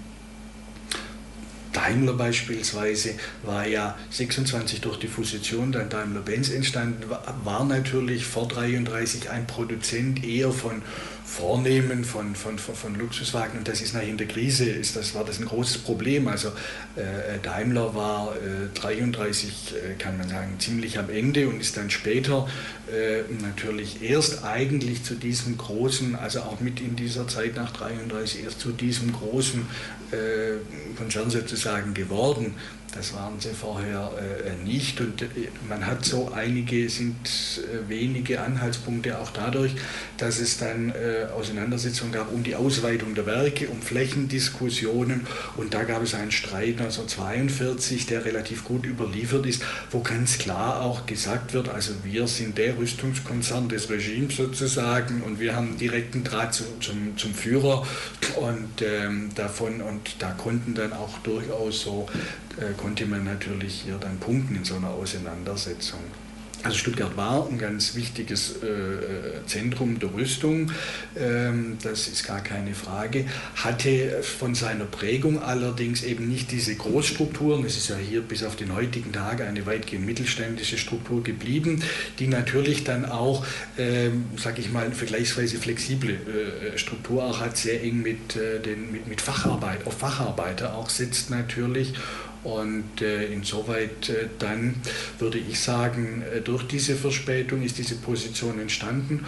Daimler 1.73 2.15
beispielsweise 2.15 3.15
war 3.43 3.67
ja 3.67 3.97
26 4.11 4.81
durch 4.81 4.99
die 4.99 5.07
Fusion 5.07 5.71
dann 5.71 5.89
Daimler-Benz 5.89 6.51
entstanden, 6.51 7.05
war 7.45 7.65
natürlich 7.65 8.25
vor 8.25 8.49
33 8.49 9.31
ein 9.31 9.47
Produzent 9.47 10.25
eher 10.25 10.51
von 10.51 10.83
Vornehmen 11.31 12.05
von, 12.05 12.35
von, 12.35 12.59
von, 12.59 12.75
von, 12.75 12.95
Luxuswagen 12.97 13.59
und 13.59 13.69
das 13.69 13.81
ist 13.81 13.95
nach 13.95 14.03
in 14.03 14.17
der 14.17 14.27
Krise 14.27 14.69
ist 14.69 14.97
das, 14.97 15.15
war 15.15 15.25
das 15.25 15.39
ein 15.39 15.47
großes 15.47 15.79
Problem. 15.79 16.27
Also 16.27 16.49
äh, 16.97 17.39
Daimler 17.41 17.95
war 17.95 18.35
äh, 18.35 18.77
33, 18.77 19.75
äh, 19.75 19.95
kann 19.95 20.19
man 20.19 20.29
sagen, 20.29 20.57
ziemlich 20.59 20.99
am 20.99 21.09
Ende 21.09 21.49
und 21.49 21.61
ist 21.61 21.77
dann 21.77 21.89
später 21.89 22.49
äh, 22.93 23.23
natürlich 23.43 24.03
erst 24.03 24.43
eigentlich 24.43 25.05
zu 25.05 25.15
diesem 25.15 25.57
großen, 25.57 26.17
also 26.17 26.41
auch 26.41 26.59
mit 26.59 26.81
in 26.81 26.97
dieser 26.97 27.29
Zeit 27.29 27.55
nach 27.55 27.71
33 27.71 28.43
erst 28.43 28.59
zu 28.59 28.73
diesem 28.73 29.13
großen 29.13 29.67
äh, 30.11 30.97
Konzern 30.97 31.31
sozusagen 31.31 31.95
geworden. 31.95 32.57
Das 32.95 33.15
waren 33.15 33.39
sie 33.39 33.51
vorher 33.51 34.11
äh, 34.19 34.65
nicht. 34.65 35.01
Und 35.01 35.23
äh, 35.23 35.27
man 35.69 35.87
hat 35.87 36.05
so 36.05 36.33
einige, 36.35 36.89
sind 36.89 37.17
äh, 37.59 37.89
wenige 37.89 38.41
Anhaltspunkte 38.41 39.19
auch 39.19 39.31
dadurch, 39.31 39.73
dass 40.17 40.41
es 40.41 40.59
dann 40.59 40.91
äh, 40.91 41.27
Auseinandersetzungen 41.33 42.13
gab 42.13 42.33
um 42.33 42.43
die 42.43 42.57
Ausweitung 42.57 43.15
der 43.15 43.27
Werke, 43.27 43.69
um 43.69 43.81
Flächendiskussionen. 43.81 45.27
Und 45.57 45.73
da 45.73 45.85
gab 45.85 46.03
es 46.03 46.15
einen 46.15 46.33
Streit 46.33 46.81
1942, 46.81 48.07
der 48.07 48.25
relativ 48.25 48.65
gut 48.65 48.85
überliefert 48.85 49.47
ist, 49.47 49.63
wo 49.91 50.01
ganz 50.01 50.39
klar 50.39 50.83
auch 50.83 51.07
gesagt 51.07 51.53
wird, 51.53 51.69
also 51.69 51.93
wir 52.03 52.27
sind 52.27 52.59
der 52.59 52.77
Rüstungskonzern 52.77 53.69
des 53.69 53.89
Regimes 53.89 54.37
sozusagen 54.37 55.23
und 55.23 55.39
wir 55.39 55.55
haben 55.55 55.79
direkten 55.79 56.25
Draht 56.25 56.55
zum, 56.55 56.81
zum, 56.81 57.17
zum 57.17 57.35
Führer. 57.35 57.87
Und 58.37 58.83
ähm, 58.83 59.31
davon 59.35 59.81
und 59.81 60.17
da 60.19 60.31
konnten 60.33 60.75
dann 60.75 60.93
auch 60.93 61.19
durchaus 61.19 61.83
so 61.83 62.09
äh, 62.11 62.50
konnte 62.77 63.07
man 63.07 63.25
natürlich 63.25 63.83
hier 63.83 63.97
dann 63.97 64.19
punkten 64.19 64.57
in 64.57 64.65
so 64.65 64.75
einer 64.75 64.91
Auseinandersetzung. 64.91 66.01
Also 66.63 66.77
Stuttgart 66.77 67.17
war 67.17 67.49
ein 67.49 67.59
ganz 67.59 67.95
wichtiges 67.95 68.63
äh, 68.63 68.67
äh, 68.67 69.47
Zentrum 69.47 69.99
der 69.99 70.13
Rüstung, 70.13 70.71
ähm, 71.19 71.79
das 71.83 72.07
ist 72.07 72.27
gar 72.27 72.43
keine 72.43 72.75
Frage, 72.75 73.25
hatte 73.57 74.23
von 74.23 74.55
seiner 74.55 74.85
Prägung 74.85 75.43
allerdings 75.43 76.03
eben 76.03 76.29
nicht 76.29 76.51
diese 76.51 76.75
Großstrukturen, 76.75 77.65
es 77.65 77.79
ist 77.79 77.89
ja 77.89 77.97
hier 77.97 78.21
bis 78.21 78.45
auf 78.45 78.57
den 78.57 78.75
heutigen 78.75 79.11
Tag 79.13 79.41
eine 79.41 79.65
weitgehend 79.65 80.05
mittelständische 80.05 80.77
Struktur 80.77 81.23
geblieben, 81.23 81.83
die 82.19 82.27
natürlich 82.27 82.85
dann 82.85 83.07
auch, 83.07 83.47
ähm, 83.79 84.27
sage 84.37 84.61
ich 84.61 84.71
mal, 84.71 84.91
vergleichsweise 84.93 85.57
flexible 85.57 86.11
äh, 86.11 86.77
Struktur 86.77 87.25
auch 87.25 87.41
hat, 87.41 87.57
sehr 87.57 87.83
eng 87.83 88.03
mit, 88.03 88.37
äh, 88.37 88.61
den, 88.61 88.93
mit, 88.93 89.07
mit 89.09 89.23
Facharbeit, 89.23 89.87
auf 89.87 89.97
Facharbeiter 89.97 90.75
auch 90.75 90.91
sitzt 90.91 91.31
natürlich 91.31 91.95
und 92.45 93.03
äh, 93.03 93.27
insoweit 93.27 94.09
äh, 94.09 94.29
dann 94.39 94.77
würde 95.19 95.39
ich 95.39 95.61
sagen, 95.61 96.23
äh, 96.23 96.41
durch 96.41 96.65
diese 96.65 96.97
Verspätung 96.97 97.63
ist 97.63 97.79
diese 97.79 97.97
Position 97.97 98.59
entstanden. 98.59 99.27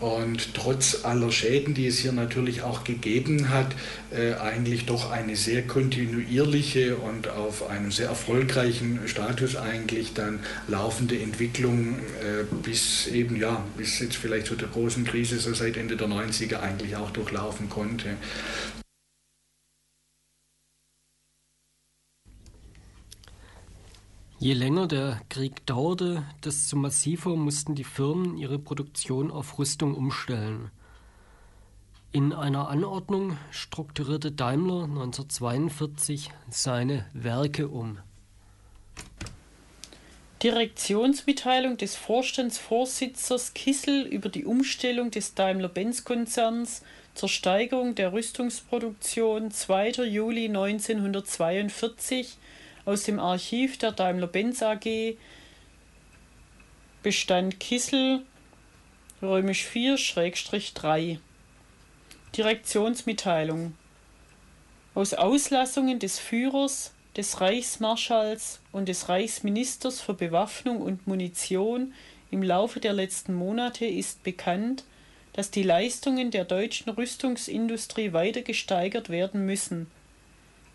Und 0.00 0.54
trotz 0.54 1.04
aller 1.04 1.32
Schäden, 1.32 1.74
die 1.74 1.88
es 1.88 1.98
hier 1.98 2.12
natürlich 2.12 2.62
auch 2.62 2.84
gegeben 2.84 3.48
hat, 3.48 3.74
äh, 4.12 4.34
eigentlich 4.34 4.86
doch 4.86 5.10
eine 5.10 5.34
sehr 5.34 5.66
kontinuierliche 5.66 6.96
und 6.96 7.28
auf 7.28 7.68
einem 7.68 7.90
sehr 7.90 8.06
erfolgreichen 8.06 9.00
Status 9.06 9.56
eigentlich 9.56 10.14
dann 10.14 10.38
laufende 10.68 11.18
Entwicklung 11.18 11.96
äh, 11.98 12.44
bis 12.62 13.08
eben, 13.08 13.34
ja, 13.36 13.64
bis 13.76 13.98
jetzt 13.98 14.16
vielleicht 14.16 14.46
zu 14.46 14.54
der 14.54 14.68
großen 14.68 15.04
Krise, 15.04 15.40
so 15.40 15.52
seit 15.52 15.76
Ende 15.76 15.96
der 15.96 16.06
90er 16.06 16.60
eigentlich 16.60 16.94
auch 16.94 17.10
durchlaufen 17.10 17.68
konnte. 17.68 18.10
Je 24.40 24.54
länger 24.54 24.86
der 24.86 25.20
Krieg 25.30 25.66
dauerte, 25.66 26.22
desto 26.44 26.76
massiver 26.76 27.34
mussten 27.34 27.74
die 27.74 27.82
Firmen 27.82 28.36
ihre 28.36 28.60
Produktion 28.60 29.32
auf 29.32 29.58
Rüstung 29.58 29.96
umstellen. 29.96 30.70
In 32.12 32.32
einer 32.32 32.68
Anordnung 32.68 33.36
strukturierte 33.50 34.30
Daimler 34.30 34.84
1942 34.84 36.30
seine 36.50 37.04
Werke 37.12 37.66
um. 37.66 37.98
Direktionsmitteilung 40.40 41.76
des 41.76 41.96
Vorstandsvorsitzers 41.96 43.54
Kissel 43.54 44.06
über 44.06 44.28
die 44.28 44.44
Umstellung 44.44 45.10
des 45.10 45.34
Daimler-Benz-Konzerns 45.34 46.82
zur 47.14 47.28
Steigerung 47.28 47.96
der 47.96 48.12
Rüstungsproduktion 48.12 49.50
2. 49.50 50.04
Juli 50.04 50.46
1942 50.46 52.38
aus 52.88 53.02
dem 53.02 53.20
Archiv 53.20 53.76
der 53.76 53.92
Daimler-Benz 53.92 54.62
AG 54.62 55.18
Bestand 57.02 57.60
Kissel 57.60 58.22
römisch 59.20 59.66
4-3 59.66 61.18
Direktionsmitteilung. 62.34 63.74
Aus 64.94 65.12
Auslassungen 65.12 65.98
des 65.98 66.18
Führers, 66.18 66.94
des 67.14 67.42
Reichsmarschalls 67.42 68.60
und 68.72 68.88
des 68.88 69.10
Reichsministers 69.10 70.00
für 70.00 70.14
Bewaffnung 70.14 70.80
und 70.80 71.06
Munition 71.06 71.92
im 72.30 72.42
Laufe 72.42 72.80
der 72.80 72.94
letzten 72.94 73.34
Monate 73.34 73.84
ist 73.84 74.22
bekannt, 74.22 74.84
dass 75.34 75.50
die 75.50 75.62
Leistungen 75.62 76.30
der 76.30 76.46
deutschen 76.46 76.88
Rüstungsindustrie 76.88 78.14
weiter 78.14 78.40
gesteigert 78.40 79.10
werden 79.10 79.44
müssen 79.44 79.88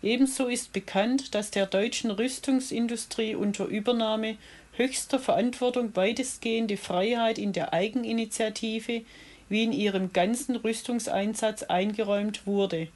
Ebenso 0.04 0.48
ist 0.48 0.74
bekannt, 0.74 1.34
dass 1.34 1.50
der 1.50 1.64
deutschen 1.64 2.10
Rüstungsindustrie 2.10 3.34
unter 3.34 3.64
Übernahme 3.64 4.36
höchster 4.76 5.18
Verantwortung 5.18 5.96
weitestgehende 5.96 6.76
Freiheit 6.76 7.38
in 7.38 7.54
der 7.54 7.72
Eigeninitiative 7.72 9.00
wie 9.48 9.64
in 9.64 9.72
ihrem 9.72 10.12
ganzen 10.12 10.56
Rüstungseinsatz 10.56 11.62
eingeräumt 11.62 12.46
wurde. 12.46 12.88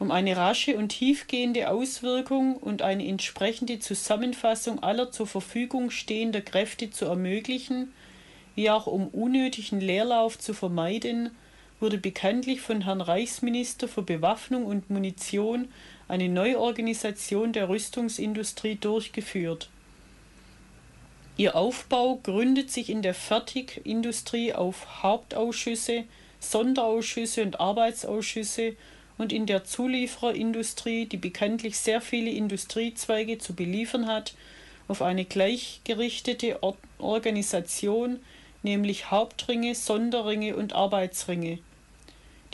Um 0.00 0.10
eine 0.10 0.36
rasche 0.36 0.76
und 0.76 0.88
tiefgehende 0.88 1.70
Auswirkung 1.70 2.56
und 2.56 2.82
eine 2.82 3.06
entsprechende 3.06 3.78
Zusammenfassung 3.78 4.82
aller 4.82 5.12
zur 5.12 5.28
Verfügung 5.28 5.92
stehender 5.92 6.40
Kräfte 6.40 6.90
zu 6.90 7.04
ermöglichen, 7.04 7.92
wie 8.56 8.68
auch 8.68 8.88
um 8.88 9.06
unnötigen 9.06 9.80
Leerlauf 9.80 10.40
zu 10.40 10.54
vermeiden 10.54 11.30
wurde 11.80 11.98
bekanntlich 11.98 12.60
von 12.60 12.82
Herrn 12.82 13.00
Reichsminister 13.00 13.88
für 13.88 14.02
Bewaffnung 14.02 14.66
und 14.66 14.90
Munition 14.90 15.68
eine 16.08 16.28
Neuorganisation 16.28 17.52
der 17.52 17.68
Rüstungsindustrie 17.68 18.76
durchgeführt. 18.76 19.68
Ihr 21.36 21.54
Aufbau 21.54 22.16
gründet 22.16 22.72
sich 22.72 22.90
in 22.90 23.02
der 23.02 23.14
Fertigindustrie 23.14 24.54
auf 24.54 25.02
Hauptausschüsse, 25.04 26.04
Sonderausschüsse 26.40 27.42
und 27.42 27.60
Arbeitsausschüsse 27.60 28.74
und 29.18 29.32
in 29.32 29.46
der 29.46 29.64
Zuliefererindustrie, 29.64 31.06
die 31.06 31.16
bekanntlich 31.16 31.78
sehr 31.78 32.00
viele 32.00 32.30
Industriezweige 32.30 33.38
zu 33.38 33.54
beliefern 33.54 34.06
hat, 34.06 34.34
auf 34.88 35.02
eine 35.02 35.24
gleichgerichtete 35.24 36.60
Organisation, 36.98 38.20
nämlich 38.62 39.10
Hauptringe, 39.10 39.74
Sonderringe 39.74 40.56
und 40.56 40.72
Arbeitsringe. 40.72 41.58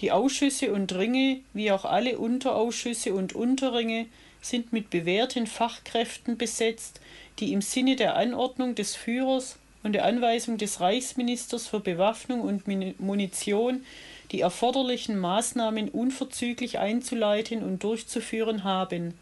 Die 0.01 0.13
Ausschüsse 0.13 0.73
und 0.73 0.93
Ringe, 0.95 1.41
wie 1.53 1.71
auch 1.71 1.85
alle 1.85 2.19
Unterausschüsse 2.19 3.15
und 3.15 3.35
Unterringe, 3.35 4.07
sind 4.41 4.73
mit 4.73 4.91
bewährten 4.91 5.47
Fachkräften 5.47 6.37
besetzt, 6.37 7.01
die 7.39 7.53
im 7.53 7.63
Sinne 7.63 7.97
der 7.97 8.17
Anordnung 8.17 8.75
des 8.75 8.95
Führers 8.95 9.59
und 9.83 9.93
der 9.93 10.05
Anweisung 10.05 10.59
des 10.59 10.81
Reichsministers 10.81 11.69
für 11.69 11.81
Bewaffnung 11.81 12.41
und 12.41 12.67
Munition 13.01 13.85
die 14.33 14.41
erforderlichen 14.41 15.19
Maßnahmen 15.19 15.91
unverzüglich 15.91 16.79
einzuleiten 16.79 17.63
und 17.63 17.85
durchzuführen 17.85 18.65
haben. 18.65 19.15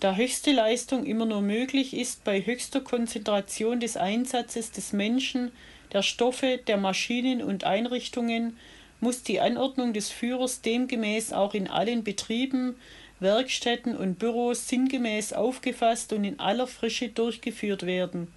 Da 0.00 0.14
höchste 0.14 0.52
Leistung 0.52 1.04
immer 1.04 1.26
nur 1.26 1.40
möglich 1.40 1.94
ist 1.94 2.24
bei 2.24 2.40
höchster 2.44 2.80
Konzentration 2.80 3.80
des 3.80 3.96
Einsatzes 3.96 4.70
des 4.70 4.92
Menschen, 4.92 5.50
der 5.92 6.02
Stoffe, 6.02 6.60
der 6.66 6.76
Maschinen 6.76 7.42
und 7.42 7.64
Einrichtungen, 7.64 8.56
muss 9.00 9.22
die 9.22 9.40
Anordnung 9.40 9.92
des 9.92 10.10
Führers 10.10 10.60
demgemäß 10.60 11.32
auch 11.32 11.54
in 11.54 11.68
allen 11.68 12.04
Betrieben, 12.04 12.76
Werkstätten 13.20 13.96
und 13.96 14.18
Büros 14.18 14.68
sinngemäß 14.68 15.32
aufgefasst 15.32 16.12
und 16.12 16.24
in 16.24 16.38
aller 16.38 16.66
Frische 16.66 17.08
durchgeführt 17.08 17.84
werden. 17.84 18.28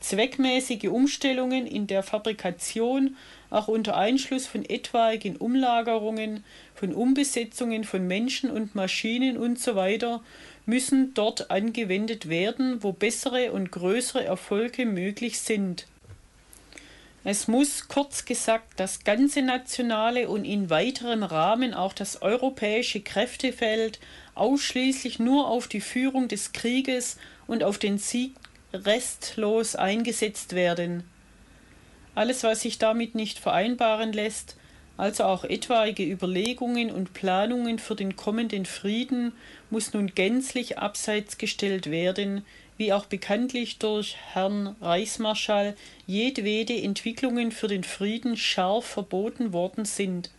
Zweckmäßige 0.00 0.88
Umstellungen 0.88 1.66
in 1.66 1.86
der 1.86 2.02
Fabrikation, 2.02 3.16
auch 3.50 3.66
unter 3.66 3.96
Einschluss 3.96 4.46
von 4.46 4.64
etwaigen 4.64 5.36
Umlagerungen, 5.36 6.44
von 6.74 6.94
Umbesetzungen 6.94 7.82
von 7.82 8.06
Menschen 8.06 8.50
und 8.50 8.74
Maschinen 8.74 9.36
usw. 9.36 9.98
So 10.00 10.20
müssen 10.66 11.14
dort 11.14 11.50
angewendet 11.50 12.28
werden, 12.28 12.82
wo 12.82 12.92
bessere 12.92 13.52
und 13.52 13.72
größere 13.72 14.24
Erfolge 14.24 14.86
möglich 14.86 15.40
sind. 15.40 15.86
Es 17.30 17.46
muss 17.46 17.88
kurz 17.88 18.24
gesagt 18.24 18.80
das 18.80 19.04
ganze 19.04 19.42
nationale 19.42 20.30
und 20.30 20.46
in 20.46 20.70
weiterem 20.70 21.22
Rahmen 21.22 21.74
auch 21.74 21.92
das 21.92 22.22
europäische 22.22 23.02
Kräftefeld 23.02 24.00
ausschließlich 24.34 25.18
nur 25.18 25.46
auf 25.46 25.68
die 25.68 25.82
Führung 25.82 26.28
des 26.28 26.52
Krieges 26.52 27.18
und 27.46 27.62
auf 27.62 27.76
den 27.76 27.98
Sieg 27.98 28.34
restlos 28.72 29.76
eingesetzt 29.76 30.54
werden. 30.54 31.04
Alles, 32.14 32.44
was 32.44 32.62
sich 32.62 32.78
damit 32.78 33.14
nicht 33.14 33.38
vereinbaren 33.38 34.14
lässt, 34.14 34.56
also 34.96 35.24
auch 35.24 35.44
etwaige 35.44 36.04
Überlegungen 36.04 36.90
und 36.90 37.12
Planungen 37.12 37.78
für 37.78 37.94
den 37.94 38.16
kommenden 38.16 38.64
Frieden, 38.64 39.32
muss 39.68 39.92
nun 39.92 40.14
gänzlich 40.14 40.78
abseits 40.78 41.36
gestellt 41.36 41.90
werden, 41.90 42.46
wie 42.78 42.92
auch 42.92 43.06
bekanntlich 43.06 43.78
durch 43.78 44.16
Herrn 44.32 44.76
Reichsmarschall 44.80 45.76
jedwede 46.06 46.80
Entwicklungen 46.80 47.52
für 47.52 47.68
den 47.68 47.84
Frieden 47.84 48.36
scharf 48.36 48.86
verboten 48.86 49.52
worden 49.52 49.84
sind. 49.84 50.30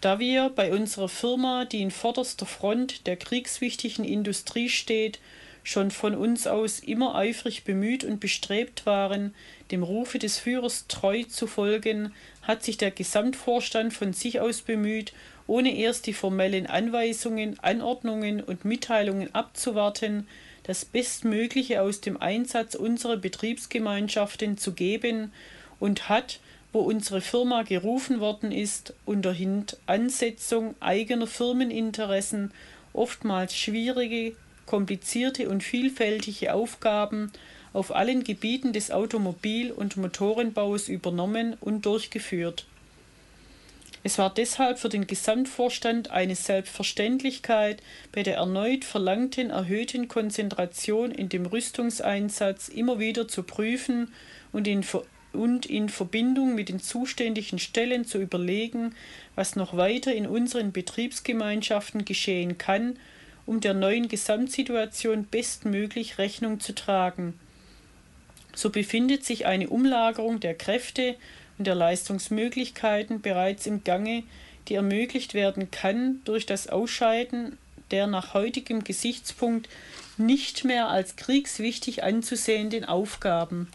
Da 0.00 0.18
wir 0.18 0.48
bei 0.48 0.72
unserer 0.72 1.08
Firma, 1.08 1.64
die 1.64 1.82
in 1.82 1.90
vorderster 1.90 2.46
Front 2.46 3.06
der 3.06 3.16
kriegswichtigen 3.16 4.04
Industrie 4.04 4.68
steht, 4.68 5.20
schon 5.64 5.90
von 5.90 6.14
uns 6.14 6.46
aus 6.46 6.78
immer 6.78 7.14
eifrig 7.14 7.64
bemüht 7.64 8.04
und 8.04 8.20
bestrebt 8.20 8.86
waren, 8.86 9.34
dem 9.70 9.82
Rufe 9.82 10.18
des 10.18 10.38
Führers 10.38 10.86
treu 10.88 11.24
zu 11.24 11.46
folgen, 11.46 12.14
hat 12.42 12.62
sich 12.62 12.78
der 12.78 12.90
Gesamtvorstand 12.90 13.92
von 13.92 14.14
sich 14.14 14.40
aus 14.40 14.62
bemüht, 14.62 15.12
ohne 15.46 15.76
erst 15.76 16.06
die 16.06 16.14
formellen 16.14 16.66
Anweisungen, 16.66 17.58
Anordnungen 17.60 18.42
und 18.42 18.64
Mitteilungen 18.64 19.34
abzuwarten, 19.34 20.26
das 20.68 20.84
Bestmögliche 20.84 21.80
aus 21.80 22.02
dem 22.02 22.20
Einsatz 22.20 22.74
unserer 22.74 23.16
Betriebsgemeinschaften 23.16 24.58
zu 24.58 24.74
geben 24.74 25.32
und 25.80 26.10
hat, 26.10 26.40
wo 26.74 26.80
unsere 26.80 27.22
Firma 27.22 27.62
gerufen 27.62 28.20
worden 28.20 28.52
ist, 28.52 28.92
unter 29.06 29.34
Ansetzung 29.86 30.74
eigener 30.80 31.26
Firmeninteressen 31.26 32.52
oftmals 32.92 33.56
schwierige, 33.56 34.36
komplizierte 34.66 35.48
und 35.48 35.62
vielfältige 35.62 36.52
Aufgaben 36.52 37.32
auf 37.72 37.94
allen 37.94 38.22
Gebieten 38.22 38.74
des 38.74 38.90
Automobil- 38.90 39.72
und 39.72 39.96
Motorenbaus 39.96 40.90
übernommen 40.90 41.56
und 41.62 41.86
durchgeführt 41.86 42.66
es 44.04 44.18
war 44.18 44.32
deshalb 44.32 44.78
für 44.78 44.88
den 44.88 45.06
Gesamtvorstand 45.06 46.10
eine 46.10 46.36
Selbstverständlichkeit, 46.36 47.82
bei 48.12 48.22
der 48.22 48.36
erneut 48.36 48.84
verlangten 48.84 49.50
erhöhten 49.50 50.08
Konzentration 50.08 51.10
in 51.10 51.28
dem 51.28 51.46
Rüstungseinsatz 51.46 52.68
immer 52.68 52.98
wieder 52.98 53.26
zu 53.26 53.42
prüfen 53.42 54.12
und 54.52 54.68
in, 54.68 54.84
und 55.32 55.66
in 55.66 55.88
Verbindung 55.88 56.54
mit 56.54 56.68
den 56.68 56.80
zuständigen 56.80 57.58
Stellen 57.58 58.04
zu 58.04 58.18
überlegen, 58.18 58.94
was 59.34 59.56
noch 59.56 59.76
weiter 59.76 60.14
in 60.14 60.26
unseren 60.26 60.72
Betriebsgemeinschaften 60.72 62.04
geschehen 62.04 62.56
kann, 62.56 62.98
um 63.46 63.60
der 63.60 63.74
neuen 63.74 64.08
Gesamtsituation 64.08 65.24
bestmöglich 65.24 66.18
Rechnung 66.18 66.60
zu 66.60 66.74
tragen. 66.74 67.38
So 68.54 68.70
befindet 68.70 69.24
sich 69.24 69.46
eine 69.46 69.68
Umlagerung 69.68 70.40
der 70.40 70.54
Kräfte 70.54 71.16
und 71.58 71.66
der 71.66 71.74
Leistungsmöglichkeiten 71.74 73.20
bereits 73.20 73.66
im 73.66 73.84
Gange, 73.84 74.22
die 74.68 74.74
ermöglicht 74.74 75.34
werden 75.34 75.70
kann 75.70 76.20
durch 76.24 76.46
das 76.46 76.68
Ausscheiden 76.68 77.58
der 77.90 78.06
nach 78.06 78.34
heutigem 78.34 78.84
Gesichtspunkt 78.84 79.68
nicht 80.16 80.64
mehr 80.64 80.88
als 80.88 81.16
kriegswichtig 81.16 82.02
anzusehenden 82.02 82.84
Aufgaben. 82.84 83.68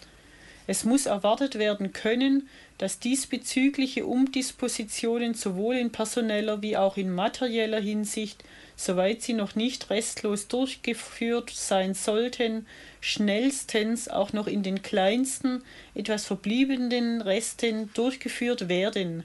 Es 0.67 0.83
muss 0.83 1.05
erwartet 1.05 1.57
werden 1.57 1.93
können, 1.93 2.47
dass 2.77 2.99
diesbezügliche 2.99 4.05
Umdispositionen 4.05 5.33
sowohl 5.33 5.75
in 5.75 5.91
personeller 5.91 6.61
wie 6.61 6.77
auch 6.77 6.97
in 6.97 7.13
materieller 7.13 7.79
Hinsicht, 7.79 8.43
soweit 8.85 9.21
sie 9.21 9.33
noch 9.33 9.55
nicht 9.55 9.89
restlos 9.89 10.47
durchgeführt 10.47 11.49
sein 11.49 11.93
sollten, 11.93 12.65
schnellstens 13.01 14.09
auch 14.09 14.33
noch 14.33 14.47
in 14.47 14.63
den 14.63 14.81
kleinsten, 14.81 15.63
etwas 15.95 16.25
verbliebenen 16.25 17.21
Resten 17.21 17.91
durchgeführt 17.93 18.69
werden. 18.69 19.23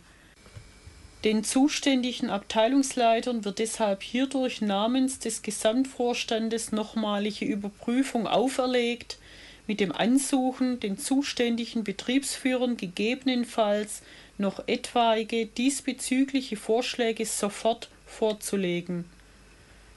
Den 1.25 1.43
zuständigen 1.43 2.31
Abteilungsleitern 2.31 3.45
wird 3.45 3.59
deshalb 3.59 4.03
hierdurch 4.05 4.61
namens 4.61 5.19
des 5.19 5.43
Gesamtvorstandes 5.43 6.71
nochmalige 6.71 7.45
Überprüfung 7.45 8.29
auferlegt, 8.29 9.19
mit 9.67 9.81
dem 9.81 9.93
Ansuchen, 9.93 10.81
den 10.81 10.97
zuständigen 10.97 11.85
Betriebsführern 11.85 12.77
gegebenenfalls 12.77 14.03
noch 14.39 14.67
etwaige 14.67 15.47
diesbezügliche 15.47 16.57
Vorschläge 16.57 17.27
sofort 17.27 17.91
vorzulegen. 18.07 19.05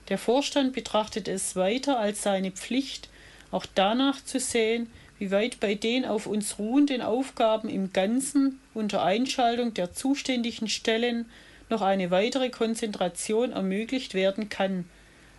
Der 0.09 0.17
Vorstand 0.17 0.73
betrachtet 0.73 1.27
es 1.27 1.55
weiter 1.55 1.99
als 1.99 2.23
seine 2.23 2.51
Pflicht, 2.51 3.09
auch 3.51 3.65
danach 3.75 4.23
zu 4.23 4.39
sehen, 4.39 4.89
wie 5.19 5.31
weit 5.31 5.59
bei 5.59 5.75
den 5.75 6.05
auf 6.05 6.25
uns 6.25 6.57
ruhenden 6.57 7.01
Aufgaben 7.01 7.69
im 7.69 7.93
Ganzen 7.93 8.59
unter 8.73 9.03
Einschaltung 9.03 9.73
der 9.73 9.93
zuständigen 9.93 10.67
Stellen 10.67 11.25
noch 11.69 11.81
eine 11.81 12.11
weitere 12.11 12.49
Konzentration 12.49 13.51
ermöglicht 13.51 14.13
werden 14.13 14.49
kann, 14.49 14.85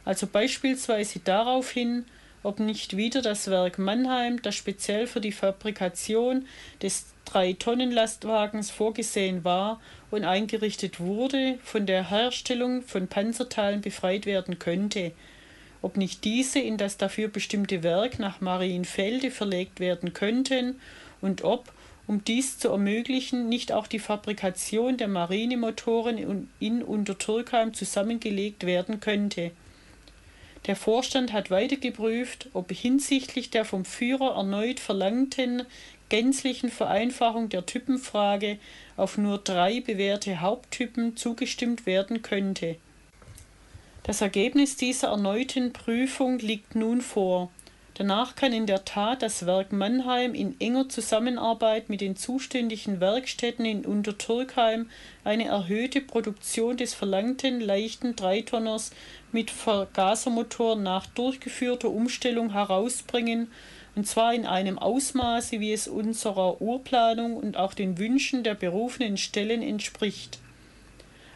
also 0.04 0.26
beispielsweise 0.26 1.20
darauf 1.20 1.70
hin, 1.70 2.04
ob 2.42 2.58
nicht 2.58 2.96
wieder 2.96 3.22
das 3.22 3.48
Werk 3.48 3.78
Mannheim, 3.78 4.42
das 4.42 4.56
speziell 4.56 5.06
für 5.06 5.20
die 5.20 5.32
Fabrikation 5.32 6.46
des 6.80 7.06
Drei-Tonnen-Lastwagens 7.24 8.70
vorgesehen 8.70 9.44
war 9.44 9.80
und 10.12 10.24
eingerichtet 10.24 11.00
wurde, 11.00 11.58
von 11.64 11.86
der 11.86 12.10
Herstellung 12.10 12.82
von 12.82 13.08
Panzerteilen 13.08 13.80
befreit 13.80 14.26
werden 14.26 14.58
könnte, 14.58 15.12
ob 15.80 15.96
nicht 15.96 16.24
diese 16.24 16.60
in 16.60 16.76
das 16.76 16.98
dafür 16.98 17.28
bestimmte 17.28 17.82
Werk 17.82 18.18
nach 18.18 18.40
Marienfelde 18.40 19.30
verlegt 19.30 19.80
werden 19.80 20.12
könnten 20.12 20.78
und 21.22 21.44
ob, 21.44 21.72
um 22.06 22.22
dies 22.24 22.58
zu 22.58 22.68
ermöglichen, 22.68 23.48
nicht 23.48 23.72
auch 23.72 23.86
die 23.86 23.98
Fabrikation 23.98 24.98
der 24.98 25.08
Marinemotoren 25.08 26.46
in 26.60 26.82
Untertürkheim 26.82 27.72
zusammengelegt 27.72 28.66
werden 28.66 29.00
könnte. 29.00 29.50
Der 30.66 30.76
Vorstand 30.76 31.32
hat 31.32 31.50
weiter 31.50 31.76
geprüft, 31.76 32.48
ob 32.52 32.70
hinsichtlich 32.70 33.50
der 33.50 33.64
vom 33.64 33.84
Führer 33.84 34.36
erneut 34.36 34.78
verlangten 34.78 35.62
gänzlichen 36.12 36.68
Vereinfachung 36.68 37.48
der 37.48 37.64
Typenfrage 37.64 38.58
auf 38.96 39.18
nur 39.18 39.38
drei 39.38 39.80
bewährte 39.80 40.40
Haupttypen 40.40 41.16
zugestimmt 41.16 41.86
werden 41.86 42.22
könnte. 42.22 42.76
Das 44.02 44.20
Ergebnis 44.20 44.76
dieser 44.76 45.08
erneuten 45.08 45.72
Prüfung 45.72 46.38
liegt 46.38 46.74
nun 46.74 47.00
vor 47.00 47.50
Danach 47.94 48.36
kann 48.36 48.54
in 48.54 48.66
der 48.66 48.86
Tat 48.86 49.20
das 49.20 49.44
Werk 49.44 49.70
Mannheim 49.70 50.34
in 50.34 50.58
enger 50.60 50.88
Zusammenarbeit 50.88 51.90
mit 51.90 52.00
den 52.00 52.16
zuständigen 52.16 53.00
Werkstätten 53.00 53.66
in 53.66 53.84
Untertürkheim 53.84 54.88
eine 55.24 55.44
erhöhte 55.48 56.00
Produktion 56.00 56.78
des 56.78 56.94
verlangten 56.94 57.60
leichten 57.60 58.16
Dreitonners 58.16 58.92
mit 59.30 59.50
Vergasermotor 59.50 60.76
nach 60.76 61.06
durchgeführter 61.06 61.90
Umstellung 61.90 62.52
herausbringen, 62.52 63.52
und 63.94 64.06
zwar 64.06 64.34
in 64.34 64.46
einem 64.46 64.78
Ausmaße, 64.78 65.60
wie 65.60 65.72
es 65.72 65.88
unserer 65.88 66.60
Urplanung 66.62 67.36
und 67.36 67.56
auch 67.56 67.74
den 67.74 67.98
Wünschen 67.98 68.42
der 68.42 68.54
berufenen 68.54 69.16
Stellen 69.16 69.62
entspricht. 69.62 70.38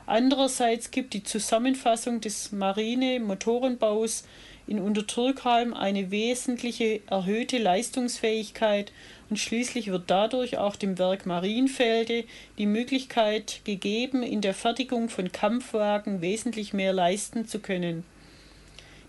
Andererseits 0.06 0.90
gibt 0.90 1.14
die 1.14 1.24
Zusammenfassung 1.24 2.20
des 2.20 2.52
Marine-Motorenbaus 2.52 4.24
in 4.68 4.80
Untertürkheim 4.80 5.74
eine 5.74 6.10
wesentliche 6.10 7.00
erhöhte 7.08 7.58
Leistungsfähigkeit 7.58 8.92
und 9.30 9.38
schließlich 9.38 9.88
wird 9.88 10.04
dadurch 10.08 10.58
auch 10.58 10.76
dem 10.76 10.98
Werk 10.98 11.26
Marienfelde 11.26 12.24
die 12.58 12.66
Möglichkeit 12.66 13.60
gegeben, 13.64 14.22
in 14.22 14.40
der 14.40 14.54
Fertigung 14.54 15.08
von 15.08 15.30
Kampfwagen 15.30 16.20
wesentlich 16.20 16.72
mehr 16.72 16.92
leisten 16.92 17.46
zu 17.46 17.58
können. 17.58 18.04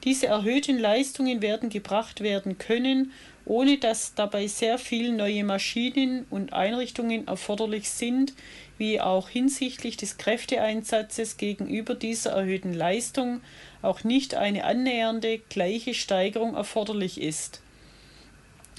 Diese 0.03 0.27
erhöhten 0.27 0.77
Leistungen 0.77 1.41
werden 1.41 1.69
gebracht 1.69 2.21
werden 2.21 2.57
können, 2.57 3.11
ohne 3.45 3.77
dass 3.77 4.13
dabei 4.13 4.47
sehr 4.47 4.77
viel 4.77 5.11
neue 5.13 5.43
Maschinen 5.43 6.25
und 6.29 6.53
Einrichtungen 6.53 7.27
erforderlich 7.27 7.89
sind, 7.89 8.33
wie 8.77 9.01
auch 9.01 9.29
hinsichtlich 9.29 9.97
des 9.97 10.17
Kräfteeinsatzes 10.17 11.37
gegenüber 11.37 11.95
dieser 11.95 12.31
erhöhten 12.31 12.73
Leistung 12.73 13.41
auch 13.81 14.03
nicht 14.03 14.35
eine 14.35 14.65
annähernde 14.65 15.39
gleiche 15.49 15.93
Steigerung 15.93 16.55
erforderlich 16.55 17.21
ist. 17.21 17.61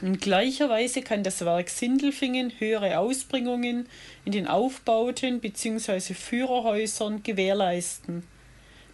In 0.01 0.19
gleicher 0.19 0.69
Weise 0.69 1.03
kann 1.03 1.25
das 1.25 1.45
Werk 1.45 1.71
Sindelfingen 1.71 2.53
höhere 2.59 2.99
Ausbringungen 3.01 3.89
in 4.25 4.31
den 4.31 4.47
Aufbauten 4.47 5.41
bzw. 5.41 6.15
Führerhäusern 6.15 7.25
gewährleisten. 7.25 8.23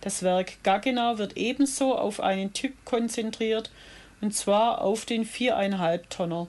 Das 0.05 0.23
Werk 0.23 0.63
Gaggenau 0.63 1.17
wird 1.17 1.39
ebenso 1.39 1.95
auf 1.95 2.21
einen 2.21 2.53
Typ 2.53 2.75
konzentriert, 2.85 3.71
und 4.21 4.35
zwar 4.35 4.83
auf 4.83 5.07
den 5.07 5.25
4,5 5.25 6.01
Tonner. 6.11 6.47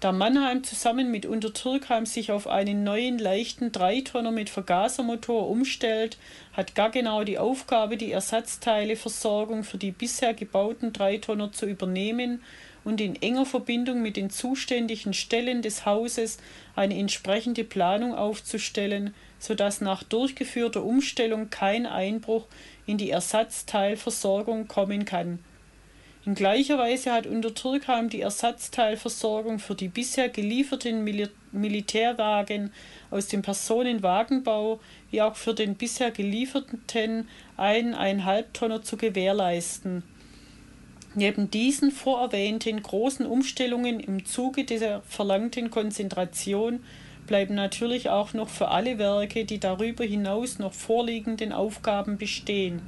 Da 0.00 0.12
Mannheim 0.12 0.64
zusammen 0.64 1.10
mit 1.10 1.26
Untertürkheim 1.26 2.06
sich 2.06 2.32
auf 2.32 2.46
einen 2.46 2.82
neuen 2.82 3.18
leichten 3.18 3.70
Dreitonner 3.70 4.30
mit 4.30 4.48
Vergasermotor 4.48 5.50
umstellt, 5.50 6.16
hat 6.54 6.74
Gaggenau 6.74 7.22
die 7.22 7.36
Aufgabe, 7.36 7.98
die 7.98 8.12
Ersatzteileversorgung 8.12 9.62
für 9.62 9.76
die 9.76 9.90
bisher 9.90 10.32
gebauten 10.32 10.94
Dreitonner 10.94 11.52
zu 11.52 11.66
übernehmen 11.66 12.42
und 12.82 13.02
in 13.02 13.20
enger 13.20 13.44
Verbindung 13.44 14.00
mit 14.00 14.16
den 14.16 14.30
zuständigen 14.30 15.12
Stellen 15.12 15.60
des 15.60 15.84
Hauses 15.84 16.38
eine 16.74 16.98
entsprechende 16.98 17.64
Planung 17.64 18.14
aufzustellen, 18.14 19.12
sodass 19.40 19.80
nach 19.80 20.04
durchgeführter 20.04 20.84
Umstellung 20.84 21.50
kein 21.50 21.86
Einbruch 21.86 22.46
in 22.86 22.98
die 22.98 23.10
Ersatzteilversorgung 23.10 24.68
kommen 24.68 25.04
kann 25.04 25.40
in 26.26 26.34
gleicher 26.34 26.76
Weise 26.76 27.12
hat 27.12 27.26
Untertürkheim 27.26 28.10
die 28.10 28.20
Ersatzteilversorgung 28.20 29.58
für 29.58 29.74
die 29.74 29.88
bisher 29.88 30.28
gelieferten 30.28 31.02
Mil 31.02 31.30
Militärwagen 31.50 32.72
aus 33.10 33.26
dem 33.26 33.42
Personenwagenbau 33.42 34.80
wie 35.10 35.22
auch 35.22 35.34
für 35.34 35.54
den 35.54 35.74
bisher 35.76 36.10
gelieferten 36.10 37.26
eineinhalb 37.56 38.54
Tonner 38.54 38.82
zu 38.82 38.96
gewährleisten. 38.96 40.04
Neben 41.14 41.50
diesen 41.50 41.90
vorerwähnten 41.90 42.82
großen 42.82 43.26
Umstellungen 43.26 43.98
im 43.98 44.26
Zuge 44.26 44.64
dieser 44.64 45.00
verlangten 45.02 45.70
Konzentration 45.70 46.84
bleiben 47.30 47.54
natürlich 47.54 48.10
auch 48.10 48.34
noch 48.34 48.50
für 48.50 48.68
alle 48.68 48.98
Werke 48.98 49.46
die 49.46 49.58
darüber 49.58 50.04
hinaus 50.04 50.58
noch 50.58 50.74
vorliegenden 50.74 51.54
Aufgaben 51.54 52.18
bestehen 52.18 52.82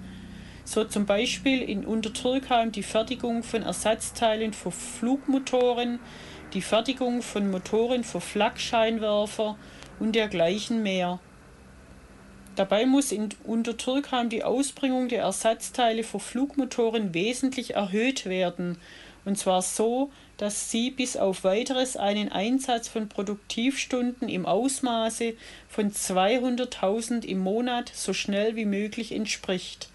so 0.64 0.84
zum 0.84 1.07
Beispiel 1.07 1.62
in 1.62 1.84
Untertürkheim 1.84 2.72
die 2.72 2.82
Fertigung 2.82 3.43
von 3.43 3.62
Ersatzteilen 3.62 4.53
für 4.53 4.70
Flugmotoren, 4.70 5.99
die 6.55 6.62
Fertigung 6.62 7.22
von 7.22 7.51
Motoren 7.51 8.05
für 8.05 8.20
Flakscheinwerfer 8.20 9.57
und 9.99 10.14
dergleichen 10.14 10.82
mehr. 10.82 11.18
Dabei 12.55 12.84
muss 12.84 13.12
in 13.12 13.30
Untertürkheim 13.45 14.28
die 14.28 14.45
Ausbringung 14.45 15.09
der 15.09 15.22
Ersatzteile 15.22 16.05
für 16.05 16.20
Flugmotoren 16.20 17.14
wesentlich 17.14 17.74
erhöht 17.74 18.26
werden, 18.26 18.78
und 19.24 19.38
zwar 19.38 19.62
so, 19.62 20.11
dass 20.43 20.72
sie 20.72 20.90
bis 20.90 21.16
auf 21.16 21.45
weiteres 21.45 21.97
einen 21.97 22.32
Einsatz 22.32 22.88
von 22.88 23.09
Produktivstunden 23.09 24.28
im 24.28 24.45
Ausmaße 24.45 25.34
von 25.68 25.93
200.000 25.93 27.24
im 27.24 27.38
Monat 27.38 27.93
so 27.95 28.12
schnell 28.12 28.57
wie 28.57 28.64
möglich 28.64 29.12
entspricht. 29.12 29.88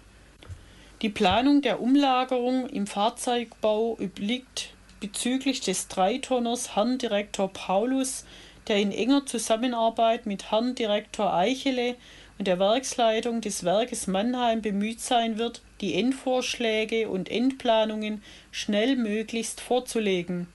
Die 1.02 1.10
Planung 1.10 1.60
der 1.60 1.82
Umlagerung 1.82 2.66
im 2.70 2.86
Fahrzeugbau 2.86 3.98
obliegt 4.00 4.70
bezüglich 5.00 5.60
des 5.60 5.88
Dreitonners 5.88 6.74
Herrn 6.74 6.96
Direktor 6.96 7.52
Paulus, 7.52 8.24
der 8.68 8.78
in 8.78 8.90
enger 8.90 9.26
Zusammenarbeit 9.26 10.24
mit 10.24 10.50
Herrn 10.50 10.74
Direktor 10.74 11.34
Eichele 11.34 11.94
und 12.38 12.46
der 12.46 12.58
Werksleitung 12.58 13.42
des 13.42 13.64
Werkes 13.64 14.06
Mannheim 14.06 14.62
bemüht 14.62 15.00
sein 15.00 15.36
wird, 15.36 15.60
die 15.82 15.94
Endvorschläge 15.94 17.08
und 17.08 17.30
Endplanungen 17.30 18.22
schnellmöglichst 18.58 19.60
vorzulegen. 19.60 20.48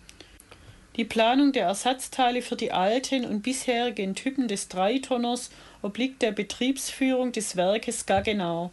Die 0.97 1.05
Planung 1.05 1.53
der 1.53 1.67
Ersatzteile 1.67 2.41
für 2.41 2.57
die 2.57 2.73
alten 2.73 3.25
und 3.25 3.41
bisherigen 3.41 4.13
Typen 4.13 4.47
des 4.49 4.67
Dreitonners 4.67 5.49
obliegt 5.81 6.21
der 6.21 6.33
Betriebsführung 6.33 7.31
des 7.31 7.55
Werkes 7.55 8.05
Gaggenau. 8.05 8.71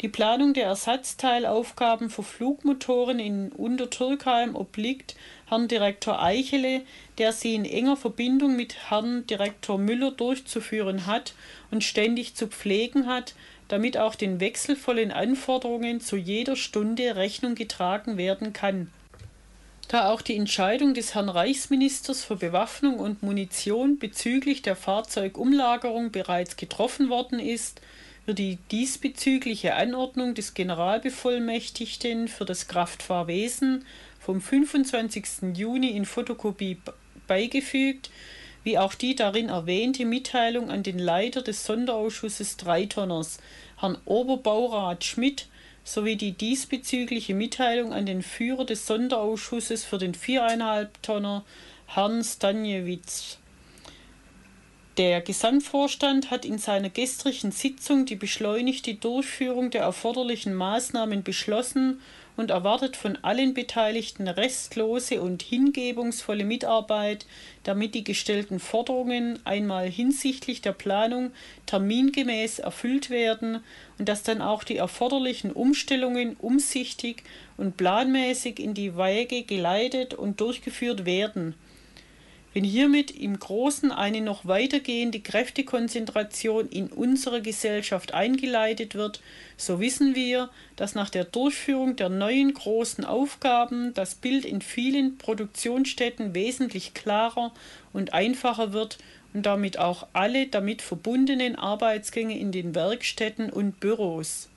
Die 0.00 0.08
Planung 0.08 0.54
der 0.54 0.66
Ersatzteilaufgaben 0.66 2.08
für 2.08 2.22
Flugmotoren 2.22 3.18
in 3.18 3.50
Untertürkheim 3.52 4.54
obliegt 4.54 5.16
Herrn 5.48 5.68
Direktor 5.68 6.22
Eichele, 6.22 6.82
der 7.18 7.32
sie 7.32 7.54
in 7.54 7.64
enger 7.64 7.96
Verbindung 7.96 8.56
mit 8.56 8.90
Herrn 8.90 9.26
Direktor 9.26 9.76
Müller 9.76 10.12
durchzuführen 10.12 11.06
hat 11.06 11.34
und 11.70 11.84
ständig 11.84 12.34
zu 12.34 12.46
pflegen 12.46 13.06
hat, 13.06 13.34
damit 13.68 13.96
auch 13.96 14.14
den 14.14 14.40
wechselvollen 14.40 15.10
Anforderungen 15.10 16.00
zu 16.00 16.16
jeder 16.16 16.56
Stunde 16.56 17.16
Rechnung 17.16 17.54
getragen 17.54 18.16
werden 18.16 18.52
kann. 18.52 18.90
Da 19.88 20.10
auch 20.10 20.22
die 20.22 20.36
Entscheidung 20.36 20.94
des 20.94 21.14
Herrn 21.14 21.28
Reichsministers 21.28 22.24
für 22.24 22.36
Bewaffnung 22.36 22.98
und 22.98 23.22
Munition 23.22 23.98
bezüglich 23.98 24.62
der 24.62 24.76
Fahrzeugumlagerung 24.76 26.10
bereits 26.12 26.56
getroffen 26.56 27.10
worden 27.10 27.38
ist, 27.38 27.80
wird 28.24 28.38
die 28.38 28.58
diesbezügliche 28.70 29.74
Anordnung 29.74 30.34
des 30.34 30.54
Generalbevollmächtigten 30.54 32.28
für 32.28 32.44
das 32.44 32.68
Kraftfahrwesen 32.68 33.84
vom 34.20 34.40
25. 34.40 35.54
Juni 35.54 35.90
in 35.90 36.06
Fotokopie 36.06 36.78
beigefügt, 37.26 38.10
wie 38.64 38.78
auch 38.78 38.94
die 38.94 39.14
darin 39.14 39.48
erwähnte 39.48 40.04
Mitteilung 40.04 40.70
an 40.70 40.82
den 40.82 40.98
Leiter 40.98 41.42
des 41.42 41.64
Sonderausschusses 41.64 42.56
Dreitonners, 42.56 43.38
Herrn 43.78 43.98
Oberbaurat 44.04 45.04
Schmidt, 45.04 45.48
sowie 45.84 46.16
die 46.16 46.32
diesbezügliche 46.32 47.34
Mitteilung 47.34 47.92
an 47.92 48.06
den 48.06 48.22
Führer 48.22 48.64
des 48.64 48.86
Sonderausschusses 48.86 49.84
für 49.84 49.98
den 49.98 50.14
viereinhalb 50.14 51.02
Tonner, 51.02 51.44
Herrn 51.86 52.22
Stanjewitz. 52.22 53.38
Der 54.98 55.22
Gesamtvorstand 55.22 56.30
hat 56.30 56.44
in 56.44 56.58
seiner 56.58 56.90
gestrigen 56.90 57.50
Sitzung 57.50 58.04
die 58.04 58.14
beschleunigte 58.14 58.94
Durchführung 58.94 59.70
der 59.70 59.82
erforderlichen 59.82 60.52
Maßnahmen 60.54 61.22
beschlossen 61.22 62.00
und 62.36 62.50
erwartet 62.50 62.96
von 62.96 63.18
allen 63.22 63.54
Beteiligten 63.54 64.26
restlose 64.28 65.20
und 65.20 65.42
hingebungsvolle 65.42 66.44
Mitarbeit, 66.44 67.26
damit 67.62 67.94
die 67.94 68.04
gestellten 68.04 68.58
Forderungen 68.58 69.38
einmal 69.44 69.88
hinsichtlich 69.88 70.62
der 70.62 70.72
Planung 70.72 71.32
termingemäß 71.66 72.60
erfüllt 72.60 73.10
werden 73.10 73.62
und 73.98 74.08
dass 74.08 74.22
dann 74.22 74.40
auch 74.40 74.64
die 74.64 74.76
erforderlichen 74.76 75.52
Umstellungen 75.52 76.36
umsichtig 76.36 77.22
und 77.56 77.76
planmäßig 77.76 78.58
in 78.58 78.74
die 78.74 78.96
Wege 78.96 79.42
geleitet 79.42 80.14
und 80.14 80.40
durchgeführt 80.40 81.04
werden 81.04 81.54
wenn 82.54 82.64
hiermit 82.64 83.10
im 83.10 83.38
Großen 83.38 83.90
eine 83.92 84.20
noch 84.20 84.46
weitergehende 84.46 85.20
Kräftekonzentration 85.20 86.68
in 86.68 86.88
unserer 86.88 87.40
Gesellschaft 87.40 88.12
eingeleitet 88.12 88.94
wird, 88.94 89.20
so 89.56 89.80
wissen 89.80 90.14
wir, 90.14 90.50
dass 90.76 90.94
nach 90.94 91.08
der 91.08 91.24
Durchführung 91.24 91.96
der 91.96 92.10
neuen 92.10 92.52
großen 92.52 93.04
Aufgaben 93.04 93.94
das 93.94 94.14
Bild 94.14 94.44
in 94.44 94.60
vielen 94.60 95.16
Produktionsstätten 95.16 96.34
wesentlich 96.34 96.92
klarer 96.94 97.52
und 97.92 98.12
einfacher 98.12 98.72
wird 98.72 98.98
und 99.32 99.46
damit 99.46 99.78
auch 99.78 100.06
alle 100.12 100.46
damit 100.46 100.82
verbundenen 100.82 101.56
Arbeitsgänge 101.56 102.38
in 102.38 102.52
den 102.52 102.74
Werkstätten 102.74 103.50
und 103.50 103.80
Büros 103.80 104.50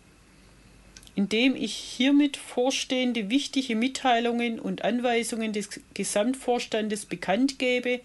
indem 1.15 1.55
ich 1.55 1.73
hiermit 1.73 2.37
vorstehende 2.37 3.29
wichtige 3.29 3.75
Mitteilungen 3.75 4.59
und 4.59 4.83
Anweisungen 4.83 5.53
des 5.53 5.69
Gesamtvorstandes 5.93 7.05
bekannt 7.05 7.57
gebe, 7.57 8.01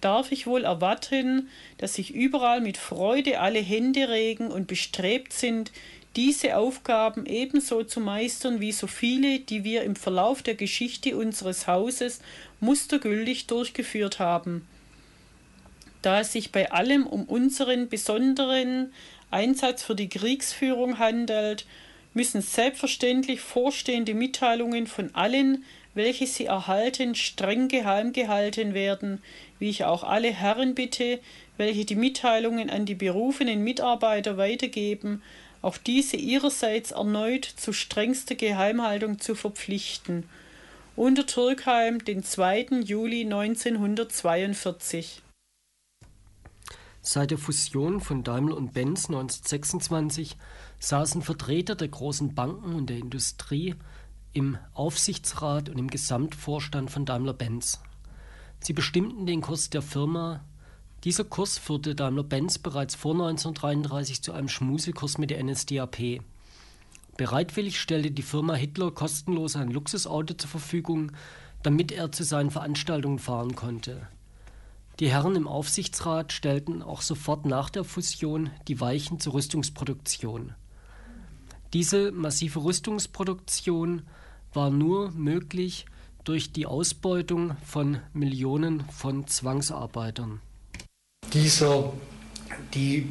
darf 0.00 0.32
ich 0.32 0.46
wohl 0.46 0.64
erwarten, 0.64 1.48
dass 1.78 1.94
sich 1.94 2.14
überall 2.14 2.60
mit 2.60 2.76
Freude 2.76 3.40
alle 3.40 3.60
Hände 3.60 4.08
regen 4.08 4.48
und 4.48 4.66
bestrebt 4.66 5.32
sind, 5.32 5.72
diese 6.16 6.56
Aufgaben 6.56 7.26
ebenso 7.26 7.82
zu 7.82 8.00
meistern 8.00 8.60
wie 8.60 8.72
so 8.72 8.86
viele, 8.86 9.40
die 9.40 9.64
wir 9.64 9.82
im 9.82 9.96
Verlauf 9.96 10.42
der 10.42 10.54
Geschichte 10.54 11.16
unseres 11.16 11.66
Hauses 11.66 12.20
mustergültig 12.60 13.46
durchgeführt 13.46 14.20
haben. 14.20 14.66
Da 16.02 16.20
es 16.20 16.32
sich 16.32 16.52
bei 16.52 16.70
allem 16.70 17.06
um 17.06 17.24
unseren 17.24 17.88
besonderen 17.88 18.92
Einsatz 19.30 19.82
für 19.82 19.96
die 19.96 20.08
Kriegsführung 20.08 20.98
handelt, 20.98 21.66
müssen 22.14 22.40
selbstverständlich 22.40 23.40
vorstehende 23.40 24.14
Mitteilungen 24.14 24.86
von 24.86 25.14
allen, 25.14 25.64
welche 25.94 26.26
sie 26.26 26.46
erhalten, 26.46 27.14
streng 27.14 27.68
geheim 27.68 28.12
gehalten 28.12 28.74
werden, 28.74 29.22
wie 29.58 29.68
ich 29.68 29.84
auch 29.84 30.02
alle 30.02 30.30
Herren 30.30 30.74
bitte, 30.74 31.20
welche 31.56 31.84
die 31.84 31.96
Mitteilungen 31.96 32.70
an 32.70 32.86
die 32.86 32.94
berufenen 32.94 33.62
Mitarbeiter 33.62 34.36
weitergeben, 34.36 35.22
auch 35.62 35.78
diese 35.78 36.16
ihrerseits 36.16 36.90
erneut 36.90 37.44
zu 37.44 37.72
strengster 37.72 38.34
Geheimhaltung 38.34 39.18
zu 39.18 39.34
verpflichten. 39.34 40.28
Unter 40.96 41.26
Türkheim, 41.26 42.04
den 42.04 42.22
2. 42.22 42.80
Juli 42.84 43.22
1942. 43.22 45.22
Seit 47.00 47.30
der 47.30 47.38
Fusion 47.38 48.00
von 48.00 48.24
Daimler 48.24 48.56
und 48.56 48.72
Benz 48.72 49.06
1926 49.06 50.36
saßen 50.84 51.22
Vertreter 51.22 51.74
der 51.74 51.88
großen 51.88 52.34
Banken 52.34 52.74
und 52.74 52.90
der 52.90 52.98
Industrie 52.98 53.74
im 54.32 54.58
Aufsichtsrat 54.74 55.68
und 55.70 55.78
im 55.78 55.88
Gesamtvorstand 55.88 56.90
von 56.90 57.06
Daimler-Benz. 57.06 57.80
Sie 58.60 58.74
bestimmten 58.74 59.24
den 59.24 59.40
Kurs 59.40 59.70
der 59.70 59.82
Firma. 59.82 60.44
Dieser 61.04 61.24
Kurs 61.24 61.56
führte 61.56 61.94
Daimler-Benz 61.94 62.58
bereits 62.58 62.94
vor 62.94 63.12
1933 63.12 64.22
zu 64.22 64.32
einem 64.32 64.48
Schmuselkurs 64.48 65.16
mit 65.16 65.30
der 65.30 65.42
NSDAP. 65.42 66.20
Bereitwillig 67.16 67.80
stellte 67.80 68.10
die 68.10 68.22
Firma 68.22 68.54
Hitler 68.54 68.90
kostenlos 68.90 69.56
ein 69.56 69.70
Luxusauto 69.70 70.34
zur 70.34 70.50
Verfügung, 70.50 71.12
damit 71.62 71.92
er 71.92 72.12
zu 72.12 72.24
seinen 72.24 72.50
Veranstaltungen 72.50 73.18
fahren 73.18 73.54
konnte. 73.54 74.08
Die 75.00 75.10
Herren 75.10 75.34
im 75.34 75.48
Aufsichtsrat 75.48 76.32
stellten 76.32 76.82
auch 76.82 77.00
sofort 77.00 77.46
nach 77.46 77.70
der 77.70 77.84
Fusion 77.84 78.50
die 78.68 78.80
Weichen 78.80 79.18
zur 79.18 79.34
Rüstungsproduktion. 79.34 80.54
Diese 81.74 82.12
massive 82.12 82.62
Rüstungsproduktion 82.62 84.02
war 84.52 84.70
nur 84.70 85.10
möglich 85.10 85.86
durch 86.22 86.52
die 86.52 86.66
Ausbeutung 86.66 87.56
von 87.64 87.98
Millionen 88.12 88.84
von 88.90 89.26
Zwangsarbeitern. 89.26 90.40
Dieser, 91.32 91.92
die 92.74 93.08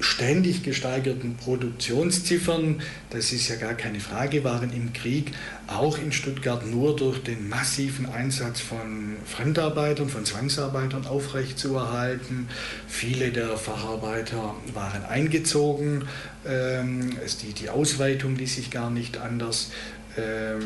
ständig 0.00 0.62
gesteigerten 0.62 1.36
Produktionsziffern, 1.36 2.80
das 3.10 3.32
ist 3.32 3.48
ja 3.48 3.56
gar 3.56 3.74
keine 3.74 4.00
Frage, 4.00 4.44
waren 4.44 4.72
im 4.72 4.92
Krieg 4.92 5.32
auch 5.66 5.98
in 5.98 6.12
Stuttgart 6.12 6.66
nur 6.66 6.96
durch 6.96 7.22
den 7.22 7.48
massiven 7.48 8.06
Einsatz 8.06 8.60
von 8.60 9.16
Fremdarbeitern, 9.26 10.08
von 10.08 10.24
Zwangsarbeitern 10.24 11.06
aufrechtzuerhalten. 11.06 12.48
Viele 12.86 13.30
der 13.30 13.56
Facharbeiter 13.56 14.54
waren 14.72 15.04
eingezogen. 15.04 16.04
Ähm, 16.46 17.16
die, 17.60 17.68
Ausweitung 17.68 18.36
ließ 18.36 18.56
sich 18.56 18.70
gar 18.70 18.90
nicht 18.90 19.18
anders. 19.18 19.70
Ähm, 20.16 20.62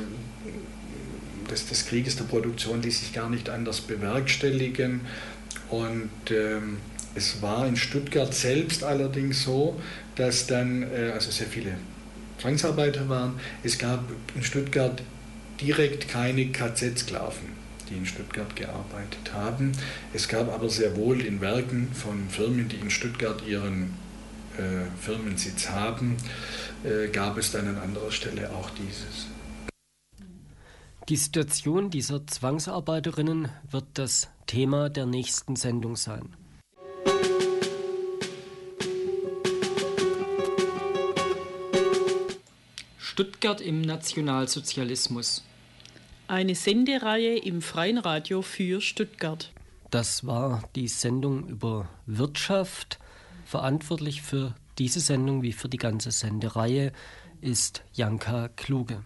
des, 1.50 1.66
des 1.66 1.86
Krieges 1.86 2.16
der 2.16 2.24
Produktion 2.24 2.82
ließ 2.82 3.00
sich 3.00 3.12
gar 3.12 3.28
nicht 3.28 3.48
anders 3.48 3.80
bewerkstelligen. 3.80 5.02
Und 5.70 6.10
ähm, 6.30 6.78
es 7.14 7.42
war 7.42 7.66
in 7.66 7.76
Stuttgart 7.76 8.32
selbst 8.32 8.84
allerdings 8.84 9.42
so, 9.42 9.80
dass 10.16 10.46
dann 10.46 10.82
äh, 10.82 11.10
also 11.12 11.30
sehr 11.30 11.46
viele 11.46 11.76
Zwangsarbeiter 12.38 13.08
waren. 13.08 13.38
Es 13.62 13.78
gab 13.78 14.04
in 14.34 14.42
Stuttgart 14.42 15.02
direkt 15.60 16.08
keine 16.08 16.46
KZ-Sklaven, 16.46 17.52
die 17.88 17.94
in 17.94 18.06
Stuttgart 18.06 18.54
gearbeitet 18.56 19.32
haben. 19.32 19.72
Es 20.12 20.26
gab 20.28 20.52
aber 20.52 20.68
sehr 20.68 20.96
wohl 20.96 21.20
in 21.20 21.40
Werken 21.40 21.88
von 21.92 22.28
Firmen, 22.28 22.68
die 22.68 22.76
in 22.76 22.90
Stuttgart 22.90 23.42
ihren 23.46 23.94
äh, 24.58 24.86
Firmensitz 25.00 25.68
haben, 25.68 26.16
äh, 26.84 27.08
gab 27.08 27.38
es 27.38 27.52
dann 27.52 27.68
an 27.68 27.78
anderer 27.78 28.10
Stelle 28.10 28.50
auch 28.50 28.70
dieses. 28.70 29.28
Die 31.08 31.16
Situation 31.16 31.90
dieser 31.90 32.26
Zwangsarbeiterinnen 32.26 33.48
wird 33.70 33.86
das 33.94 34.30
Thema 34.46 34.88
der 34.88 35.06
nächsten 35.06 35.56
Sendung 35.56 35.96
sein. 35.96 36.36
Stuttgart 43.12 43.60
im 43.60 43.82
Nationalsozialismus. 43.82 45.44
Eine 46.28 46.54
Sendereihe 46.54 47.36
im 47.36 47.60
Freien 47.60 47.98
Radio 47.98 48.40
für 48.40 48.80
Stuttgart. 48.80 49.52
Das 49.90 50.26
war 50.26 50.66
die 50.74 50.88
Sendung 50.88 51.46
über 51.46 51.90
Wirtschaft. 52.06 52.98
Verantwortlich 53.44 54.22
für 54.22 54.54
diese 54.78 55.00
Sendung 55.00 55.42
wie 55.42 55.52
für 55.52 55.68
die 55.68 55.76
ganze 55.76 56.10
Sendereihe 56.10 56.90
ist 57.42 57.82
Janka 57.92 58.48
Kluge. 58.48 59.04